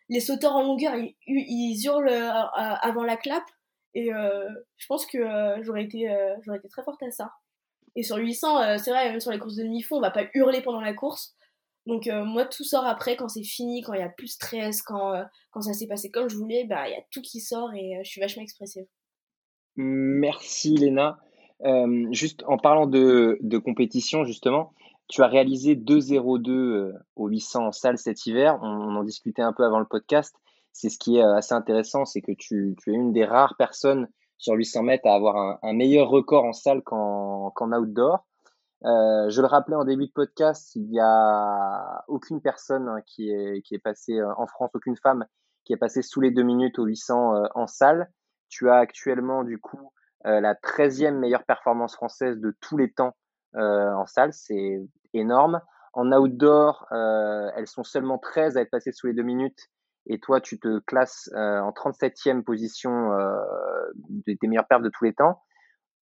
les 0.08 0.20
sauteurs 0.20 0.54
en 0.54 0.62
longueur, 0.62 0.94
ils, 0.96 1.14
ils 1.26 1.86
hurlent 1.86 2.10
avant 2.10 3.04
la 3.04 3.16
clap. 3.16 3.44
Et 3.94 4.12
euh, 4.12 4.48
je 4.76 4.86
pense 4.86 5.06
que 5.06 5.18
euh, 5.18 5.62
j'aurais 5.62 5.84
été, 5.84 6.10
euh, 6.10 6.34
j'aurais 6.42 6.58
été 6.58 6.68
très 6.68 6.82
forte 6.82 7.02
à 7.02 7.10
ça. 7.10 7.32
Et 7.94 8.02
sur 8.02 8.16
800, 8.16 8.78
c'est 8.78 8.90
vrai, 8.90 9.10
même 9.10 9.20
sur 9.20 9.30
les 9.30 9.38
courses 9.38 9.56
de 9.56 9.64
demi-fond, 9.64 9.96
on 9.96 10.00
va 10.00 10.10
pas 10.10 10.24
hurler 10.34 10.62
pendant 10.62 10.80
la 10.80 10.94
course. 10.94 11.34
Donc 11.86 12.08
moi, 12.08 12.46
tout 12.46 12.64
sort 12.64 12.86
après, 12.86 13.16
quand 13.16 13.28
c'est 13.28 13.42
fini, 13.42 13.82
quand 13.82 13.92
il 13.92 14.00
y 14.00 14.04
a 14.04 14.08
plus 14.08 14.26
de 14.26 14.30
stress, 14.30 14.82
quand, 14.82 15.12
quand 15.50 15.62
ça 15.62 15.74
s'est 15.74 15.86
passé 15.86 16.10
comme 16.10 16.28
je 16.28 16.36
voulais, 16.36 16.64
bah 16.64 16.88
il 16.88 16.92
y 16.92 16.96
a 16.96 17.02
tout 17.10 17.20
qui 17.20 17.40
sort 17.40 17.72
et 17.74 17.98
je 18.02 18.08
suis 18.08 18.20
vachement 18.20 18.42
expressive. 18.42 18.84
Merci 19.76 20.76
Léna. 20.76 21.18
juste 22.12 22.44
en 22.46 22.56
parlant 22.56 22.86
de, 22.86 23.36
de, 23.42 23.58
compétition, 23.58 24.24
justement, 24.24 24.72
tu 25.08 25.22
as 25.22 25.26
réalisé 25.26 25.74
2-0-2 25.74 26.94
au 27.16 27.28
800 27.28 27.66
en 27.66 27.72
salle 27.72 27.98
cet 27.98 28.24
hiver. 28.26 28.58
On, 28.62 28.68
on, 28.68 28.96
en 28.96 29.04
discutait 29.04 29.42
un 29.42 29.52
peu 29.52 29.64
avant 29.64 29.80
le 29.80 29.86
podcast 29.86 30.34
c'est 30.72 30.88
ce 30.88 30.98
qui 30.98 31.16
est 31.16 31.22
euh, 31.22 31.36
assez 31.36 31.54
intéressant, 31.54 32.04
c'est 32.04 32.20
que 32.20 32.32
tu, 32.32 32.74
tu, 32.82 32.90
es 32.90 32.94
une 32.94 33.12
des 33.12 33.24
rares 33.24 33.56
personnes 33.56 34.08
sur 34.38 34.54
800 34.54 34.82
mètres 34.82 35.06
à 35.06 35.14
avoir 35.14 35.58
un, 35.62 35.72
meilleur 35.72 36.08
record 36.08 36.44
en 36.44 36.52
salle 36.52 36.82
qu'en 36.82 37.52
outdoor. 37.72 38.26
Euh, 38.84 39.30
je 39.30 39.40
le 39.40 39.46
rappelais 39.46 39.76
en 39.76 39.84
début 39.84 40.06
de 40.06 40.12
podcast, 40.12 40.74
il 40.74 40.88
n'y 40.88 40.98
a 41.00 42.04
aucune 42.08 42.40
personne 42.40 42.88
hein, 42.88 43.00
qui 43.06 43.30
est, 43.30 43.62
qui 43.62 43.76
est 43.76 43.78
passée 43.78 44.18
euh, 44.18 44.32
en 44.36 44.48
France, 44.48 44.70
aucune 44.74 44.96
femme 44.96 45.24
qui 45.64 45.72
est 45.72 45.76
passée 45.76 46.02
sous 46.02 46.20
les 46.20 46.32
deux 46.32 46.42
minutes 46.42 46.80
au 46.80 46.84
800 46.84 47.36
euh, 47.36 47.46
en 47.54 47.68
salle. 47.68 48.10
Tu 48.48 48.68
as 48.68 48.78
actuellement 48.78 49.44
du 49.44 49.58
coup 49.58 49.92
la 50.24 50.54
13e 50.54 51.18
meilleure 51.18 51.42
performance 51.42 51.96
française 51.96 52.38
de 52.38 52.56
tous 52.60 52.76
les 52.76 52.92
temps 52.92 53.16
en 53.56 54.06
salle, 54.06 54.32
c'est 54.32 54.80
énorme. 55.14 55.60
En 55.94 56.12
outdoor, 56.12 56.86
elles 56.92 57.66
sont 57.66 57.82
seulement 57.82 58.18
13 58.18 58.56
à 58.56 58.60
être 58.60 58.70
passées 58.70 58.92
sous 58.92 59.08
les 59.08 59.14
deux 59.14 59.24
minutes 59.24 59.68
et 60.06 60.18
toi 60.18 60.40
tu 60.40 60.58
te 60.58 60.80
classes 60.80 61.30
euh, 61.34 61.60
en 61.60 61.70
37e 61.70 62.42
position 62.42 63.12
euh, 63.12 63.36
des, 64.26 64.36
meilleures 64.42 64.66
perfs 64.66 64.82
de 64.82 64.90
tous 64.90 65.04
les 65.04 65.14
temps, 65.14 65.42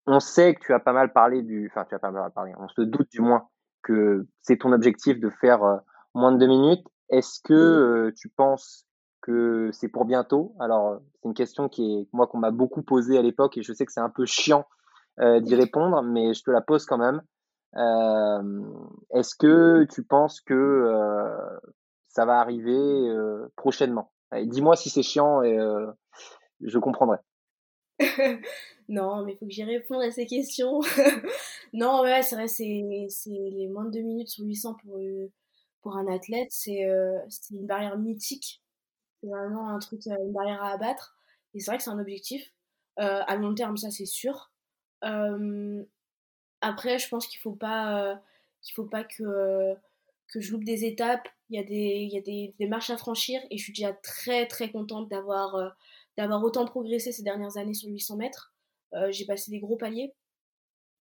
on 0.07 0.19
sait 0.19 0.55
que 0.55 0.59
tu 0.61 0.73
as 0.73 0.79
pas 0.79 0.93
mal 0.93 1.13
parlé 1.13 1.41
du, 1.41 1.69
enfin 1.71 1.85
tu 1.87 1.95
as 1.95 1.99
pas 1.99 2.11
mal 2.11 2.31
parlé, 2.31 2.53
on 2.57 2.67
se 2.67 2.81
doute 2.81 3.09
du 3.11 3.21
moins 3.21 3.47
que 3.83 4.27
c'est 4.41 4.57
ton 4.57 4.71
objectif 4.71 5.19
de 5.19 5.29
faire 5.29 5.63
euh, 5.63 5.77
moins 6.13 6.31
de 6.31 6.37
deux 6.37 6.47
minutes. 6.47 6.85
Est-ce 7.09 7.39
que 7.43 8.13
tu 8.15 8.29
penses 8.29 8.85
que 9.21 9.69
c'est 9.71 9.87
pour 9.87 10.05
bientôt? 10.05 10.53
Alors, 10.59 10.99
c'est 11.13 11.27
une 11.27 11.33
question 11.33 11.69
qui 11.69 12.01
est, 12.01 12.07
moi, 12.13 12.27
qu'on 12.27 12.37
m'a 12.37 12.51
beaucoup 12.51 12.83
posée 12.83 13.17
à 13.17 13.21
l'époque 13.23 13.57
et 13.57 13.63
je 13.63 13.73
sais 13.73 13.85
que 13.85 13.91
c'est 13.91 13.99
un 13.99 14.11
peu 14.11 14.25
chiant 14.25 14.65
euh, 15.19 15.41
d'y 15.41 15.55
répondre, 15.55 16.01
mais 16.01 16.33
je 16.33 16.43
te 16.43 16.51
la 16.51 16.61
pose 16.61 16.85
quand 16.85 16.97
même. 16.97 17.21
Euh, 17.75 18.61
est-ce 19.13 19.35
que 19.35 19.85
tu 19.91 20.03
penses 20.03 20.39
que 20.39 20.53
euh, 20.53 21.59
ça 22.09 22.25
va 22.25 22.39
arriver 22.39 22.71
euh, 22.73 23.47
prochainement 23.55 24.11
Dis-moi 24.31 24.75
si 24.75 24.89
c'est 24.89 25.01
chiant 25.01 25.41
et 25.41 25.57
je 26.61 26.77
comprendrai. 26.77 27.17
non, 28.89 29.23
mais 29.23 29.33
il 29.33 29.37
faut 29.37 29.47
que 29.47 29.51
j'y 29.51 29.63
réponde 29.63 30.03
à 30.03 30.11
ces 30.11 30.27
questions. 30.27 30.81
non, 31.73 32.01
ouais, 32.01 32.21
c'est 32.21 32.35
vrai, 32.35 32.47
c'est 32.47 32.63
les 33.25 33.67
moins 33.67 33.85
de 33.85 33.91
2 33.91 34.01
minutes 34.01 34.27
sur 34.27 34.45
800 34.45 34.75
pour, 34.75 34.99
pour 35.81 35.97
un 35.97 36.05
athlète, 36.13 36.49
c'est 36.51 36.83
une 37.49 37.65
barrière 37.65 37.97
mythique. 37.97 38.61
C'est 39.19 39.29
vraiment 39.29 39.69
un 39.69 39.79
truc, 39.79 40.05
une 40.05 40.31
barrière 40.31 40.61
à 40.61 40.73
abattre. 40.73 41.17
Et 41.55 41.59
c'est 41.59 41.71
vrai 41.71 41.77
que 41.79 41.83
c'est 41.83 41.89
un 41.89 41.97
objectif. 41.97 42.53
à 42.97 43.35
long 43.35 43.55
terme, 43.55 43.77
ça 43.77 43.89
c'est 43.89 44.05
sûr. 44.05 44.51
après, 45.01 46.99
je 46.99 47.09
pense 47.09 47.25
qu'il 47.25 47.39
faut 47.39 47.55
pas, 47.55 48.21
qu'il 48.61 48.75
faut 48.75 48.85
pas 48.85 49.03
que, 49.03 49.75
que 50.31 50.39
je 50.39 50.51
loupe 50.51 50.63
des 50.63 50.85
étapes. 50.85 51.27
Il 51.49 51.59
y 51.59 51.59
a, 51.59 51.63
des, 51.63 52.07
il 52.07 52.13
y 52.13 52.17
a 52.17 52.21
des, 52.21 52.67
marches 52.67 52.91
à 52.91 52.97
franchir 52.97 53.41
et 53.49 53.57
je 53.57 53.63
suis 53.63 53.73
déjà 53.73 53.93
très 53.93 54.45
très 54.47 54.71
contente 54.71 55.09
d'avoir 55.09 55.75
d'avoir 56.17 56.43
autant 56.43 56.65
progressé 56.65 57.11
ces 57.11 57.23
dernières 57.23 57.57
années 57.57 57.73
sur 57.73 57.89
800 57.89 58.17
mètres. 58.17 58.53
J'ai 59.09 59.25
passé 59.25 59.49
des 59.49 59.59
gros 59.59 59.77
paliers. 59.77 60.13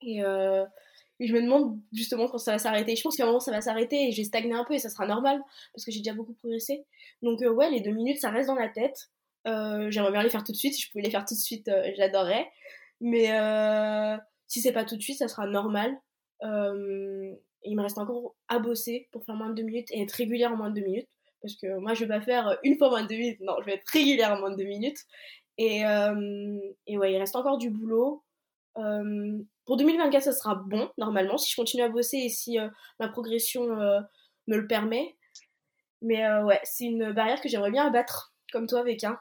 Et, 0.03 0.19
et, 0.19 1.27
je 1.27 1.33
me 1.33 1.41
demande 1.41 1.79
justement 1.93 2.29
quand 2.29 2.39
ça 2.39 2.53
va 2.53 2.59
s'arrêter. 2.59 2.95
Je 2.95 3.03
pense 3.03 3.17
qu'à 3.17 3.23
un 3.23 3.27
moment 3.27 3.41
ça 3.41 3.53
va 3.53 3.63
s'arrêter 3.63 4.09
et 4.09 4.13
j'ai 4.13 4.25
stagné 4.25 4.53
un 4.53 4.65
peu 4.65 4.75
et 4.75 4.79
ça 4.79 4.91
sera 4.91 5.07
normal 5.07 5.41
parce 5.73 5.85
que 5.85 5.91
j'ai 5.91 6.01
déjà 6.01 6.13
beaucoup 6.13 6.35
progressé. 6.35 6.85
Donc 7.23 7.41
ouais, 7.41 7.71
les 7.71 7.81
deux 7.81 7.93
minutes 7.93 8.21
ça 8.21 8.31
reste 8.31 8.49
dans 8.49 8.55
la 8.55 8.69
tête. 8.69 9.11
J'aimerais 9.47 10.13
bien 10.13 10.23
les 10.23 10.31
faire 10.31 10.45
tout 10.45 10.53
de 10.53 10.57
suite. 10.59 10.75
Si 10.75 10.83
je 10.83 10.91
pouvais 10.91 11.05
les 11.05 11.11
faire 11.11 11.25
tout 11.25 11.35
de 11.35 11.41
suite, 11.41 11.71
j'adorerais. 11.97 12.51
Mais 13.01 13.29
si 14.47 14.61
c'est 14.61 14.73
pas 14.73 14.85
tout 14.85 14.97
de 14.97 15.03
suite, 15.03 15.19
ça 15.19 15.29
sera 15.29 15.47
normal. 15.47 15.97
Il 17.65 17.77
me 17.77 17.83
reste 17.83 17.99
encore 17.99 18.35
à 18.49 18.59
bosser 18.59 19.09
pour 19.13 19.25
faire 19.25 19.35
moins 19.35 19.51
de 19.51 19.55
2 19.55 19.63
minutes 19.63 19.91
et 19.91 20.03
être 20.03 20.13
régulière 20.13 20.53
en 20.53 20.57
moins 20.57 20.71
de 20.71 20.81
2 20.81 20.87
minutes. 20.87 21.09
Parce 21.43 21.57
que 21.57 21.79
moi, 21.79 21.95
je 21.95 22.05
vais 22.05 22.09
pas 22.09 22.21
faire 22.21 22.59
une 22.63 22.77
fois 22.77 22.89
moins 22.89 23.03
de 23.03 23.09
2 23.09 23.17
minutes. 23.17 23.41
Non, 23.41 23.55
je 23.61 23.67
vais 23.67 23.75
être 23.75 23.89
régulière 23.89 24.33
en 24.33 24.39
moins 24.39 24.51
de 24.51 24.57
2 24.57 24.65
minutes. 24.65 24.99
Et, 25.59 25.83
et 26.87 26.99
ouais, 26.99 27.13
il 27.13 27.19
reste 27.19 27.37
encore 27.37 27.59
du 27.59 27.71
boulot. 27.71 28.25
pour 28.75 29.77
2024, 29.77 30.23
ça 30.23 30.33
sera 30.33 30.55
bon, 30.55 30.91
normalement, 30.99 31.37
si 31.37 31.51
je 31.51 31.57
continue 31.57 31.83
à 31.83 31.89
bosser 31.89 32.17
et 32.17 32.29
si 32.29 32.57
ma 32.99 33.09
progression 33.09 33.67
me 33.67 34.57
le 34.57 34.67
permet. 34.67 35.17
Mais 36.03 36.27
ouais, 36.43 36.61
c'est 36.65 36.85
une 36.85 37.13
barrière 37.13 37.41
que 37.41 37.49
j'aimerais 37.49 37.71
bien 37.71 37.87
abattre, 37.87 38.35
comme 38.53 38.67
toi, 38.67 38.85
un. 39.05 39.19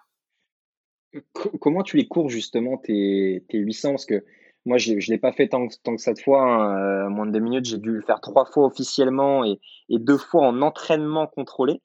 Comment 1.33 1.83
tu 1.83 1.97
les 1.97 2.07
cours 2.07 2.29
justement 2.29 2.77
tes, 2.77 3.45
tes 3.49 3.57
800 3.57 3.91
Parce 3.91 4.05
que 4.05 4.25
moi, 4.65 4.77
je 4.77 4.93
ne 4.93 5.11
l'ai 5.11 5.17
pas 5.17 5.31
fait 5.31 5.49
tant, 5.49 5.67
tant, 5.83 5.95
que 5.95 6.01
cette 6.01 6.21
fois, 6.21 6.41
hein, 6.41 7.05
euh, 7.05 7.09
moins 7.09 7.25
de 7.25 7.31
deux 7.31 7.39
minutes. 7.39 7.65
J'ai 7.65 7.77
dû 7.77 7.91
le 7.91 8.01
faire 8.01 8.21
trois 8.21 8.45
fois 8.45 8.65
officiellement 8.65 9.43
et, 9.43 9.59
et 9.89 9.99
deux 9.99 10.17
fois 10.17 10.47
en 10.47 10.61
entraînement 10.61 11.27
contrôlé. 11.27 11.81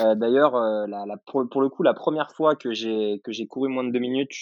Euh, 0.00 0.14
D'ailleurs, 0.14 0.54
euh, 0.56 0.86
la, 0.86 1.06
la, 1.06 1.16
pour, 1.16 1.48
pour, 1.48 1.62
le 1.62 1.68
coup, 1.68 1.82
la 1.82 1.94
première 1.94 2.30
fois 2.32 2.56
que 2.56 2.72
j'ai 2.72 3.20
que 3.24 3.32
j'ai 3.32 3.46
couru 3.46 3.68
moins 3.68 3.84
de 3.84 3.90
deux 3.90 3.98
minutes, 3.98 4.32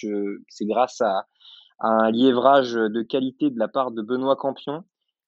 c'est 0.49 0.65
grâce 0.65 0.99
à, 1.01 1.25
à, 1.79 1.87
un 1.87 2.11
liévrage 2.11 2.73
de 2.73 3.01
qualité 3.01 3.49
de 3.49 3.57
la 3.57 3.69
part 3.69 3.91
de 3.91 4.01
Benoît 4.01 4.35
Campion 4.35 4.83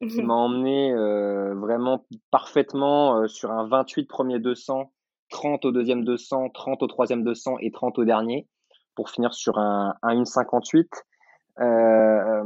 qui 0.10 0.22
mhm. 0.22 0.26
m'a 0.26 0.34
emmené 0.34 0.93
euh, 0.93 1.54
vraiment 1.56 2.06
parfaitement 2.32 3.18
euh, 3.18 3.28
sur 3.28 3.52
un 3.52 3.68
28 3.68 4.06
premier 4.06 4.39
200, 4.39 4.91
30 5.30 5.66
au 5.66 5.72
deuxième 5.72 6.04
200, 6.04 6.49
30 6.49 6.84
au 6.84 6.88
troisième 6.88 7.24
200 7.24 7.58
et 7.60 7.72
30 7.72 7.99
au 7.99 8.06
dernier 8.06 8.47
pour 8.95 9.10
finir 9.10 9.34
sur 9.34 9.60
un, 9.60 9.95
un 10.02 10.24
1,58. 10.24 10.88
Euh, 11.62 12.43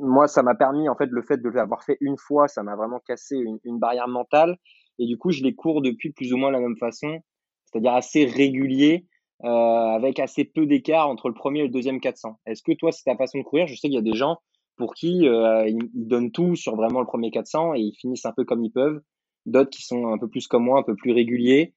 moi, 0.00 0.28
ça 0.28 0.42
m'a 0.42 0.54
permis, 0.54 0.88
en 0.88 0.96
fait, 0.96 1.06
le 1.10 1.22
fait 1.22 1.38
de 1.38 1.48
l'avoir 1.48 1.82
fait 1.82 1.96
une 2.00 2.16
fois, 2.16 2.48
ça 2.48 2.62
m'a 2.62 2.76
vraiment 2.76 3.00
cassé 3.00 3.36
une, 3.36 3.78
barrière 3.78 4.08
mentale. 4.08 4.56
Et 4.98 5.06
du 5.06 5.18
coup, 5.18 5.30
je 5.30 5.42
les 5.42 5.54
cours 5.54 5.82
depuis 5.82 6.12
plus 6.12 6.32
ou 6.32 6.36
moins 6.36 6.50
la 6.50 6.60
même 6.60 6.76
façon, 6.76 7.18
c'est-à-dire 7.64 7.94
assez 7.94 8.24
régulier, 8.24 9.06
euh, 9.44 9.48
avec 9.48 10.18
assez 10.20 10.44
peu 10.44 10.66
d'écart 10.66 11.08
entre 11.08 11.28
le 11.28 11.34
premier 11.34 11.60
et 11.60 11.64
le 11.64 11.68
deuxième 11.68 12.00
400. 12.00 12.38
Est-ce 12.46 12.62
que 12.62 12.72
toi, 12.72 12.92
c'est 12.92 13.04
ta 13.04 13.16
façon 13.16 13.38
de 13.38 13.42
courir? 13.42 13.66
Je 13.66 13.74
sais 13.74 13.88
qu'il 13.88 13.94
y 13.94 13.98
a 13.98 14.02
des 14.02 14.16
gens 14.16 14.38
pour 14.76 14.94
qui 14.94 15.26
euh, 15.28 15.68
ils, 15.68 15.90
ils, 15.94 16.06
donnent 16.06 16.32
tout 16.32 16.54
sur 16.54 16.76
vraiment 16.76 17.00
le 17.00 17.06
premier 17.06 17.30
400 17.30 17.74
et 17.74 17.80
ils 17.80 17.94
finissent 17.94 18.26
un 18.26 18.32
peu 18.32 18.44
comme 18.44 18.64
ils 18.64 18.72
peuvent. 18.72 19.00
D'autres 19.44 19.70
qui 19.70 19.82
sont 19.82 20.08
un 20.08 20.18
peu 20.18 20.28
plus 20.28 20.46
comme 20.48 20.64
moi, 20.64 20.78
un 20.80 20.82
peu 20.82 20.96
plus 20.96 21.12
réguliers. 21.12 21.74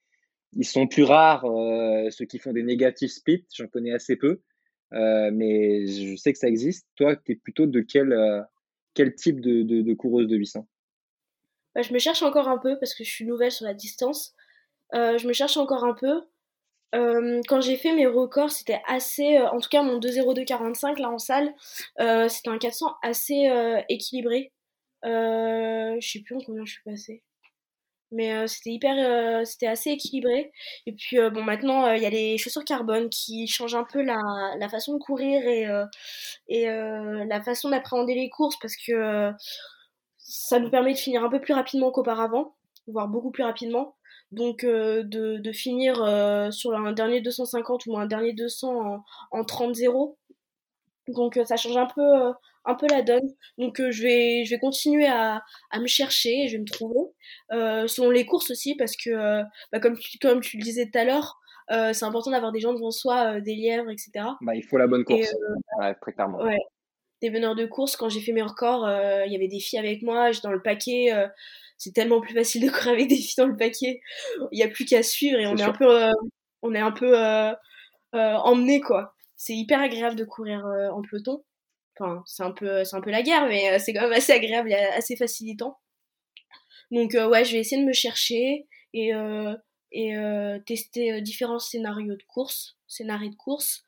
Ils 0.54 0.64
sont 0.64 0.86
plus 0.86 1.04
rares, 1.04 1.44
euh, 1.44 2.10
ceux 2.10 2.24
qui 2.24 2.38
font 2.38 2.52
des 2.52 2.64
négatifs 2.64 3.12
split, 3.12 3.46
j'en 3.54 3.68
connais 3.68 3.92
assez 3.92 4.16
peu. 4.16 4.40
Euh, 4.92 5.30
mais 5.32 5.86
je 5.86 6.16
sais 6.16 6.32
que 6.32 6.38
ça 6.38 6.48
existe. 6.48 6.86
Toi, 6.96 7.16
tu 7.16 7.32
es 7.32 7.34
plutôt 7.36 7.66
de 7.66 7.80
quel, 7.80 8.12
euh, 8.12 8.42
quel 8.94 9.14
type 9.14 9.40
de, 9.40 9.62
de, 9.62 9.82
de, 9.82 9.94
coureuse 9.94 10.26
de 10.26 10.36
800 10.36 10.66
bah, 11.74 11.82
Je 11.82 11.92
me 11.92 11.98
cherche 11.98 12.22
encore 12.22 12.48
un 12.48 12.58
peu 12.58 12.78
parce 12.78 12.94
que 12.94 13.04
je 13.04 13.10
suis 13.10 13.24
nouvelle 13.24 13.52
sur 13.52 13.64
la 13.66 13.74
distance. 13.74 14.34
Euh, 14.94 15.18
je 15.18 15.28
me 15.28 15.32
cherche 15.32 15.56
encore 15.56 15.84
un 15.84 15.94
peu. 15.94 16.22
Quand 16.92 17.60
j'ai 17.60 17.76
fait 17.76 17.94
mes 17.94 18.06
records, 18.06 18.50
c'était 18.50 18.80
assez. 18.88 19.38
En 19.38 19.60
tout 19.60 19.68
cas, 19.68 19.82
mon 19.82 20.00
2.02.45 20.00 21.00
là 21.00 21.08
en 21.10 21.18
salle, 21.18 21.54
c'était 22.28 22.50
un 22.50 22.58
400 22.58 22.96
assez 23.02 23.48
équilibré. 23.88 24.50
je 25.04 25.98
sais 26.00 26.18
plus 26.20 26.34
en 26.34 26.40
combien 26.40 26.64
je 26.64 26.72
suis 26.72 26.82
passée 26.82 27.22
mais 28.12 28.32
euh, 28.34 28.46
c'était 28.46 28.70
hyper 28.70 28.94
euh, 28.98 29.44
c'était 29.44 29.66
assez 29.66 29.90
équilibré. 29.90 30.52
Et 30.86 30.92
puis 30.92 31.18
euh, 31.18 31.30
bon 31.30 31.42
maintenant 31.42 31.92
il 31.92 32.02
y 32.02 32.06
a 32.06 32.10
les 32.10 32.38
chaussures 32.38 32.64
carbone 32.64 33.08
qui 33.10 33.46
changent 33.46 33.74
un 33.74 33.84
peu 33.84 34.02
la, 34.02 34.18
la 34.58 34.68
façon 34.68 34.94
de 34.94 34.98
courir 34.98 35.42
et 35.46 35.66
et 36.48 36.66
la 36.66 37.42
façon 37.42 37.70
d'appréhender 37.70 38.14
les 38.14 38.30
courses 38.30 38.58
parce 38.60 38.74
que 38.76 39.32
ça 40.18 40.58
nous 40.58 40.70
permet 40.70 40.92
de 40.94 40.98
finir 40.98 41.24
un 41.24 41.30
peu 41.30 41.40
plus 41.40 41.54
rapidement 41.54 41.90
qu'auparavant 41.92 42.54
voire 42.86 43.08
beaucoup 43.08 43.30
plus 43.30 43.44
rapidement. 43.44 43.96
Donc 44.32 44.64
de, 44.64 45.02
de 45.38 45.52
finir 45.52 45.96
sur 46.52 46.74
un 46.74 46.92
dernier 46.92 47.20
250 47.20 47.86
ou 47.86 47.98
un 47.98 48.06
dernier 48.06 48.32
200 48.32 48.68
en, 48.74 49.04
en 49.32 49.44
30-0 49.44 50.16
donc 51.14 51.38
ça 51.44 51.56
change 51.56 51.76
un 51.76 51.86
peu 51.86 52.32
un 52.64 52.74
peu 52.74 52.86
la 52.88 53.02
donne. 53.02 53.28
Donc 53.58 53.80
euh, 53.80 53.90
je, 53.90 54.02
vais, 54.02 54.44
je 54.44 54.50
vais 54.50 54.58
continuer 54.58 55.06
à, 55.06 55.42
à 55.70 55.80
me 55.80 55.86
chercher, 55.86 56.48
je 56.48 56.52
vais 56.52 56.62
me 56.62 56.66
trouver. 56.66 57.00
Euh, 57.52 57.86
selon 57.86 58.10
les 58.10 58.26
courses 58.26 58.50
aussi, 58.50 58.74
parce 58.76 58.96
que, 58.96 59.10
euh, 59.10 59.42
bah, 59.72 59.80
comme, 59.80 59.98
tu, 59.98 60.18
comme 60.18 60.40
tu 60.40 60.56
le 60.56 60.62
disais 60.62 60.86
tout 60.90 60.98
à 60.98 61.04
l'heure, 61.04 61.38
euh, 61.70 61.92
c'est 61.92 62.04
important 62.04 62.30
d'avoir 62.30 62.52
des 62.52 62.60
gens 62.60 62.74
devant 62.74 62.90
soi, 62.90 63.36
euh, 63.36 63.40
des 63.40 63.54
lièvres, 63.54 63.90
etc. 63.90 64.10
Bah, 64.40 64.54
il 64.54 64.62
faut 64.62 64.76
la 64.76 64.86
bonne 64.86 65.04
course, 65.04 65.34
ouais, 65.78 65.94
très 66.00 66.12
clairement. 66.12 66.38
Ouais. 66.38 66.58
Des 67.22 67.30
meneurs 67.30 67.54
de 67.54 67.66
course, 67.66 67.96
quand 67.96 68.08
j'ai 68.08 68.20
fait 68.20 68.32
mes 68.32 68.42
records, 68.42 68.88
il 69.26 69.32
y 69.32 69.36
avait 69.36 69.48
des 69.48 69.60
filles 69.60 69.78
avec 69.78 70.00
moi, 70.00 70.32
j'étais 70.32 70.48
dans 70.48 70.54
le 70.54 70.62
paquet. 70.62 71.12
c'est 71.76 71.92
tellement 71.92 72.22
plus 72.22 72.32
facile 72.32 72.64
de 72.64 72.70
courir 72.70 72.92
avec 72.94 73.08
des 73.08 73.16
filles 73.16 73.34
dans 73.36 73.46
le 73.46 73.56
paquet. 73.56 74.00
Il 74.52 74.56
n'y 74.56 74.62
a 74.62 74.68
plus 74.68 74.86
qu'à 74.86 75.02
suivre 75.02 75.38
et 75.38 75.46
on 75.46 75.54
est, 75.56 75.62
un 75.62 75.72
peu, 75.72 76.08
on 76.62 76.74
est 76.74 76.80
un 76.80 76.92
peu 76.92 77.14
emmené, 78.14 78.80
quoi. 78.80 79.14
C'est 79.42 79.54
hyper 79.54 79.80
agréable 79.80 80.16
de 80.16 80.24
courir 80.24 80.66
en 80.66 81.00
peloton. 81.00 81.42
Enfin, 81.98 82.22
c'est 82.26 82.42
un 82.42 82.52
peu, 82.52 82.84
c'est 82.84 82.96
un 82.96 83.00
peu 83.00 83.10
la 83.10 83.22
guerre, 83.22 83.46
mais 83.46 83.72
euh, 83.72 83.78
c'est 83.78 83.94
quand 83.94 84.02
même 84.02 84.12
assez 84.12 84.32
agréable 84.32 84.70
et 84.70 84.74
assez 84.74 85.16
facilitant. 85.16 85.78
Donc 86.90 87.14
euh, 87.14 87.26
ouais, 87.26 87.44
je 87.44 87.52
vais 87.52 87.60
essayer 87.60 87.80
de 87.80 87.86
me 87.86 87.92
chercher 87.92 88.66
et 88.92 89.14
euh, 89.14 89.54
et 89.92 90.14
tester 90.66 91.20
différents 91.22 91.58
scénarios 91.58 92.14
de 92.14 92.22
course, 92.28 92.76
scénarios 92.86 93.30
de 93.30 93.36
course. 93.36 93.84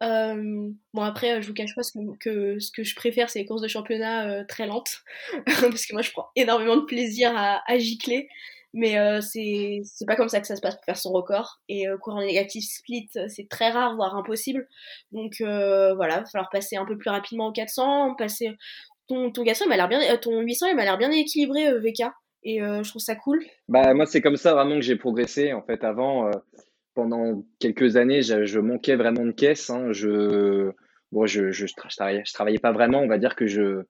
bon 0.00 0.74
après, 1.02 1.42
je 1.42 1.46
vous 1.46 1.54
cache 1.54 1.74
pas 1.76 1.84
ce 1.84 1.92
que, 2.18 2.58
ce 2.58 2.72
que 2.72 2.82
je 2.82 2.96
préfère, 2.96 3.30
c'est 3.30 3.40
les 3.40 3.46
courses 3.46 3.62
de 3.62 3.68
championnat 3.68 4.44
très 4.46 4.66
lentes, 4.66 5.04
parce 5.46 5.86
que 5.86 5.92
moi 5.92 6.02
je 6.02 6.10
prends 6.10 6.28
énormément 6.34 6.76
de 6.76 6.86
plaisir 6.86 7.32
à 7.36 7.78
gicler. 7.78 8.28
Mais 8.76 8.98
euh, 8.98 9.20
c'est 9.20 9.82
pas 10.04 10.16
comme 10.16 10.28
ça 10.28 10.40
que 10.40 10.48
ça 10.48 10.56
se 10.56 10.60
passe 10.60 10.74
pour 10.74 10.84
faire 10.84 10.96
son 10.96 11.12
record. 11.12 11.60
Et 11.68 11.88
euh, 11.88 11.96
courir 11.96 12.18
en 12.18 12.26
négatif 12.26 12.64
split, 12.64 13.08
c'est 13.28 13.48
très 13.48 13.70
rare, 13.70 13.94
voire 13.94 14.16
impossible. 14.16 14.66
Donc 15.12 15.34
euh, 15.40 15.94
voilà, 15.94 16.16
il 16.16 16.20
va 16.20 16.26
falloir 16.26 16.50
passer 16.50 16.74
un 16.76 16.84
peu 16.84 16.98
plus 16.98 17.08
rapidement 17.08 17.46
au 17.46 17.52
400. 17.52 18.16
Passer... 18.16 18.50
Ton, 19.06 19.30
ton 19.30 19.44
400, 19.44 19.66
il 19.66 19.68
m'a 19.68 19.76
l'air 19.76 19.88
bien, 19.88 20.00
euh, 20.12 20.16
ton 20.16 20.40
800, 20.40 20.66
il 20.68 20.76
m'a 20.76 20.82
l'air 20.82 20.98
bien 20.98 21.12
équilibré, 21.12 21.68
euh, 21.68 21.78
VK. 21.78 22.10
Et 22.42 22.58
je 22.60 22.88
trouve 22.90 23.00
ça 23.00 23.16
cool. 23.16 23.42
Bah, 23.68 23.94
moi, 23.94 24.04
c'est 24.04 24.20
comme 24.20 24.36
ça 24.36 24.52
vraiment 24.52 24.74
que 24.74 24.82
j'ai 24.82 24.96
progressé. 24.96 25.54
En 25.54 25.62
fait, 25.62 25.82
avant, 25.82 26.30
pendant 26.92 27.42
quelques 27.58 27.96
années, 27.96 28.20
je, 28.20 28.58
manquais 28.58 28.96
vraiment 28.96 29.24
de 29.24 29.30
caisse. 29.30 29.70
Hein. 29.70 29.92
Je, 29.92 30.70
bon, 31.10 31.24
je, 31.24 31.52
je, 31.52 31.64
je, 31.66 31.72
je 31.88 32.32
travaillais 32.34 32.58
pas 32.58 32.72
vraiment. 32.72 32.98
On 32.98 33.08
va 33.08 33.16
dire 33.16 33.34
que 33.34 33.46
je 33.46 33.84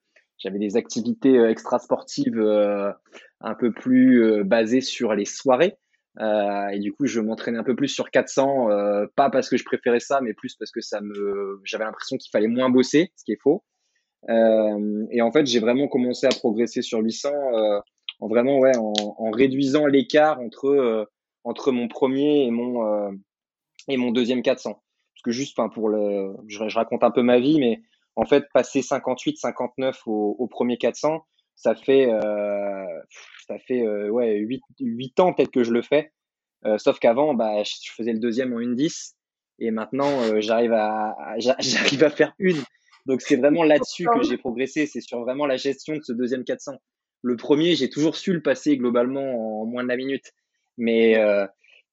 j'avais 0.44 0.58
des 0.60 0.76
activités 0.76 1.36
extra-sportives 1.42 2.38
un 3.44 3.54
peu 3.54 3.72
plus 3.72 4.24
euh, 4.24 4.42
basé 4.42 4.80
sur 4.80 5.14
les 5.14 5.26
soirées. 5.26 5.76
Euh, 6.20 6.68
et 6.68 6.78
du 6.78 6.92
coup, 6.92 7.06
je 7.06 7.20
m'entraînais 7.20 7.58
un 7.58 7.64
peu 7.64 7.76
plus 7.76 7.88
sur 7.88 8.10
400, 8.10 8.70
euh, 8.70 9.06
pas 9.16 9.30
parce 9.30 9.48
que 9.48 9.56
je 9.56 9.64
préférais 9.64 10.00
ça, 10.00 10.20
mais 10.20 10.32
plus 10.32 10.54
parce 10.54 10.70
que 10.70 10.80
ça 10.80 11.00
me, 11.00 11.60
j'avais 11.64 11.84
l'impression 11.84 12.16
qu'il 12.16 12.30
fallait 12.30 12.48
moins 12.48 12.70
bosser, 12.70 13.12
ce 13.16 13.24
qui 13.24 13.32
est 13.32 13.40
faux. 13.42 13.64
Euh, 14.30 15.06
et 15.10 15.20
en 15.20 15.30
fait, 15.30 15.46
j'ai 15.46 15.60
vraiment 15.60 15.88
commencé 15.88 16.26
à 16.26 16.30
progresser 16.30 16.82
sur 16.82 17.00
800 17.00 17.28
euh, 17.28 17.80
en 18.20 18.28
vraiment 18.28 18.58
ouais, 18.58 18.76
en, 18.76 19.30
réduisant 19.30 19.86
l'écart 19.86 20.40
entre 20.40 21.08
entre 21.42 21.72
mon 21.72 21.88
premier 21.88 22.46
et 22.46 22.50
mon 22.50 23.12
et 23.88 23.96
mon 23.96 24.12
deuxième 24.12 24.40
400. 24.40 24.70
Parce 24.72 25.22
que 25.22 25.30
juste, 25.30 25.58
enfin, 25.58 25.68
pour 25.68 25.88
le, 25.88 26.32
je, 26.46 26.62
raconte 26.74 27.02
un 27.02 27.10
peu 27.10 27.22
ma 27.22 27.38
vie, 27.38 27.58
mais 27.58 27.82
en 28.16 28.24
fait, 28.24 28.44
passer 28.52 28.82
58, 28.82 29.38
59 29.38 30.02
au, 30.06 30.36
au 30.38 30.46
premier 30.46 30.78
400, 30.78 31.24
ça 31.56 31.74
fait, 31.74 32.12
euh, 32.12 32.84
ça 33.46 33.58
fait 33.58 33.82
euh, 33.82 34.08
ouais, 34.08 34.36
8, 34.36 34.62
8 34.80 35.20
ans 35.20 35.32
peut-être 35.32 35.50
que 35.50 35.64
je 35.64 35.72
le 35.72 35.82
fais. 35.82 36.12
Euh, 36.66 36.78
sauf 36.78 36.98
qu'avant, 36.98 37.34
bah, 37.34 37.62
je 37.62 37.90
faisais 37.92 38.12
le 38.12 38.18
deuxième 38.18 38.52
en 38.54 38.60
une 38.60 38.74
10 38.74 39.16
et 39.60 39.70
maintenant 39.70 40.22
euh, 40.22 40.40
j'arrive 40.40 40.72
à, 40.72 41.14
j'arrive 41.38 42.04
à 42.04 42.10
faire 42.10 42.34
une. 42.38 42.62
Donc 43.06 43.20
c'est 43.20 43.36
vraiment 43.36 43.64
là-dessus 43.64 44.06
que 44.06 44.22
j'ai 44.22 44.38
progressé, 44.38 44.86
c'est 44.86 45.02
sur 45.02 45.20
vraiment 45.20 45.46
la 45.46 45.56
gestion 45.56 45.96
de 45.96 46.02
ce 46.02 46.12
deuxième 46.12 46.44
400. 46.44 46.72
Le 47.22 47.36
premier, 47.36 47.74
j'ai 47.74 47.90
toujours 47.90 48.16
su 48.16 48.32
le 48.32 48.42
passer 48.42 48.76
globalement 48.76 49.62
en 49.62 49.66
moins 49.66 49.82
de 49.82 49.88
la 49.88 49.96
minute, 49.96 50.32
mais 50.78 51.18
euh, 51.18 51.46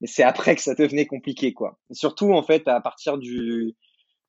c'est 0.03 0.23
après 0.23 0.55
que 0.55 0.61
ça 0.61 0.73
devenait 0.73 1.05
compliqué 1.05 1.53
quoi. 1.53 1.79
surtout 1.91 2.33
en 2.33 2.43
fait 2.43 2.67
à 2.67 2.79
partir 2.79 3.17
du 3.17 3.75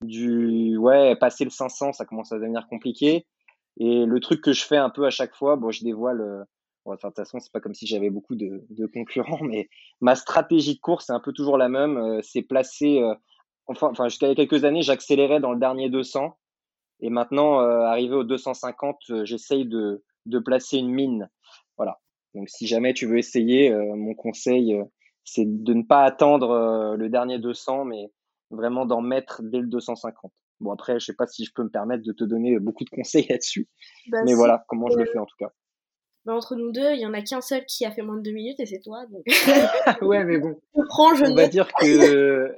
du 0.02 0.76
ouais 0.76 1.16
passer 1.16 1.44
le 1.44 1.50
500, 1.50 1.92
ça 1.92 2.04
commence 2.04 2.32
à 2.32 2.36
devenir 2.36 2.66
compliqué. 2.68 3.26
Et 3.78 4.04
le 4.04 4.20
truc 4.20 4.42
que 4.42 4.52
je 4.52 4.64
fais 4.64 4.76
un 4.76 4.90
peu 4.90 5.06
à 5.06 5.10
chaque 5.10 5.34
fois, 5.34 5.56
bon, 5.56 5.70
je 5.70 5.84
dévoile. 5.84 6.20
Euh, 6.20 6.44
bon, 6.84 6.92
de 6.92 6.98
toute 6.98 7.14
façon, 7.16 7.38
c'est 7.40 7.52
pas 7.52 7.60
comme 7.60 7.74
si 7.74 7.86
j'avais 7.86 8.10
beaucoup 8.10 8.34
de, 8.34 8.64
de, 8.70 8.86
concurrents, 8.86 9.40
mais 9.42 9.68
ma 10.00 10.14
stratégie 10.14 10.74
de 10.74 10.80
course 10.80 11.06
c'est 11.06 11.12
un 11.12 11.20
peu 11.20 11.32
toujours 11.32 11.58
la 11.58 11.68
même. 11.68 11.96
Euh, 11.96 12.20
c'est 12.22 12.42
placer. 12.42 13.00
Euh, 13.00 13.14
enfin, 13.66 13.88
enfin 13.90 14.08
jusqu'à 14.08 14.34
quelques 14.34 14.64
années, 14.64 14.82
j'accélérais 14.82 15.40
dans 15.40 15.52
le 15.52 15.58
dernier 15.58 15.88
200. 15.88 16.36
Et 17.04 17.10
maintenant, 17.10 17.58
arrivé 17.58 18.14
au 18.14 18.22
250, 18.22 19.24
j'essaye 19.24 19.66
de, 19.66 20.04
de 20.26 20.38
placer 20.38 20.78
une 20.78 20.90
mine. 20.90 21.28
Voilà. 21.76 21.98
Donc, 22.32 22.48
si 22.48 22.68
jamais 22.68 22.94
tu 22.94 23.06
veux 23.06 23.18
essayer, 23.18 23.74
mon 23.74 24.14
conseil, 24.14 24.80
c'est 25.24 25.44
de 25.44 25.74
ne 25.74 25.82
pas 25.82 26.04
attendre 26.04 26.94
le 26.96 27.08
dernier 27.08 27.40
200, 27.40 27.86
mais 27.86 28.12
vraiment 28.52 28.86
d'en 28.86 29.00
mettre 29.00 29.42
dès 29.42 29.58
le 29.58 29.66
250. 29.66 30.32
Bon, 30.60 30.72
après, 30.72 31.00
je 31.00 31.06
sais 31.06 31.14
pas 31.14 31.26
si 31.26 31.44
je 31.44 31.52
peux 31.52 31.64
me 31.64 31.70
permettre 31.70 32.04
de 32.04 32.12
te 32.12 32.24
donner 32.24 32.58
beaucoup 32.58 32.84
de 32.84 32.90
conseils 32.94 33.26
là-dessus. 33.28 33.68
Bah, 34.08 34.18
mais 34.24 34.34
voilà 34.34 34.64
comment 34.68 34.88
je 34.90 34.98
le 34.98 35.06
fais 35.06 35.18
en 35.18 35.26
tout 35.26 35.36
cas. 35.38 35.52
Bah, 36.24 36.34
entre 36.34 36.54
nous 36.54 36.70
deux, 36.70 36.92
il 36.92 37.00
y 37.00 37.06
en 37.06 37.14
a 37.14 37.22
qu'un 37.22 37.40
seul 37.40 37.64
qui 37.66 37.84
a 37.84 37.90
fait 37.90 38.02
moins 38.02 38.16
de 38.16 38.22
deux 38.22 38.32
minutes 38.32 38.60
et 38.60 38.66
c'est 38.66 38.80
toi. 38.80 39.04
Donc... 39.10 39.24
ouais, 40.02 40.24
mais 40.24 40.38
bon. 40.38 40.60
Je 40.76 40.82
prends, 40.86 41.14
je 41.14 41.24
On 41.24 41.34
va 41.34 41.48
dire 41.48 41.68
que. 41.72 42.54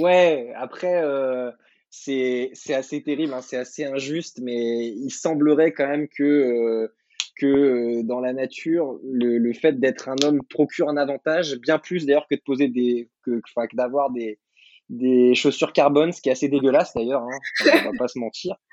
Ouais, 0.00 0.52
après, 0.56 1.00
euh, 1.04 1.52
c'est 1.90 2.50
assez 2.70 3.02
terrible, 3.04 3.32
hein, 3.32 3.40
c'est 3.40 3.56
assez 3.56 3.84
injuste, 3.84 4.40
mais 4.42 4.88
il 4.88 5.10
semblerait 5.10 5.72
quand 5.72 5.86
même 5.86 6.08
que. 6.08 6.24
Euh, 6.24 6.94
que 7.38 7.46
euh, 7.46 8.02
dans 8.02 8.18
la 8.18 8.32
nature, 8.32 8.98
le, 9.04 9.38
le 9.38 9.52
fait 9.52 9.78
d'être 9.78 10.08
un 10.08 10.16
homme 10.24 10.40
procure 10.50 10.88
un 10.88 10.96
avantage, 10.96 11.56
bien 11.60 11.78
plus 11.78 12.04
d'ailleurs 12.04 12.26
que 12.28 12.34
de 12.34 12.40
poser 12.40 12.66
des, 12.66 13.10
que, 13.22 13.40
que 13.40 13.76
d'avoir 13.76 14.10
des, 14.10 14.40
des 14.88 15.34
chaussures 15.34 15.72
carbone, 15.72 16.12
ce 16.12 16.20
qui 16.20 16.28
est 16.28 16.32
assez 16.32 16.48
dégueulasse 16.48 16.94
d'ailleurs, 16.94 17.22
hein, 17.22 17.38
on 17.66 17.90
va 17.92 17.98
pas 17.98 18.08
se 18.08 18.18
mentir. 18.18 18.56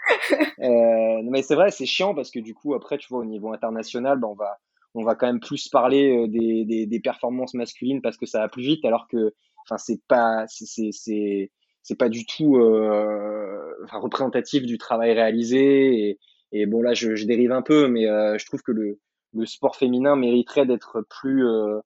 Euh, 0.59 1.21
mais 1.29 1.43
c'est 1.43 1.53
vrai, 1.53 1.69
c'est 1.69 1.85
chiant 1.85 2.15
parce 2.15 2.31
que 2.31 2.39
du 2.39 2.55
coup, 2.55 2.73
après, 2.73 2.97
tu 2.97 3.07
vois, 3.09 3.19
au 3.19 3.25
niveau 3.25 3.53
international, 3.53 4.19
ben, 4.19 4.29
on 4.29 4.33
va 4.33 4.57
on 4.95 5.03
va 5.03 5.13
quand 5.13 5.27
même 5.27 5.41
plus 5.41 5.67
parler 5.67 6.17
euh, 6.17 6.27
des, 6.27 6.63
des, 6.65 6.85
des, 6.85 6.99
performances 6.99 7.53
masculines 7.53 8.01
parce 8.01 8.17
que 8.17 8.25
ça 8.25 8.39
va 8.39 8.47
plus 8.47 8.63
vite, 8.63 8.85
alors 8.85 9.07
que, 9.07 9.33
enfin, 9.65 9.77
c'est 9.77 10.01
pas 10.07 10.45
c'est 10.47 10.91
c'est 10.91 11.51
c'est 11.83 11.95
pas 11.95 12.09
du 12.09 12.25
tout 12.25 12.57
euh, 12.57 13.75
enfin, 13.83 13.99
représentatif 13.99 14.63
du 14.63 14.77
travail 14.77 15.13
réalisé. 15.13 16.09
Et, 16.09 16.19
et 16.51 16.65
bon 16.65 16.81
là, 16.81 16.93
je, 16.93 17.15
je, 17.15 17.25
dérive 17.25 17.51
un 17.51 17.61
peu, 17.61 17.87
mais 17.87 18.07
euh, 18.07 18.37
je 18.39 18.45
trouve 18.45 18.61
que 18.63 18.71
le 18.71 18.99
le 19.35 19.45
sport 19.45 19.75
féminin 19.75 20.15
mériterait 20.15 20.65
d'être 20.65 21.05
plus 21.09 21.45
euh, 21.45 21.79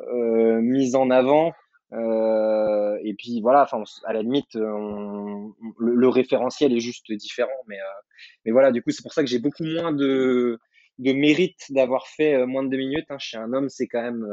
euh, 0.00 0.60
mis 0.60 0.96
en 0.96 1.10
avant 1.10 1.52
euh, 1.92 2.98
et 3.02 3.14
puis 3.14 3.40
voilà, 3.40 3.62
enfin, 3.62 3.82
à 4.04 4.12
la 4.12 4.22
limite, 4.22 4.56
on, 4.56 5.54
le, 5.78 6.08
référentiel 6.08 6.72
est 6.72 6.80
juste 6.80 7.10
différent, 7.12 7.50
mais 7.66 7.80
euh, 7.80 8.00
mais 8.44 8.52
voilà, 8.52 8.72
du 8.72 8.82
coup, 8.82 8.90
c'est 8.90 9.02
pour 9.02 9.12
ça 9.14 9.22
que 9.22 9.28
j'ai 9.28 9.38
beaucoup 9.38 9.64
moins 9.64 9.92
de 9.92 10.58
de 10.98 11.12
mérite 11.12 11.70
d'avoir 11.70 12.08
fait 12.08 12.34
euh, 12.34 12.46
moins 12.46 12.62
de 12.64 12.68
deux 12.70 12.76
minutes. 12.76 13.06
Hein. 13.10 13.18
Chez 13.18 13.38
un 13.38 13.52
homme, 13.52 13.68
c'est 13.68 13.86
quand 13.86 14.02
même, 14.02 14.26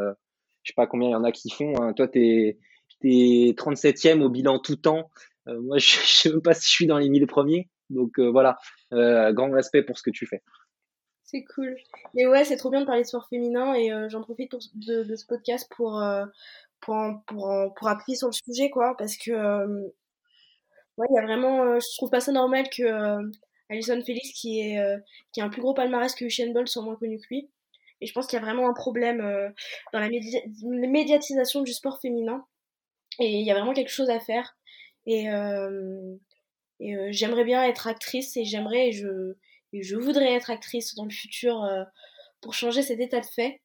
je 0.63 0.71
sais 0.71 0.75
pas 0.75 0.87
combien 0.87 1.09
il 1.09 1.11
y 1.11 1.15
en 1.15 1.23
a 1.23 1.31
qui 1.31 1.49
font. 1.49 1.73
Hein. 1.81 1.93
Toi, 1.93 2.07
t'es 2.07 2.57
t'es 3.01 3.53
37e 3.57 4.21
au 4.21 4.29
bilan 4.29 4.59
tout 4.59 4.75
temps. 4.75 5.09
moi, 5.45 5.77
je, 5.79 5.85
je 5.85 6.07
sais 6.07 6.29
même 6.29 6.41
pas 6.41 6.53
si 6.53 6.67
je 6.67 6.71
suis 6.71 6.87
dans 6.87 6.97
les 6.97 7.09
1000 7.09 7.27
premiers. 7.27 7.69
Donc 7.89 8.19
voilà, 8.19 8.57
grand 8.91 9.51
respect 9.51 9.83
pour 9.83 9.97
ce 9.97 10.03
que 10.03 10.11
tu 10.11 10.25
fais. 10.25 10.41
C'est 11.23 11.43
cool. 11.43 11.75
Mais 12.13 12.27
ouais, 12.27 12.43
c'est 12.45 12.55
trop 12.55 12.69
bien 12.69 12.81
de 12.81 12.85
parler 12.85 13.01
de 13.01 13.07
sport 13.07 13.27
féminin 13.27 13.73
et 13.75 13.91
j'en 14.09 14.21
profite 14.21 14.51
de, 14.75 15.15
ce 15.15 15.25
podcast 15.25 15.71
pour, 15.75 16.01
pour, 16.81 16.95
pour, 17.27 17.73
pour 17.75 17.87
appuyer 17.87 18.17
sur 18.17 18.27
le 18.27 18.33
sujet, 18.33 18.69
quoi, 18.69 18.95
parce 18.97 19.17
que, 19.17 19.31
ouais, 20.97 21.07
il 21.09 21.15
y 21.15 21.19
a 21.19 21.23
vraiment, 21.23 21.79
je 21.79 21.97
trouve 21.97 22.09
pas 22.09 22.19
ça 22.19 22.31
normal 22.31 22.69
que 22.69 22.83
euh, 22.83 23.31
Alison 23.69 24.01
Felix, 24.05 24.31
qui 24.33 24.61
est, 24.61 24.79
qui 25.31 25.41
a 25.41 25.45
un 25.45 25.49
plus 25.49 25.61
gros 25.61 25.73
palmarès 25.73 26.13
que 26.13 26.25
Usain 26.25 26.51
Bolt, 26.51 26.67
soit 26.67 26.83
moins 26.83 26.95
connu 26.95 27.17
que 27.19 27.27
lui. 27.29 27.49
Et 28.01 28.07
je 28.07 28.13
pense 28.13 28.27
qu'il 28.27 28.37
y 28.37 28.41
a 28.41 28.45
vraiment 28.45 28.69
un 28.69 28.73
problème 28.73 29.19
dans 29.93 29.99
la 29.99 30.09
médiatisation 30.09 31.61
du 31.61 31.73
sport 31.73 31.99
féminin. 32.01 32.45
Et 33.19 33.39
il 33.39 33.45
y 33.45 33.51
a 33.51 33.53
vraiment 33.55 33.73
quelque 33.73 33.91
chose 33.91 34.09
à 34.09 34.19
faire. 34.19 34.57
Et, 35.05 35.27
et 36.79 37.13
j'aimerais 37.13 37.45
bien 37.45 37.63
être 37.63 37.87
actrice 37.87 38.35
et 38.37 38.43
j'aimerais 38.43 38.91
je, 38.91 39.35
et 39.73 39.81
je 39.81 39.95
voudrais 39.95 40.33
être 40.33 40.51
actrice 40.51 40.93
dans 40.95 41.05
le 41.05 41.11
futur 41.11 41.65
pour 42.41 42.53
changer 42.53 42.81
cet 42.81 42.99
état 42.99 43.21
de 43.21 43.25
fait. 43.25 43.61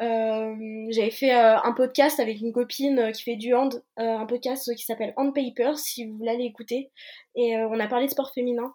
Euh, 0.00 0.54
j'avais 0.90 1.10
fait 1.10 1.34
euh, 1.34 1.56
un 1.62 1.72
podcast 1.72 2.20
avec 2.20 2.40
une 2.40 2.52
copine 2.52 2.98
euh, 3.00 3.10
qui 3.10 3.24
fait 3.24 3.36
du 3.36 3.52
hand, 3.54 3.82
un 3.96 4.26
podcast 4.26 4.72
qui 4.76 4.84
s'appelle 4.84 5.12
Hand 5.16 5.34
Paper, 5.34 5.72
si 5.76 6.06
vous 6.06 6.16
voulez 6.16 6.30
aller 6.30 6.44
écouter. 6.44 6.90
Et 7.34 7.56
on 7.56 7.80
a 7.80 7.88
parlé 7.88 8.06
de 8.06 8.10
sport 8.10 8.32
féminin 8.32 8.72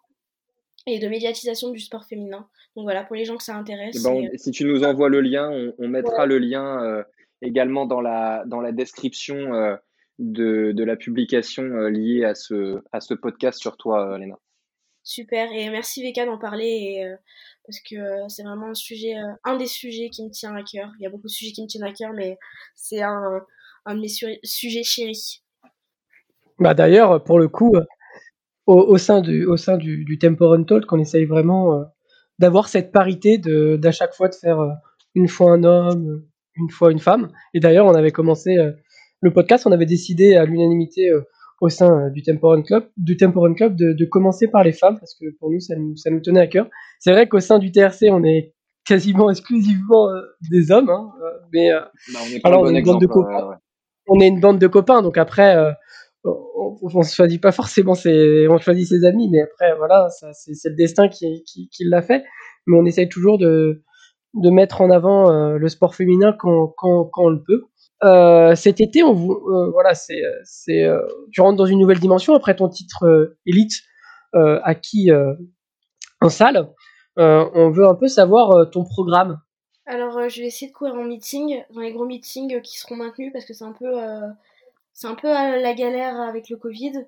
et 0.85 0.99
de 0.99 1.07
médiatisation 1.07 1.69
du 1.71 1.79
sport 1.79 2.05
féminin. 2.05 2.47
Donc 2.75 2.83
voilà, 2.83 3.03
pour 3.03 3.15
les 3.15 3.25
gens 3.25 3.37
que 3.37 3.43
ça 3.43 3.55
intéresse. 3.55 4.03
Ben, 4.03 4.29
si 4.35 4.51
tu 4.51 4.65
nous 4.65 4.83
envoies 4.83 5.09
le 5.09 5.21
lien, 5.21 5.49
on, 5.77 5.87
mettra 5.87 6.25
le 6.25 6.39
lien 6.39 7.03
également 7.41 7.85
dans 7.85 8.01
la, 8.01 8.43
dans 8.45 8.59
la 8.59 8.71
description 8.71 9.77
de, 10.19 10.71
de, 10.71 10.83
la 10.83 10.95
publication 10.95 11.63
liée 11.87 12.25
à 12.25 12.35
ce, 12.35 12.81
à 12.91 12.99
ce 12.99 13.13
podcast 13.13 13.59
sur 13.59 13.77
toi, 13.77 14.17
Léna. 14.17 14.35
Super, 15.03 15.51
et 15.51 15.69
merci 15.69 16.03
Veka 16.03 16.25
d'en 16.25 16.37
parler. 16.37 16.65
Et, 16.65 17.15
parce 17.65 17.79
que 17.79 17.95
euh, 17.95 18.27
c'est 18.27 18.43
vraiment 18.43 18.69
un 18.69 18.73
sujet, 18.73 19.15
euh, 19.17 19.33
un 19.43 19.57
des 19.57 19.67
sujets 19.67 20.09
qui 20.09 20.23
me 20.23 20.29
tient 20.29 20.55
à 20.55 20.63
cœur. 20.63 20.91
Il 20.99 21.03
y 21.03 21.05
a 21.05 21.09
beaucoup 21.09 21.27
de 21.27 21.31
sujets 21.31 21.51
qui 21.51 21.63
me 21.63 21.67
tiennent 21.67 21.83
à 21.83 21.93
cœur, 21.93 22.11
mais 22.13 22.37
c'est 22.75 23.01
un, 23.01 23.41
un 23.85 23.95
de 23.95 24.01
mes 24.01 24.07
sujets 24.43 24.83
chéris. 24.83 25.41
Bah 26.59 26.73
d'ailleurs, 26.73 27.23
pour 27.23 27.39
le 27.39 27.47
coup, 27.47 27.75
euh, 27.75 27.83
au, 28.65 28.97
sein 28.97 29.21
du, 29.21 29.45
au 29.45 29.57
sein 29.57 29.77
du, 29.77 30.03
du 30.05 30.17
Temporan 30.17 30.63
Talk, 30.63 30.91
on 30.91 30.99
essaye 30.99 31.25
vraiment 31.25 31.83
d'avoir 32.39 32.69
cette 32.69 32.91
parité 32.91 33.37
de 33.37 33.75
d'à 33.75 33.91
chaque 33.91 34.13
fois 34.13 34.29
de 34.29 34.35
faire 34.35 34.59
une 35.15 35.27
fois 35.27 35.51
un 35.51 35.63
homme, 35.63 36.25
une 36.55 36.69
fois 36.69 36.91
une 36.91 36.99
femme. 36.99 37.31
Et 37.53 37.59
d'ailleurs, 37.59 37.85
on 37.85 37.93
avait 37.93 38.11
commencé 38.11 38.55
le 39.19 39.33
podcast, 39.33 39.67
on 39.67 39.71
avait 39.73 39.85
décidé 39.85 40.37
à 40.37 40.45
l'unanimité 40.45 41.11
au 41.61 41.69
sein 41.69 42.09
du 42.09 42.23
Temporan 42.23 42.61
Club, 42.61 42.89
du 42.97 43.15
Club 43.15 43.75
de, 43.75 43.93
de, 43.93 44.05
commencer 44.05 44.47
par 44.47 44.63
les 44.63 44.73
femmes 44.73 44.99
parce 44.99 45.15
que 45.15 45.25
pour 45.39 45.49
nous 45.49 45.59
ça 45.59 45.75
nous, 45.75 45.95
ça 45.95 46.09
nous 46.09 46.19
tenait 46.19 46.41
à 46.41 46.47
cœur. 46.47 46.67
C'est 46.99 47.11
vrai 47.11 47.27
qu'au 47.27 47.39
sein 47.39 47.59
du 47.59 47.71
TRC 47.71 48.09
on 48.09 48.23
est 48.23 48.53
quasiment 48.85 49.29
exclusivement 49.29 50.09
euh, 50.09 50.21
des 50.51 50.71
hommes, 50.71 50.89
hein, 50.89 51.11
euh, 51.21 51.29
mais 51.53 51.71
euh, 51.71 51.79
bah, 52.13 52.19
on, 52.21 52.47
alors, 52.47 52.61
on 52.63 52.73
est 52.73 52.79
une 52.79 52.85
bande 52.85 53.01
de 53.01 53.07
copains. 53.07 53.57
On 54.07 54.19
est 54.19 54.27
une 54.27 54.39
bande 54.39 54.59
de 54.59 54.67
copains, 54.67 55.01
donc 55.01 55.17
après 55.17 55.55
on, 56.25 56.77
on, 56.81 57.03
se 57.03 57.15
choisit 57.15 57.41
pas 57.41 57.53
forcément 57.53 57.95
ses, 57.95 58.47
on 58.49 58.57
choisit 58.57 58.87
ses 58.87 59.05
amis, 59.05 59.29
mais 59.29 59.41
après 59.41 59.75
voilà, 59.77 60.09
c'est 60.09 60.69
le 60.69 60.75
destin 60.75 61.07
qui, 61.07 61.43
qui, 61.45 61.69
qui 61.69 61.85
l'a 61.85 62.01
fait. 62.01 62.23
Mais 62.67 62.77
on 62.77 62.85
essaye 62.85 63.07
toujours 63.07 63.37
de 63.37 63.81
de 64.33 64.49
mettre 64.49 64.81
en 64.81 64.89
avant 64.89 65.31
le 65.31 65.69
sport 65.69 65.95
féminin 65.95 66.35
quand, 66.37 66.73
quand, 66.75 67.05
quand 67.05 67.25
on 67.25 67.29
le 67.29 67.43
peut. 67.43 67.65
Euh, 68.03 68.55
cet 68.55 68.81
été, 68.81 69.03
on 69.03 69.13
euh, 69.13 69.71
voilà, 69.71 69.93
c'est, 69.93 70.21
euh, 70.69 71.07
tu 71.31 71.41
rentres 71.41 71.57
dans 71.57 71.65
une 71.65 71.79
nouvelle 71.79 71.99
dimension 71.99 72.35
après 72.35 72.55
ton 72.55 72.67
titre 72.67 73.35
élite 73.45 73.73
acquis 74.33 75.11
en 76.21 76.29
salle. 76.29 76.69
on 77.17 77.69
veut 77.69 77.87
un 77.87 77.95
peu 77.95 78.07
savoir 78.07 78.69
ton 78.71 78.83
programme. 78.83 79.39
Alors, 79.85 80.29
je 80.29 80.41
vais 80.41 80.47
essayer 80.47 80.71
de 80.71 80.75
courir 80.75 80.95
en 80.95 81.03
meeting, 81.03 81.63
dans 81.71 81.81
les 81.81 81.91
gros 81.91 82.05
meetings 82.05 82.61
qui 82.61 82.79
seront 82.79 82.95
maintenus 82.95 83.31
parce 83.31 83.45
que 83.45 83.53
c'est 83.53 83.65
un 83.65 83.73
peu, 83.73 83.93
c'est 84.93 85.07
un 85.07 85.15
peu 85.15 85.27
la 85.27 85.73
galère 85.73 86.19
avec 86.19 86.49
le 86.49 86.57
Covid. 86.57 87.05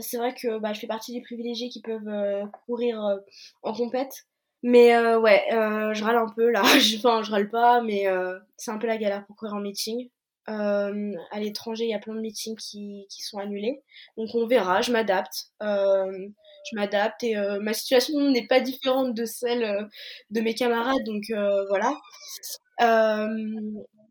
c'est 0.00 0.16
vrai 0.16 0.32
que 0.34 0.58
bah, 0.58 0.72
je 0.72 0.80
fais 0.80 0.86
partie 0.86 1.12
des 1.12 1.22
privilégiés 1.22 1.70
qui 1.70 1.82
peuvent 1.82 2.48
courir 2.66 3.18
en 3.62 3.72
compète. 3.72 4.26
Mais 4.62 4.94
euh, 4.96 5.18
ouais, 5.20 5.44
euh, 5.52 5.94
je 5.94 6.02
râle 6.04 6.16
un 6.16 6.28
peu 6.34 6.50
là. 6.50 6.62
enfin, 6.96 7.22
je 7.22 7.30
râle 7.30 7.48
pas, 7.48 7.80
mais 7.80 8.08
euh, 8.08 8.38
c'est 8.56 8.70
un 8.70 8.78
peu 8.78 8.86
la 8.86 8.96
galère 8.96 9.24
pour 9.26 9.36
courir 9.36 9.54
en 9.54 9.60
meeting. 9.60 10.08
Euh, 10.48 11.12
à 11.30 11.40
l'étranger, 11.40 11.84
il 11.84 11.90
y 11.90 11.94
a 11.94 11.98
plein 11.98 12.14
de 12.14 12.20
meetings 12.20 12.56
qui, 12.56 13.06
qui 13.10 13.22
sont 13.22 13.38
annulés. 13.38 13.82
Donc 14.16 14.30
on 14.34 14.46
verra, 14.46 14.80
je 14.80 14.92
m'adapte. 14.92 15.48
Euh, 15.62 16.28
je 16.70 16.76
m'adapte 16.76 17.22
et 17.22 17.36
euh, 17.36 17.60
ma 17.60 17.72
situation 17.72 18.18
n'est 18.30 18.46
pas 18.46 18.60
différente 18.60 19.14
de 19.14 19.24
celle 19.24 19.88
de 20.30 20.40
mes 20.40 20.54
camarades. 20.54 21.04
Donc 21.04 21.24
voilà. 21.68 21.94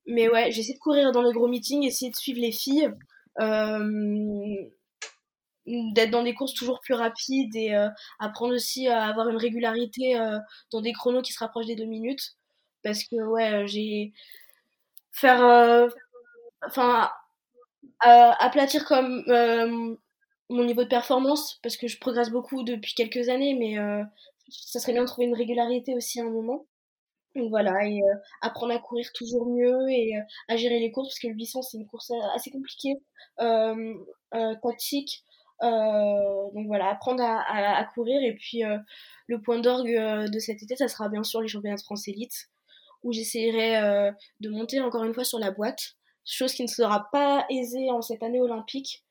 mais 0.08 0.30
ouais, 0.30 0.52
j'essaie 0.52 0.74
de 0.74 0.80
courir 0.80 1.12
dans 1.12 1.22
les 1.22 1.34
gros 1.34 1.48
meetings, 1.48 1.84
essayer 1.84 2.12
de 2.12 2.16
suivre 2.16 2.40
les 2.40 2.52
filles. 2.52 2.90
D'être 5.68 6.12
dans 6.12 6.24
des 6.24 6.34
courses 6.34 6.54
toujours 6.54 6.80
plus 6.82 6.94
rapides 6.94 7.56
et 7.56 7.76
apprendre 8.20 8.56
aussi 8.56 8.88
à 8.88 9.06
avoir 9.06 9.30
une 9.30 9.38
régularité 9.38 10.20
dans 10.72 10.82
des 10.82 10.94
chronos 10.94 11.22
qui 11.22 11.34
se 11.34 11.40
rapprochent 11.40 11.68
des 11.68 11.76
deux 11.76 11.86
minutes. 11.86 12.36
Parce 12.84 13.04
que, 13.04 13.16
ouais, 13.16 13.68
j'ai. 13.68 14.14
Faire. 15.12 15.90
Enfin. 16.66 17.10
aplatir 18.00 18.86
comme 18.86 19.24
mon 20.50 20.64
niveau 20.64 20.84
de 20.84 20.90
performance, 20.90 21.60
parce 21.62 21.78
que 21.78 21.88
je 21.88 22.00
progresse 22.00 22.30
beaucoup 22.30 22.64
depuis 22.64 22.94
quelques 22.94 23.30
années, 23.30 23.54
mais 23.54 23.76
ça 24.50 24.80
serait 24.80 24.94
bien 24.94 25.04
de 25.04 25.08
trouver 25.08 25.28
une 25.28 25.36
régularité 25.36 25.96
aussi 25.96 26.20
à 26.20 26.24
un 26.24 26.30
moment. 26.30 26.66
Donc 27.36 27.50
voilà, 27.50 27.86
et 27.86 28.02
euh, 28.02 28.16
apprendre 28.42 28.74
à 28.74 28.80
courir 28.80 29.12
toujours 29.14 29.46
mieux 29.48 29.90
et 29.90 30.18
euh, 30.18 30.22
à 30.48 30.58
gérer 30.58 30.80
les 30.80 30.92
courses, 30.92 31.10
parce 31.10 31.20
que 31.20 31.28
le 31.28 31.36
800 31.36 31.62
c'est 31.62 31.78
une 31.78 31.86
course 31.86 32.12
assez 32.34 32.50
compliquée, 32.50 32.96
euh, 33.40 33.94
tactique. 34.64 35.24
Donc 35.62 36.68
voilà, 36.68 36.90
apprendre 36.90 37.24
à, 37.24 37.84
courir. 37.94 38.22
Et 38.22 38.34
puis 38.34 38.62
le 39.28 39.42
point 39.42 39.60
d'orgue 39.60 40.30
de 40.30 40.40
cet 40.40 40.64
été, 40.64 40.76
ça 40.76 40.88
sera 40.88 41.10
bien 41.10 41.24
sûr 41.24 41.42
les 41.42 41.48
championnats 41.48 41.76
de 41.76 41.82
France 41.82 42.08
élite, 42.08 42.50
où 43.04 43.12
j'essaierai 43.12 44.12
de 44.40 44.50
monter 44.50 44.80
encore 44.82 45.04
une 45.04 45.14
fois 45.14 45.24
sur 45.24 45.40
la 45.40 45.52
boîte, 45.52 45.96
chose 46.26 46.54
qui 46.54 46.64
ne 46.64 46.68
sera 46.68 47.10
pas 47.12 47.46
aisée 47.50 47.90
en 47.90 48.02
cette 48.02 48.24
année 48.24 48.42
olympique, 48.42 49.04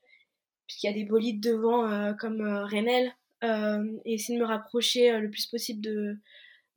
puisqu'il 0.66 0.86
y 0.86 0.90
a 0.90 0.94
des 0.94 1.04
bolides 1.04 1.40
devant 1.40 2.14
comme 2.14 2.42
Renel, 2.42 3.12
et 3.42 4.14
essayer 4.14 4.38
de 4.38 4.42
me 4.42 4.48
rapprocher 4.48 5.18
le 5.18 5.30
plus 5.30 5.46
possible 5.46 5.80
de, 5.80 6.16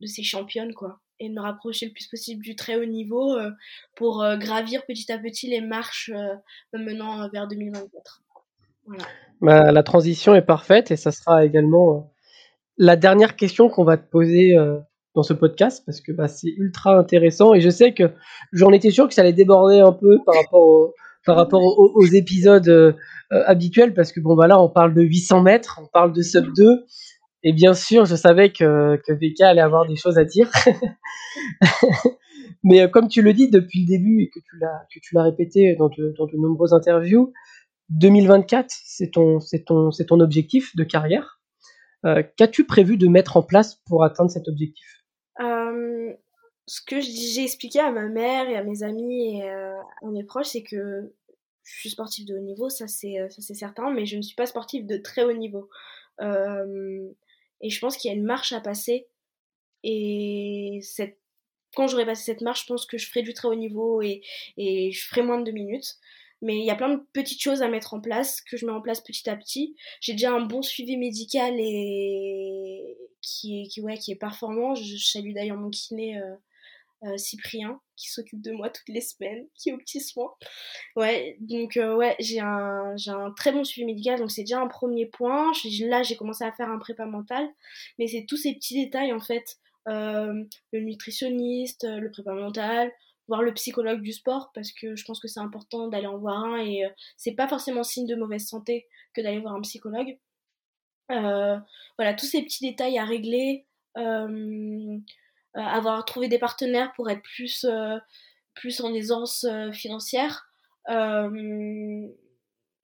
de 0.01 0.05
ces 0.07 0.23
championnes, 0.23 0.73
quoi 0.73 0.99
et 1.19 1.29
me 1.29 1.41
rapprocher 1.41 1.87
le 1.87 1.91
plus 1.91 2.07
possible 2.07 2.43
du 2.43 2.55
très 2.55 2.75
haut 2.77 2.85
niveau 2.85 3.33
euh, 3.35 3.51
pour 3.95 4.23
euh, 4.23 4.37
gravir 4.37 4.85
petit 4.85 5.11
à 5.11 5.17
petit 5.17 5.47
les 5.47 5.61
marches 5.61 6.11
euh, 6.13 6.35
menant 6.73 7.29
vers 7.29 7.47
2024. 7.47 8.21
Bah, 9.41 9.71
la 9.71 9.83
transition 9.83 10.35
est 10.35 10.41
parfaite 10.41 10.91
et 10.91 10.97
ça 10.97 11.11
sera 11.11 11.45
également 11.45 12.11
la 12.77 12.95
dernière 12.95 13.35
question 13.35 13.69
qu'on 13.69 13.83
va 13.83 13.97
te 13.97 14.09
poser 14.09 14.55
dans 15.15 15.23
ce 15.23 15.33
podcast 15.33 15.83
parce 15.85 16.01
que 16.01 16.11
bah, 16.11 16.27
c'est 16.27 16.53
ultra 16.57 16.97
intéressant 16.97 17.53
et 17.53 17.61
je 17.61 17.69
sais 17.69 17.93
que 17.93 18.11
j'en 18.51 18.71
étais 18.71 18.91
sûr 18.91 19.07
que 19.07 19.13
ça 19.13 19.21
allait 19.21 19.33
déborder 19.33 19.79
un 19.79 19.91
peu 19.91 20.19
par 20.25 20.35
rapport, 20.35 20.93
par 21.25 21.35
rapport 21.35 21.61
aux, 21.61 22.05
épisodes 22.05 22.95
habituels 23.31 23.93
parce 23.93 24.11
que 24.11 24.19
bon 24.19 24.35
bah 24.35 24.47
là 24.47 24.61
on 24.61 24.69
parle 24.69 24.93
de 24.93 25.01
800 25.01 25.41
mètres, 25.41 25.79
on 25.81 25.87
parle 25.87 26.11
de 26.13 26.21
sub 26.21 26.53
2 26.53 26.85
et 27.43 27.53
bien 27.53 27.73
sûr, 27.73 28.05
je 28.05 28.15
savais 28.15 28.51
que, 28.51 28.97
que 29.07 29.13
VK 29.13 29.41
allait 29.41 29.61
avoir 29.61 29.87
des 29.87 29.95
choses 29.95 30.17
à 30.17 30.25
dire. 30.25 30.49
Mais 32.63 32.81
euh, 32.81 32.87
comme 32.89 33.07
tu 33.07 33.21
le 33.21 33.31
dis 33.33 33.49
depuis 33.49 33.81
le 33.81 33.87
début 33.87 34.23
et 34.23 34.29
que 34.29 34.39
tu 34.39 34.57
l'as, 34.59 34.85
que 34.93 34.99
tu 35.01 35.15
l'as 35.15 35.23
répété 35.23 35.75
dans 35.75 35.87
de, 35.87 36.13
dans 36.17 36.25
de 36.25 36.35
nombreuses 36.35 36.73
interviews, 36.73 37.31
2024, 37.89 38.67
c'est 38.69 39.11
ton, 39.11 40.19
objectif 40.19 40.75
de 40.75 40.83
carrière. 40.83 41.39
Euh, 42.05 42.23
qu'as-tu 42.37 42.65
prévu 42.65 42.97
de 42.97 43.07
mettre 43.07 43.35
en 43.37 43.43
place 43.43 43.75
pour 43.85 44.03
atteindre 44.03 44.31
cet 44.31 44.47
objectif? 44.47 45.03
Euh, 45.41 46.13
Ce 46.67 46.81
que 46.81 47.01
j'ai 47.01 47.43
expliqué 47.43 47.79
à 47.79 47.91
ma 47.91 48.07
mère 48.07 48.47
et 48.49 48.55
à 48.55 48.63
mes 48.63 48.83
amis 48.83 49.39
et 49.39 49.49
à 49.49 50.07
mes 50.11 50.23
proches, 50.23 50.49
c'est 50.49 50.63
que 50.63 51.13
je 51.63 51.79
suis 51.79 51.89
sportive 51.89 52.25
de 52.25 52.35
haut 52.35 52.41
niveau, 52.41 52.69
ça 52.69 52.87
c'est, 52.87 53.29
certain, 53.39 53.91
mais 53.91 54.05
je 54.05 54.17
ne 54.17 54.21
suis 54.21 54.35
pas 54.35 54.45
sportive 54.45 54.85
de 54.85 54.97
très 54.97 55.23
haut 55.23 55.33
niveau. 55.33 55.69
Euh, 56.21 57.07
et 57.61 57.69
je 57.69 57.79
pense 57.79 57.97
qu'il 57.97 58.09
y 58.11 58.13
a 58.13 58.17
une 58.17 58.25
marche 58.25 58.53
à 58.53 58.61
passer. 58.61 59.07
Et 59.83 60.79
quand 61.75 61.87
j'aurai 61.87 62.05
passé 62.05 62.23
cette 62.23 62.41
marche, 62.41 62.63
je 62.63 62.67
pense 62.67 62.85
que 62.85 62.97
je 62.97 63.07
ferai 63.07 63.21
du 63.21 63.33
très 63.33 63.47
haut 63.47 63.55
niveau 63.55 64.01
et 64.01 64.21
je 64.57 65.07
ferai 65.07 65.21
moins 65.21 65.39
de 65.39 65.45
deux 65.45 65.51
minutes. 65.51 65.97
Mais 66.41 66.57
il 66.57 66.65
y 66.65 66.71
a 66.71 66.75
plein 66.75 66.89
de 66.89 67.01
petites 67.13 67.41
choses 67.41 67.61
à 67.61 67.67
mettre 67.67 67.93
en 67.93 67.99
place, 67.99 68.41
que 68.41 68.55
je 68.55 68.65
mets 68.65 68.71
en 68.71 68.81
place 68.81 69.01
petit 69.01 69.29
à 69.29 69.35
petit. 69.35 69.75
J'ai 70.01 70.13
déjà 70.13 70.31
un 70.31 70.41
bon 70.41 70.61
suivi 70.61 70.97
médical 70.97 71.55
et 71.57 72.97
qui 73.21 73.61
est, 73.61 73.67
qui, 73.67 73.81
ouais, 73.81 73.97
qui 73.97 74.11
est 74.11 74.15
performant. 74.15 74.75
Je, 74.75 74.97
salue 74.97 75.33
d'ailleurs 75.33 75.57
mon 75.57 75.69
kiné 75.69 76.17
euh, 76.17 76.35
euh, 77.05 77.17
Cyprien 77.17 77.79
qui 77.95 78.09
s'occupe 78.09 78.41
de 78.41 78.51
moi 78.51 78.69
toutes 78.69 78.89
les 78.89 78.99
semaines, 78.99 79.47
qui 79.55 79.69
est 79.69 79.73
au 79.73 79.77
petit 79.77 80.01
soin. 80.01 80.33
Ouais, 80.97 81.37
donc 81.39 81.77
euh, 81.77 81.95
ouais, 81.95 82.15
j'ai 82.19 82.41
un, 82.41 82.95
j'ai 82.97 83.11
un 83.11 83.31
très 83.31 83.53
bon 83.53 83.63
suivi 83.63 83.85
médical, 83.85 84.19
donc 84.19 84.31
c'est 84.31 84.41
déjà 84.41 84.59
un 84.59 84.67
premier 84.67 85.05
point. 85.05 85.51
Là, 85.81 86.03
j'ai 86.03 86.17
commencé 86.17 86.43
à 86.43 86.51
faire 86.51 86.69
un 86.69 86.77
prépa 86.77 87.05
mental, 87.05 87.47
mais 87.97 88.07
c'est 88.07 88.25
tous 88.27 88.35
ces 88.35 88.53
petits 88.53 88.83
détails 88.83 89.13
en 89.13 89.21
fait. 89.21 89.59
Euh, 89.87 90.43
le 90.73 90.79
nutritionniste, 90.81 91.85
le 91.85 92.11
prépa 92.11 92.33
mental, 92.33 92.91
voir 93.29 93.41
le 93.41 93.53
psychologue 93.53 94.01
du 94.01 94.11
sport 94.11 94.51
parce 94.53 94.73
que 94.73 94.97
je 94.97 95.05
pense 95.05 95.21
que 95.21 95.29
c'est 95.29 95.39
important 95.39 95.87
d'aller 95.87 96.07
en 96.07 96.17
voir 96.17 96.43
un 96.43 96.59
et 96.59 96.83
c'est 97.15 97.35
pas 97.35 97.47
forcément 97.47 97.83
signe 97.83 98.07
de 98.07 98.15
mauvaise 98.15 98.45
santé 98.45 98.87
que 99.13 99.21
d'aller 99.21 99.39
voir 99.39 99.55
un 99.55 99.61
psychologue. 99.61 100.17
voilà, 101.07 102.13
tous 102.17 102.25
ces 102.25 102.43
petits 102.43 102.67
détails 102.67 102.99
à 102.99 103.05
régler. 103.05 103.65
Euh, 105.57 105.61
avoir 105.61 106.05
trouvé 106.05 106.27
des 106.27 106.37
partenaires 106.37 106.93
pour 106.93 107.09
être 107.09 107.23
plus, 107.23 107.65
euh, 107.65 107.97
plus 108.53 108.81
en 108.81 108.93
aisance 108.93 109.45
euh, 109.45 109.71
financière. 109.71 110.47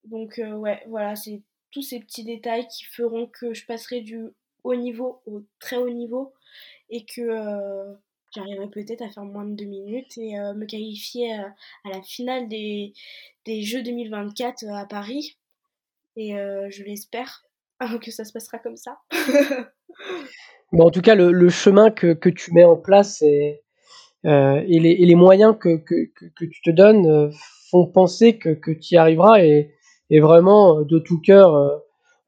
donc 0.06 0.40
ouais, 0.40 0.84
voilà, 0.88 1.16
c'est 1.16 1.42
tous 1.72 1.82
ces 1.82 2.00
petits 2.00 2.24
détails 2.24 2.68
qui 2.68 2.86
feront 2.86 3.28
que 3.28 3.54
je 3.54 3.66
passerai 3.66 4.02
du 4.02 4.30
haut 4.64 4.76
niveau 4.76 5.22
au 5.26 5.44
très 5.60 5.78
haut 5.78 5.90
niveau 5.90 6.34
et 6.90 7.06
que 7.06 7.96
j'arriverai 8.36 8.70
peut-être 8.70 9.02
à 9.02 9.10
faire 9.10 9.24
moins 9.24 9.46
de 9.46 9.56
deux 9.56 9.66
minutes 9.66 10.18
et 10.18 10.34
me 10.34 10.66
qualifier 10.66 11.34
à, 11.34 11.54
la 11.86 12.02
finale 12.02 12.48
des, 12.48 12.94
des, 13.46 13.62
Jeux 13.62 13.84
2024 13.84 14.66
à 14.70 14.86
Paris. 14.86 15.38
Et 16.18 16.32
je 16.32 16.84
l'espère 16.84 17.44
que 18.02 18.12
ça 18.12 18.24
se 18.26 18.34
passera 18.34 18.60
comme 18.60 18.78
ça. 18.78 18.98
en 20.80 20.90
tout 20.90 21.02
cas, 21.02 21.16
le, 21.16 21.50
chemin 21.50 21.90
que, 21.92 22.30
tu 22.30 22.54
mets 22.54 22.66
en 22.66 22.76
place 22.76 23.22
et, 23.22 23.62
euh, 24.26 24.62
et, 24.68 24.80
les, 24.80 25.16
moyens 25.16 25.56
que, 25.60 25.84
tu 26.38 26.62
te 26.64 26.72
donnes 26.72 27.06
euh, 27.06 27.30
font 27.70 27.86
penser 27.86 28.38
que, 28.38 28.72
tu 28.72 28.96
y 28.96 28.98
arriveras 28.98 29.44
et, 29.44 29.72
vraiment 30.20 30.82
de 30.82 31.00
tout 31.00 31.20
cœur 31.20 31.56
euh, 31.56 31.78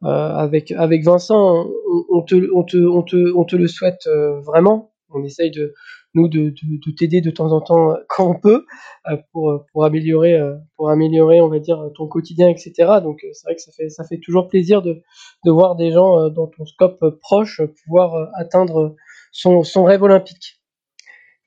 avec, 0.04 0.72
avec 0.72 1.04
Vincent, 1.04 1.68
on, 2.10 2.22
te, 2.22 2.36
on, 2.54 2.64
te, 2.64 2.78
on, 2.78 3.04
te, 3.04 3.34
on 3.34 3.44
te 3.46 3.56
le 3.56 3.68
souhaite 3.68 4.08
vraiment. 4.46 4.92
On 5.10 5.24
essaye 5.24 5.52
de, 5.52 5.74
nous 6.14 6.28
de, 6.28 6.50
de, 6.50 6.92
t'aider 6.92 7.22
de 7.22 7.32
temps 7.32 7.52
en 7.52 7.62
temps 7.62 7.92
euh, 7.92 7.96
quand 8.10 8.30
on 8.30 8.40
peut 8.40 8.66
euh, 9.08 9.18
pour, 9.32 9.66
pour 9.72 9.86
améliorer 9.86 10.34
euh, 10.34 10.56
pour 10.76 10.90
améliorer 10.90 11.42
on 11.42 11.50
va 11.50 11.60
dire 11.60 11.90
ton 11.96 12.08
quotidien 12.08 12.50
etc 12.50 12.72
donc 13.04 13.26
c'est 13.34 13.46
vrai 13.46 13.56
que 13.56 13.62
ça 13.62 13.72
fait 13.72 13.90
ça 13.90 14.04
fait 14.04 14.20
toujours 14.20 14.48
plaisir 14.48 14.82
de, 14.82 15.02
de 15.46 15.52
voir 15.52 15.76
des 15.76 15.92
gens 15.92 16.30
dans 16.30 16.48
ton 16.48 16.66
scope 16.66 17.20
proche 17.22 17.62
pouvoir 17.84 18.30
atteindre 18.36 18.96
son, 19.32 19.64
son 19.64 19.84
rêve 19.84 20.02
olympique. 20.02 20.60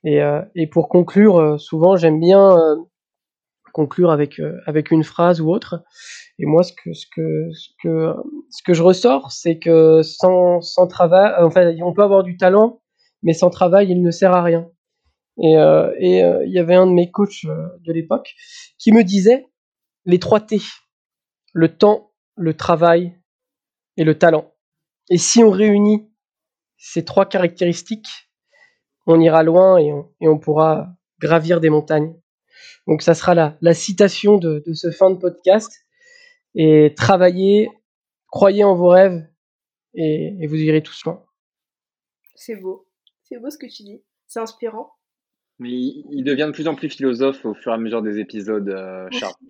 Et, 0.03 0.19
et 0.55 0.65
pour 0.65 0.89
conclure 0.89 1.59
souvent 1.59 1.95
j'aime 1.95 2.19
bien 2.19 2.57
conclure 3.71 4.09
avec 4.09 4.41
avec 4.65 4.89
une 4.89 5.03
phrase 5.03 5.41
ou 5.41 5.49
autre. 5.51 5.83
Et 6.39 6.45
moi 6.45 6.63
ce 6.63 6.73
que 6.73 6.93
ce 6.93 7.05
que 7.15 7.49
ce 7.53 7.69
que 7.83 8.15
ce 8.49 8.63
que 8.63 8.73
je 8.73 8.81
ressors 8.81 9.31
c'est 9.31 9.59
que 9.59 10.01
sans 10.01 10.61
sans 10.61 10.87
travail 10.87 11.33
enfin 11.39 11.71
on 11.83 11.93
peut 11.93 12.03
avoir 12.03 12.23
du 12.23 12.35
talent 12.35 12.81
mais 13.23 13.33
sans 13.33 13.49
travail, 13.49 13.91
il 13.91 14.01
ne 14.01 14.11
sert 14.11 14.33
à 14.33 14.43
rien. 14.43 14.69
Et, 15.37 15.57
euh, 15.57 15.93
et 15.99 16.23
euh, 16.23 16.45
il 16.45 16.51
y 16.51 16.59
avait 16.59 16.75
un 16.75 16.87
de 16.87 16.91
mes 16.91 17.09
coachs 17.09 17.45
euh, 17.45 17.67
de 17.79 17.93
l'époque 17.93 18.35
qui 18.77 18.91
me 18.91 19.03
disait 19.03 19.47
les 20.05 20.19
trois 20.19 20.41
T 20.41 20.59
le 21.53 21.77
temps, 21.77 22.13
le 22.35 22.55
travail 22.55 23.19
et 23.97 24.03
le 24.03 24.17
talent. 24.17 24.53
Et 25.09 25.17
si 25.17 25.43
on 25.43 25.51
réunit 25.51 26.09
ces 26.77 27.03
trois 27.03 27.25
caractéristiques, 27.25 28.29
on 29.05 29.19
ira 29.19 29.43
loin 29.43 29.77
et 29.77 29.91
on, 30.21 30.39
pourra 30.39 30.95
gravir 31.19 31.59
des 31.59 31.69
montagnes. 31.69 32.15
Donc 32.87 33.01
ça 33.01 33.13
sera 33.13 33.35
la, 33.35 33.57
la 33.61 33.73
citation 33.73 34.37
de, 34.37 34.63
ce 34.73 34.91
fin 34.91 35.09
de 35.11 35.17
podcast. 35.17 35.71
Et 36.55 36.93
travaillez, 36.95 37.69
croyez 38.27 38.63
en 38.63 38.75
vos 38.75 38.89
rêves 38.89 39.27
et, 39.93 40.37
et 40.39 40.47
vous 40.47 40.55
irez 40.55 40.81
tous 40.81 41.03
loin. 41.05 41.25
C'est 42.35 42.55
beau. 42.55 42.90
C'est 43.31 43.39
beau 43.39 43.49
ce 43.49 43.57
que 43.57 43.65
tu 43.65 43.83
dis. 43.83 44.03
C'est 44.27 44.41
inspirant. 44.41 44.91
Mais 45.57 45.69
il, 45.69 46.23
devient 46.25 46.47
de 46.47 46.51
plus 46.51 46.67
en 46.67 46.75
plus 46.75 46.89
philosophe 46.89 47.45
au 47.45 47.53
fur 47.53 47.71
et 47.71 47.75
à 47.75 47.77
mesure 47.77 48.01
des 48.01 48.19
épisodes, 48.19 48.67
euh, 48.67 49.07
Charles. 49.11 49.33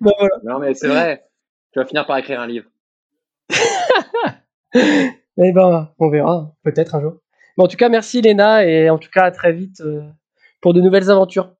Bah, 0.00 0.10
non, 0.42 0.58
mais 0.58 0.74
c'est 0.74 0.88
vrai. 0.88 1.24
Tu 1.72 1.78
vas 1.78 1.86
finir 1.86 2.06
par 2.06 2.18
écrire 2.18 2.40
un 2.40 2.48
livre. 2.48 2.68
eh 4.74 5.12
ben, 5.36 5.94
on 6.00 6.10
verra. 6.10 6.52
Peut-être 6.64 6.96
un 6.96 7.00
jour. 7.00 7.20
en 7.58 7.68
tout 7.68 7.76
cas, 7.76 7.88
merci 7.88 8.20
Léna 8.20 8.66
et 8.66 8.90
en 8.90 8.98
tout 8.98 9.10
cas 9.10 9.22
à 9.22 9.30
très 9.30 9.52
vite 9.52 9.80
euh, 9.80 10.02
pour 10.60 10.74
de 10.74 10.80
nouvelles 10.80 11.10
aventures. 11.10 11.54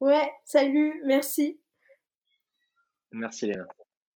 Ouais, 0.00 0.30
salut, 0.44 1.02
merci. 1.04 1.60
Merci 3.12 3.46
Léna. 3.46 3.66